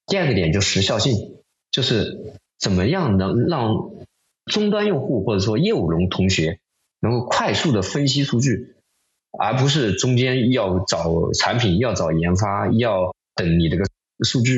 [0.08, 1.38] 第二个点就时效性，
[1.72, 3.91] 就是怎么样能让。
[4.48, 6.60] 终端用户或者说业务龙同学
[6.99, 8.76] 能够快速的分析数据，
[9.38, 13.86] 而不是中间要找产品、要找研发、要等你这个
[14.26, 14.58] 数据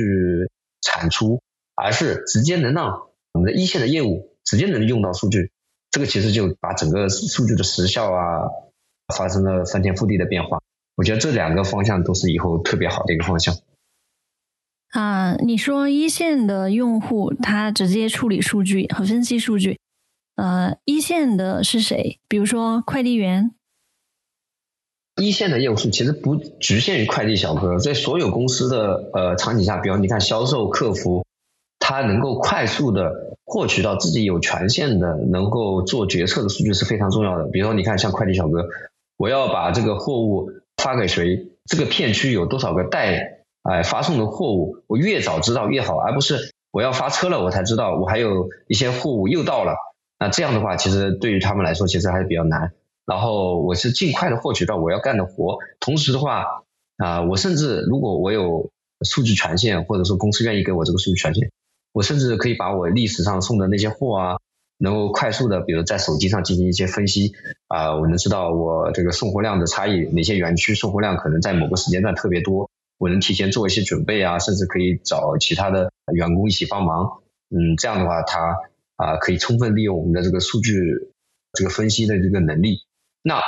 [0.82, 1.42] 产出，
[1.76, 5.52] 而是直接能让我们的一线的业务直接能用到数据。
[5.94, 8.50] 这个其实就把整个数据的时效啊
[9.16, 10.60] 发生了翻天覆地的变化。
[10.96, 13.56] 我觉得这两个方向都是以后特别好的一个方向。
[14.90, 19.80] 啊，你说一线的用户他直接处理数据和分析数据，
[20.36, 22.20] 呃，一线的是谁？
[22.28, 23.52] 比如说快递员。
[25.22, 31.24] 一线的业务数其实不局限于快递小哥，在所有公司的呃场景下，比如你看销售、客服，
[31.86, 37.44] 他能够快速的获取到自己有权限的、能够做决策的数据是非常重要的。
[37.44, 38.70] 比如说你看像快递小哥，
[39.18, 41.50] 我要把这个货物发给谁？
[41.66, 43.42] 这个片区有多少个代？
[43.64, 49.76] 哎，发送的货物我越早知道越好，而不是我要发车了我才知道我还有一些货物又到了。
[50.20, 52.72] 那这样的话，其实对于他们来说其实还是比较难。
[53.06, 56.46] 然后我是尽快的获取到我要干的活，同时的话
[56.96, 58.70] 啊，我甚至如果我有
[59.02, 61.52] 数据权限，或者说公司愿意给我这个数据权限，
[61.94, 64.38] 我甚至可以把我历史上送的那些货啊，
[64.78, 67.34] 能够快速的，比如在手机上进行一些分析
[67.68, 72.70] 啊，我能知道我这个送货量的差异，哪些园区送货量可能在某个时间段特别多。
[72.98, 77.22] 我能提前做一些准备啊，甚至可以找其他的员工一起帮忙。
[77.50, 78.58] 嗯，这样的话，他
[78.96, 80.80] 啊可以充分利用我们的这个数据
[81.54, 82.80] 这个分析的这个能力。
[83.22, 83.42] 那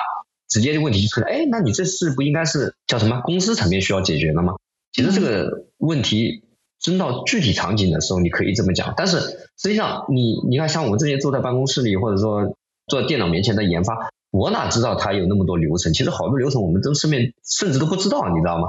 [0.50, 4.56] 直接的问题就出来，哎，那你这事不应该是叫什么公司层面需要解决的吗？
[4.92, 6.44] 其实这个问题
[6.80, 8.94] 真到具体场景的时候，你可以这么讲。
[8.96, 9.20] 但是
[9.58, 12.56] 实际上，你你看，像我们这些坐在办公室里或者说
[12.88, 15.94] 坐在电脑面前的研发，我哪知道他有那么多流程？
[15.94, 18.68] 其实好多流程我们都身边甚至都不知道，你知道吗？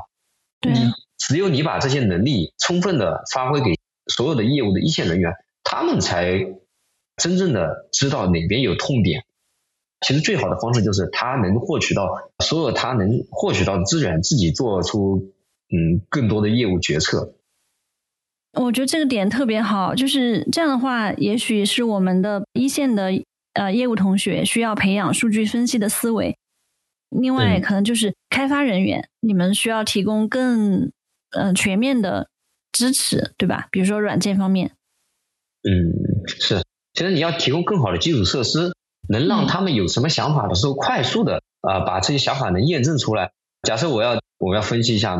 [0.66, 3.74] 你只有你把这些能力充分的发挥给
[4.06, 5.32] 所有的业务的一线人员，
[5.64, 6.46] 他们才
[7.16, 9.24] 真正的知道哪边有痛点。
[10.06, 15.32] 其实最好的方式就是他能获取到所有他能获取到的资源，自己做出
[15.68, 17.34] 嗯更多的业务决策。
[18.56, 23.10] 我觉得这个点特别好，就是这样的话，也许是我们的一线的
[23.54, 26.36] 呃业务同学需要培养数据分析的思维。
[27.10, 30.90] 另外，可能就是开发人员，你们需要提供更
[31.30, 32.28] 嗯全面的
[32.72, 33.68] 支持，对吧？
[33.70, 34.72] 比如说软件方面。
[35.62, 35.92] 嗯，
[36.26, 36.62] 是。
[36.94, 38.72] 其实你要提供更好的基础设施，
[39.08, 43.30] 能让他们有什么想法的时候，快速的啊把这些想法能验证出来。
[43.62, 45.18] 假设我要我要分析一下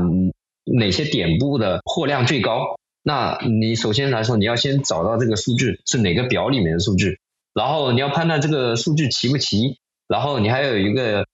[0.65, 2.77] 哪些点部的货量最高，
[3.07, 7.21] 那你首先来说，你要先找到这个数据是哪个表里面的数据，
[7.55, 9.79] 然后你要判断这个数据齐不齐，
[10.09, 11.25] 然后你还有一个。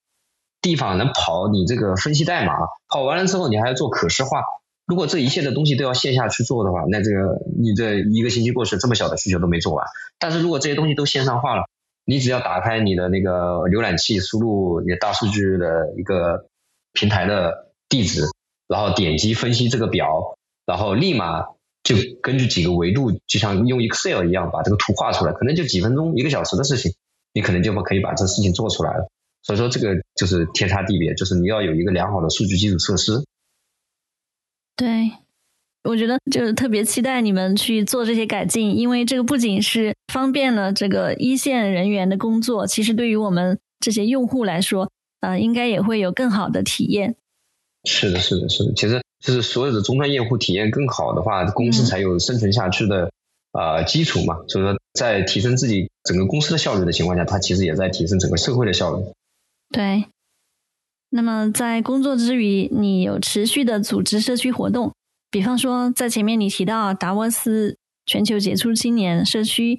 [0.65, 2.55] 地方能跑你这个分析代码，
[2.87, 4.45] 跑完了之后你还要做可视化，
[4.87, 9.85] 如果这一切的东西都要线下去做的话，那这个你这一个星期过去，这么小的需求都没做完。
[10.21, 11.65] 但是如果这些东西都线上化了，
[12.05, 16.47] 你只要打开你的那个浏览器，输入你的大数据的一个
[16.93, 18.23] 平台的地址，
[18.69, 21.45] 然后点击分析这个表，然后立马
[21.83, 26.93] 就根据几个维度，就像用 Excel 一样把这个图画出来，可能就几分钟、一个小时的事情，
[27.33, 29.09] 你可能就可以把这事情做出来了。
[29.43, 33.25] 所以说这个就是天差地别，就是你要有一个良好的数据基础设施。
[34.77, 35.13] 对。
[35.85, 44.93] 我觉得就是特别期待你们去做这些改进，因为这个不仅是方便了这个一线人员的工作，其实对于我们这些用户来说，
[45.23, 47.17] 呃，应该也会有更好的体验。
[47.85, 48.73] 是的，是的，是的。
[48.75, 53.11] 其实就是所有的终端用户体验更好的话，公司才有生存下去的
[53.53, 54.37] 啊基础嘛。
[54.49, 59.05] 所以说，在提升自己整个公司的效率的情况下，它其实也在提升整个社会的效率。
[59.71, 60.05] 对。
[61.15, 64.93] 那么在工作之余，你有持续的组织社区活动？
[65.31, 67.77] 比方说，在前面你提到达沃斯
[68.07, 69.79] 全球杰出青年社区，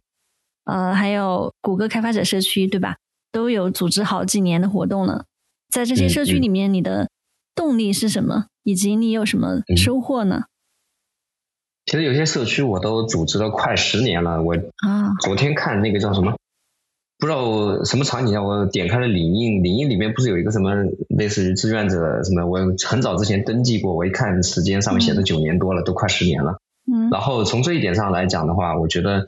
[0.65, 2.97] 呃，还有谷歌开发者社区，对吧？
[3.31, 5.25] 都有组织好几年的活动了。
[5.71, 7.09] 在这些社区里面，你的
[7.55, 8.47] 动力是什么？
[8.63, 10.45] 以及你有什么收获呢？
[11.85, 14.41] 其实有些社区我都组织了快十年了。
[14.41, 16.35] 我啊，昨天看那个叫什么？
[17.19, 20.71] 不知道什么场景下，我点开了领英，领英里面不是有一个什么
[21.09, 22.45] 类似于志愿者什么？
[22.45, 26.57] 我很早之前登记过，我一看时间上面写的九年多了，都快十年了。
[26.91, 27.09] 嗯。
[27.09, 29.27] 然后从这一点上来讲的话，我觉得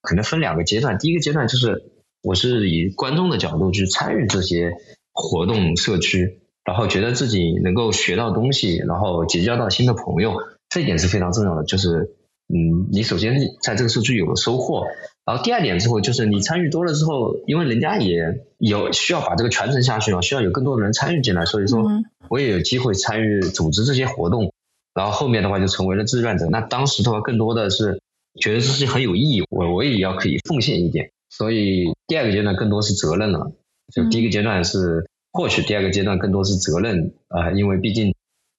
[0.00, 0.98] 可能分两个阶段。
[0.98, 1.92] 第一个阶段就是
[2.22, 4.72] 我是以观众的角度去参与这些
[5.12, 6.39] 活动社区，
[6.70, 10.36] 然后觉得自己能够学到东西，然后结交到新的朋友，
[10.68, 11.64] 这一点是非常重要的。
[11.64, 12.14] 就是
[12.46, 14.84] 嗯，你首先在这个社区有了收获。
[15.26, 21.84] 然后第二点之后就是你参与多了之后，因为人家也有需要把这个传承下去嘛，需要有更多的人参与进来，所以说
[22.28, 24.52] 我也有机会参与组织这些活动。
[24.94, 26.46] 然后后面的话就成为了志愿者。
[26.52, 28.00] 那当时的话更多的是
[28.40, 31.10] 觉得这事情很有意义，我我也要可以奉献一点。
[31.30, 33.50] 所以第二个阶段更多是责任了。
[33.92, 38.14] 就第一个阶段是获取，第二个阶段更多是责任啊，因为毕竟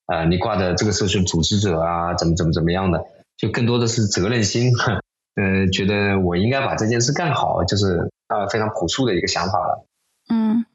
[0.05, 3.03] 啊你挂的这个社群组织者啊，怎么怎么怎么样的，
[3.37, 4.71] 就更多的是责任心。
[5.35, 9.85] 呃，觉得我应该把这件事干好，就是啊非常朴素的一个想法了。
[10.29, 10.65] 嗯，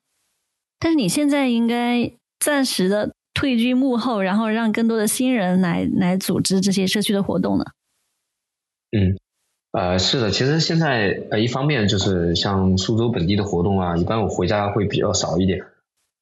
[0.78, 2.10] 但是你现在应该
[2.40, 7.64] 暂时的退居幕后，然后让更多的新人来来组织这些社区的活动呢？
[8.96, 9.18] 嗯，
[9.72, 15.62] 呃，是的，其实现在呃一方面就是像苏州本地的活动啊，一般我回家会比较少一点。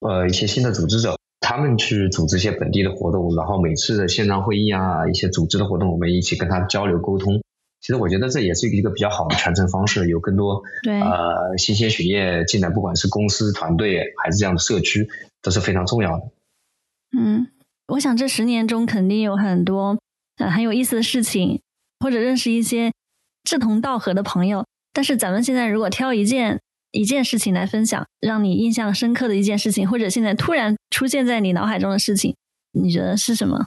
[0.06, 7.43] 呃，一些新的组织者，他们去组织一些本地的活动，然后每次的线上会议啊，一些组织的活动，我们一起跟他交流沟通。
[7.81, 15.09] 其实我觉得这也是一个比较好的传承方式，有更多呃新鲜血液进来，不管是公司团队还是这样的社区，
[15.40, 16.24] 都是非常重要的。
[17.18, 17.47] 嗯，
[17.89, 19.98] 我想这十年中肯定有很多
[20.36, 21.60] 呃很有意思的事情，
[22.01, 22.93] 或者认识一些
[23.43, 24.66] 志同道合的朋友。
[24.93, 26.60] 但是咱们现在如果挑一件
[26.95, 32.37] 一件事情来分享，让你印象深刻的一件事情，或者现在突然出现在你脑海中的事情，
[32.73, 33.66] 你觉得是什么？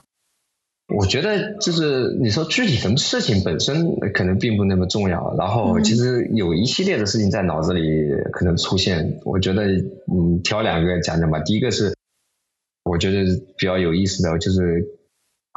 [0.96, 7.82] 我觉得就是你说具体什么事情本身可能并不那么重要，然后其实有一系列的事情在脑子里
[8.32, 9.20] 可能出现。
[9.24, 11.40] 我觉得嗯，挑两个讲讲吧。
[11.40, 11.94] 第一个是
[12.84, 13.24] 我觉得
[13.58, 14.82] 比较有意思的，就是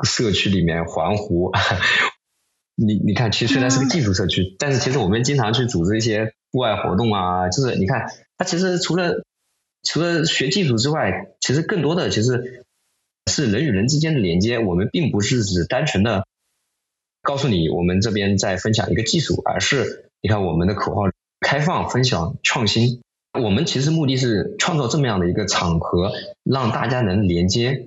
[0.03, 1.49] 社区里面环湖。
[2.75, 7.49] 你你看，其实虽然是个技术社区，但是其实我们经常去组织一些户外活动啊。
[7.49, 9.23] 就是你看，它其实除了
[9.83, 12.63] 除了学技术之外，其实更多的其实。
[13.29, 16.25] 是人与人之间的连接，我们并不是只单纯的
[17.21, 21.03] 告诉你我们这边在分享一个技术，而是你看我们的口号
[21.39, 23.01] 开放、分享、创新。
[23.39, 26.11] 我们其实目的是创造这么样的一个场合，
[26.43, 27.85] 让大家能连接。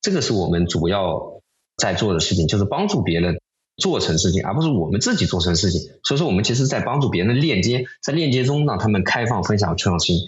[0.00, 1.40] 这个是我们主要
[1.76, 3.38] 在做的事情，就是帮助别人
[3.80, 5.80] 做成事情，而不是我们自己做成事情。
[6.04, 10.18] 所以说，我们其实在帮助别人链接，在链接中让他们开放、分享、创新，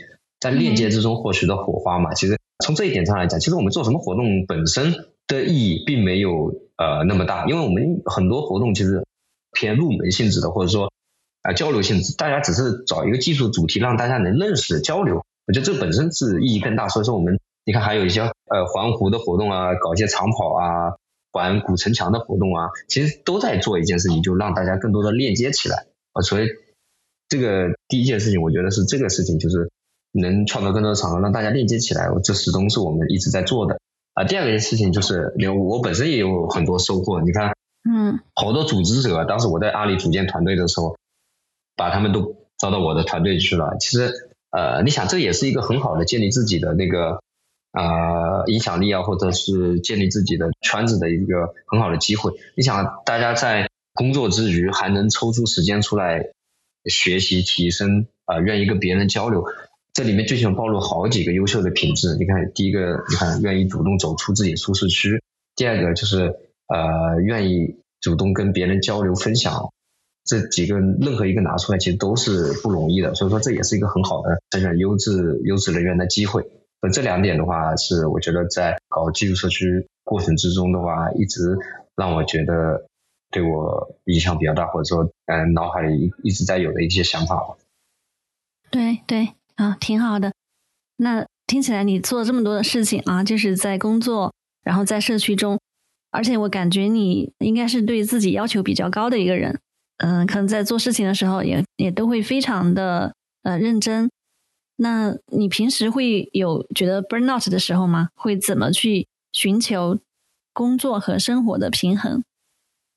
[0.40, 2.36] 在链接之中获取的火花嘛，其实。
[2.64, 4.94] 从这一点上来讲，其实我们做什么活动本身
[5.26, 9.02] 的意义并没有呃那么大，因为我们很多活动其实
[9.50, 10.92] 偏入门性质的，或者说
[11.42, 16.86] 啊交流性质，大家只是找一个技术主题让大家能认识交流，我觉得这本身是意义更大。
[16.86, 20.94] 所以说我们你看还有一些呃环湖的活动啊，搞一些长跑啊，
[21.32, 26.22] 环古城墙的活动啊，其实都在做一件事情，就让大家更多的链接起来啊。
[26.22, 26.48] 所以
[27.28, 29.70] 这个第一件事情，我觉得是这个事情就是。
[30.14, 33.80] 能创造更多的场合，让大家链接起来，这始终是我们一直在做的。
[34.12, 37.22] 啊，第二个事情就是，连我本身也有很多收获。
[37.22, 37.56] 你看，
[37.90, 40.98] 嗯，好多组织者，当时我在阿里组建团队的时候，
[41.76, 43.78] 把他们都招到我的团队去了。
[43.80, 44.12] 其实，
[44.50, 47.22] 呃，你想，这也是一个很好的建立自己的那个
[47.72, 52.32] 啊影响力啊，或者是建立自己的圈子的一个很好的机会。
[52.56, 56.30] 你想，大家在工作之余还能抽出时间出来
[56.84, 59.44] 学习提升啊，愿意跟别人交流，
[59.92, 62.16] 这里面就想暴露好几个优秀的品质。
[62.18, 65.18] 你看，第一个，你看愿意主动走出自己舒适区；
[65.56, 66.34] 第二个就是
[66.68, 69.70] 呃愿意主动跟别人交流分享。
[70.24, 76.48] 这几个任何一个拿出来，其实都是不容易的，所以说这也是一个很好的筛选优质优质人员的机会。
[76.82, 81.56] 那这两点的话，是我觉得在搞技术社区过程之中的话，一直
[81.94, 82.86] 让我觉得
[83.30, 87.56] 对我影响比较大，或者说嗯脑海里一直在有的一些想法。
[88.68, 90.32] 对对啊，挺好的。
[90.96, 94.34] 那听起来你做了这么多的事情啊，就是在工作，
[94.64, 95.60] 然后在社区中，
[96.10, 99.56] 而且我感觉你应该是对自己要求比较高的一个人。
[99.98, 103.14] 嗯，可能在做事情的时候，也也都会非常的
[103.44, 104.10] 呃认真。
[104.76, 108.08] 那你平时会有觉得 burn out 的时候吗？
[108.14, 109.98] 会怎么去寻求
[110.52, 112.24] 工作和生活的平衡？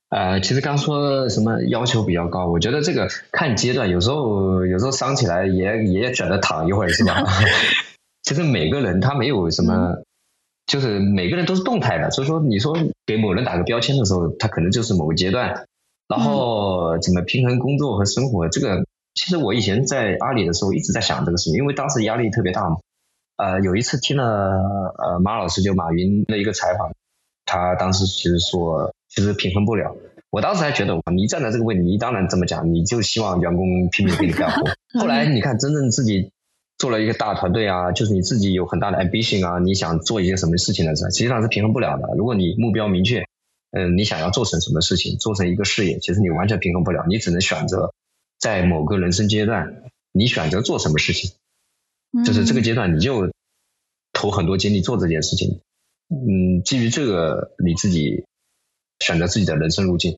[0.10, 7.24] 呃，其实刚说什么要求比较高，我觉得这个看阶段，有时候有时候伤起来也也选择躺一会儿，是吧？
[8.24, 9.96] 其实每个人他没有什么，
[10.66, 15.66] 就是每个人都是动态的，所以说你说给某人打个标签的时候，他可能就是某个阶段。
[16.08, 18.48] 然后怎么平衡工作和生活？
[18.48, 18.86] 这个
[19.16, 22.78] 其实我以前在阿里的时候一直在想这个事情，因为当时压力特别大嘛。
[23.38, 24.24] 呃，有一次听了
[24.98, 26.94] 呃马老师就马云的一个采访，
[27.46, 29.96] 他当时其实说其实平衡不了。
[30.30, 34.70] 我当时还觉得你站在这个位置，你当然这么讲，你就希望员工拼命给你干活。
[35.00, 36.32] 后来你看，真正自己
[36.78, 42.08] 做了一个大团队啊，就是你自己有很大的 ambition 啊，你想做一些什么事情的时候，实际上是平衡不了的。
[42.18, 43.26] 如果你目标明确。
[43.78, 47.92] 嗯，你想要做成什么事情，做成一个事业，其实你完全平衡不了，你只能选择
[48.40, 51.32] 在某个人生阶段，你选择做什么事情，
[52.26, 53.32] 就是这个阶段你就
[54.14, 55.60] 投很多精力做这件事情。
[56.10, 58.26] 嗯，基于这个你自己
[59.00, 60.18] 选择自己的人生路径。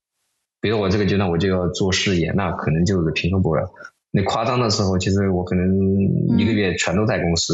[0.59, 3.71] 比如我这个阶段我就要做事业，那可能就是平衡不了。
[4.11, 7.53] 那夸张的时候，其实我可能一个月全都在公司，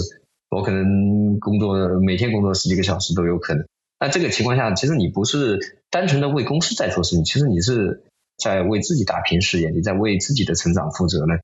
[0.49, 3.67] 我可能工作每天工作十几个小时都有可能。
[3.99, 8.03] 那这个情况下，其实你不是单纯的为公司在做事情，其实你是
[8.37, 11.39] 在为自己打拼事业，你在为自己的成长负责任。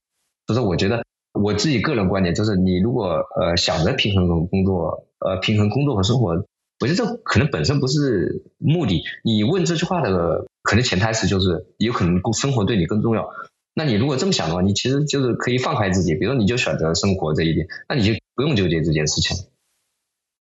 [0.47, 1.03] 所以说，我觉得
[1.33, 6.45] 我自己个人观点就是，你如果呃想着平衡工作，呃平衡工作和生活，
[6.79, 9.03] 我觉得这可能本身不是目的。
[9.23, 13.29] 你问这句话的可能潜台词就是，有可能生活对你更重要。
[13.75, 19.37] 那你如果这么想的话，你其实就是可以放开自己，比如说你就选择生活这一点，那你就不用纠结这件事情。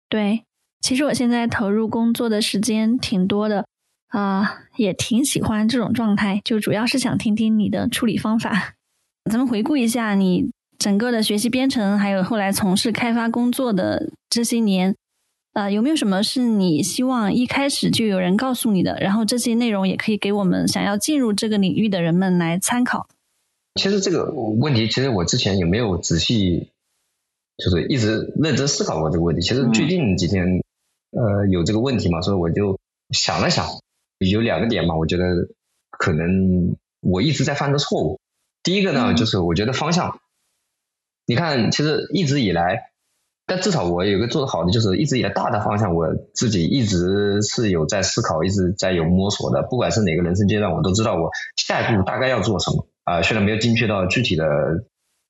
[0.09, 0.43] 对。
[0.82, 3.66] 其实我现在投入工作的时间挺多的，
[4.08, 6.40] 啊，也挺喜欢这种状态。
[6.44, 8.74] 就主要是想听听你的处理方法。
[9.30, 14.94] 咱们回顾一下你整个的学习编程，还有后来从事开发工作的这些年，
[15.52, 18.96] 啊，有没有什么是你希望一开始就有人告诉你的？
[19.00, 23.08] 然后这些内容也可以给我们想要进入这个领域的人们来参考。
[23.74, 26.70] 其实这个问题，其实我之前也没有仔细，
[27.56, 29.42] 就是一直认真思考过这个问题。
[29.42, 30.62] 其实最近几天。
[31.12, 32.20] 呃，有这个问题嘛？
[32.20, 32.78] 所以我就
[33.10, 33.64] 想了想，
[34.18, 35.24] 有两个点嘛，我觉得
[35.90, 38.20] 可能我一直在犯的错误。
[38.62, 40.18] 第一个呢，就是我觉得方向，
[41.26, 42.90] 你看，其实一直以来，
[43.47, 49.62] 但至少我有个做的好的，就是一直以来大的方向，我自己一直是有在思考，一直在有摸索的。
[49.62, 53.22] 不管是哪个人生阶段，我都知道我下一步大概要做什么啊。
[53.22, 54.44] 虽然没有精确到具体的，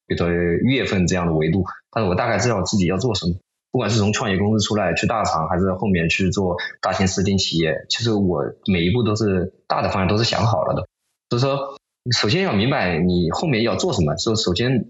[0.07, 3.35] 比如说月份这样的维度，但是我大概知道自己要做什么。
[3.77, 10.89] 不管是从创业公司出来去大厂，还是后面去做大型私营企业，其实我每一步都是大的方向都是想好了的。
[11.29, 11.77] 所以说，
[12.11, 14.89] 首先要明白你后面要做什么，说首先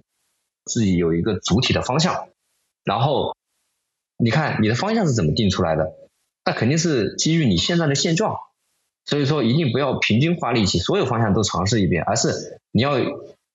[0.67, 2.29] 自己有一个主体的方向，
[2.85, 3.35] 然后
[4.19, 5.93] 你看你的方向是怎么定出来的，
[6.45, 8.37] 那肯定是基于你现在的现状。
[9.05, 13.01] 所以说，一定不要平均花力气，所有方向都尝试一遍，而是你要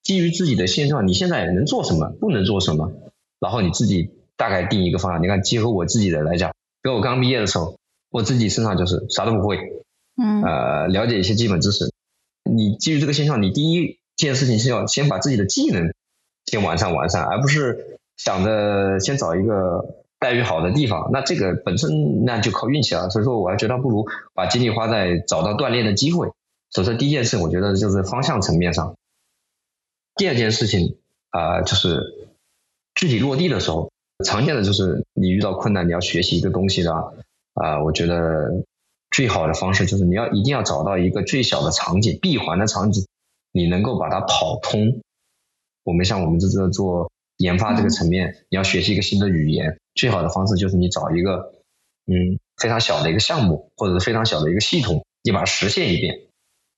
[0.03, 2.91] 基于自己的现状，你现在能做什么，不能做什么，
[3.39, 4.11] 然后你自己。
[4.41, 6.49] 大概定一个方向，你看，结合我自己的来讲，
[6.81, 7.77] 比如我刚毕业的时候，
[8.09, 9.59] 我自己身上就是啥都不会，
[10.17, 11.93] 嗯，呃，了解一些基本知识。
[12.43, 15.93] 你基于这个现象，你第一件事情是要先把自己的技能
[16.47, 21.11] 先完善完善，而不是想着先找一个待遇好的地方。
[21.13, 23.11] 那这个本身那就靠运气了。
[23.11, 26.31] 所以说，我还觉得不如把精力花在找到锻炼的机会。
[26.71, 28.95] 所以说，第一件事，我觉得就是方向层面上。
[30.15, 30.97] 第二件事情
[31.29, 32.27] 啊，就是
[32.95, 33.90] 具体落地的时候。
[34.21, 36.93] 常见的就是你遇到困难，你要学习一个东西的
[37.53, 38.63] 啊，我觉得
[39.09, 43.05] 最好的方式就是你要一定要找到一个最小的场景，闭环的场景，
[43.51, 45.01] 你能够把它跑通。
[45.83, 51.53] 我们像我们这这做研发这个层面，你要学习一个新的语言，最好的方式就是你找一个
[52.05, 56.21] 嗯非常小的一个项目，或者是非常小的一个系统，你把它实现一遍。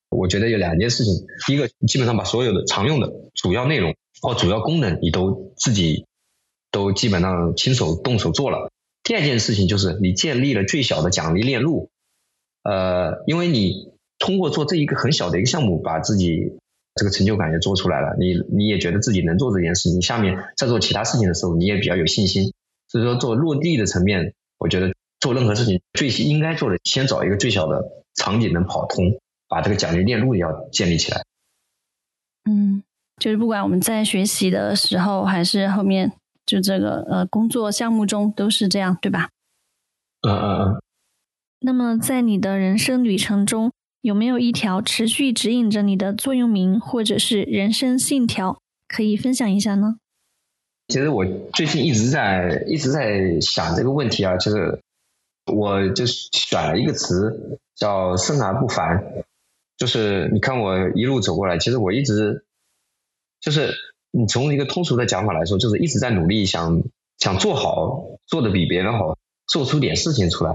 [0.09, 6.05] 我觉得有两件事情，第一个基本上把所有的常用的主要内容或主要功能你都自己
[6.73, 8.69] 都基本上亲手动手做了。
[9.01, 11.89] 第二件事情就是你建立了最小的奖励链路，
[12.63, 16.57] 呃，因为你通过做这一个很小的一个项目，把自己
[16.95, 22.51] 这个成就感也做出来了，你你也觉得自己能做这件事情，你下面在做其他事情的时候，你也比较有信心。
[22.89, 29.17] 所以说做落地的层面，我觉得做任何事情最应该做的，先找一个最小的场景能跑通。
[29.49, 31.21] 把这个奖励链路要建立起来。
[32.49, 32.81] 嗯，
[33.19, 36.11] 就是不管我们在学习的时候，还是后面
[36.45, 39.29] 就这个呃工作项目中，都是这样，对吧？
[40.21, 40.81] 嗯嗯嗯。
[41.59, 43.71] 那么在你的人生旅程中，
[44.01, 49.97] 有没有一条持续指引着你的座右铭，或者是人生信条，可以分享一下呢？
[50.89, 54.81] 其实我最近一直在一直在想这个问题啊，就是
[55.45, 59.01] 我就选了一个词叫“生而不凡”。
[59.77, 62.45] 就是你看我一路走过来，其实我一直
[63.39, 63.73] 就是
[64.15, 66.83] 你从一个通俗的讲法来说，就是一直在努力想
[67.17, 69.17] 想做好，做的比别人好，
[69.47, 70.53] 做出点事情出来。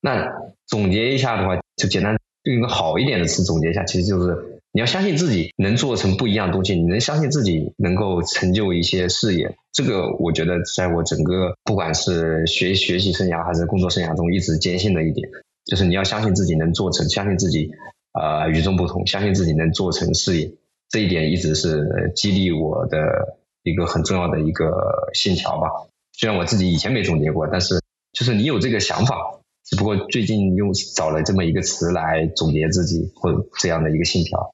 [0.00, 0.32] 那
[0.68, 9.56] 总结一下的话，就简单用一个好一点的词总结一下，其实就是你要相信自己能做成不一样的东西，你能相信自己能够成就一些事业。
[9.72, 15.28] 这个我觉得在我整个不管是学学习生涯还是工作生涯中，一直坚信的一点，
[15.64, 17.72] 就是你要相信自己能做成，相信自己。
[18.12, 20.50] 呃，与众不同，相信自己能做成事业，
[20.90, 25.68] 这一点一直是激励我的一个很重要的一个信条吧。
[26.12, 27.80] 虽然我自己以前没总结过，但是
[28.12, 29.16] 就是你有这个想法，
[29.64, 34.52] 只不过最近用找了这么一个词来总结自己或者这样的一个信条。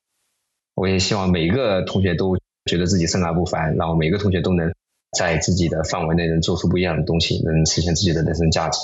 [0.74, 2.36] 我也希望每个同学都
[2.66, 4.70] 觉得自己生而不凡，然后每个同学都能
[5.18, 8.78] 在自己的范围内能做出不一样的东西，能实现自己的人生价值。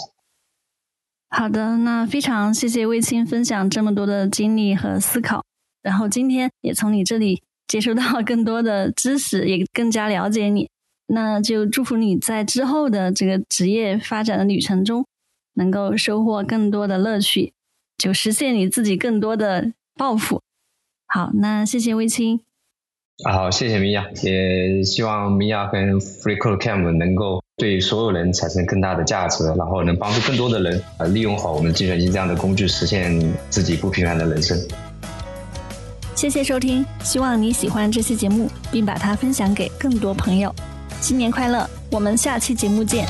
[1.29, 5.45] 好的，那非常谢谢卫青分享这么多的经历和思考，
[5.83, 10.69] 然后今天也从你这里接收到更多的知识，也更加了解你。
[11.09, 15.05] 那就祝福你在之后的这个职业发展的旅程中，
[15.55, 17.53] 能够收获更多的乐趣，
[17.99, 20.41] 就实现你自己更多的抱负。
[21.07, 22.41] 好，那谢谢卫青。
[23.29, 33.13] 好，谢谢米娅，也希望米娅跟 FreeCodeCamp 能够对所有人产生更大的价值，然后能帮助更多的人呃利用好我们计算机这样的工具，实现
[33.51, 34.59] 自己不平凡的人生。
[36.23, 40.55] 谢谢收听，希望你喜欢这期节目，并把它分享给更多朋友。
[41.01, 43.05] 新年快乐，我们下期节目见。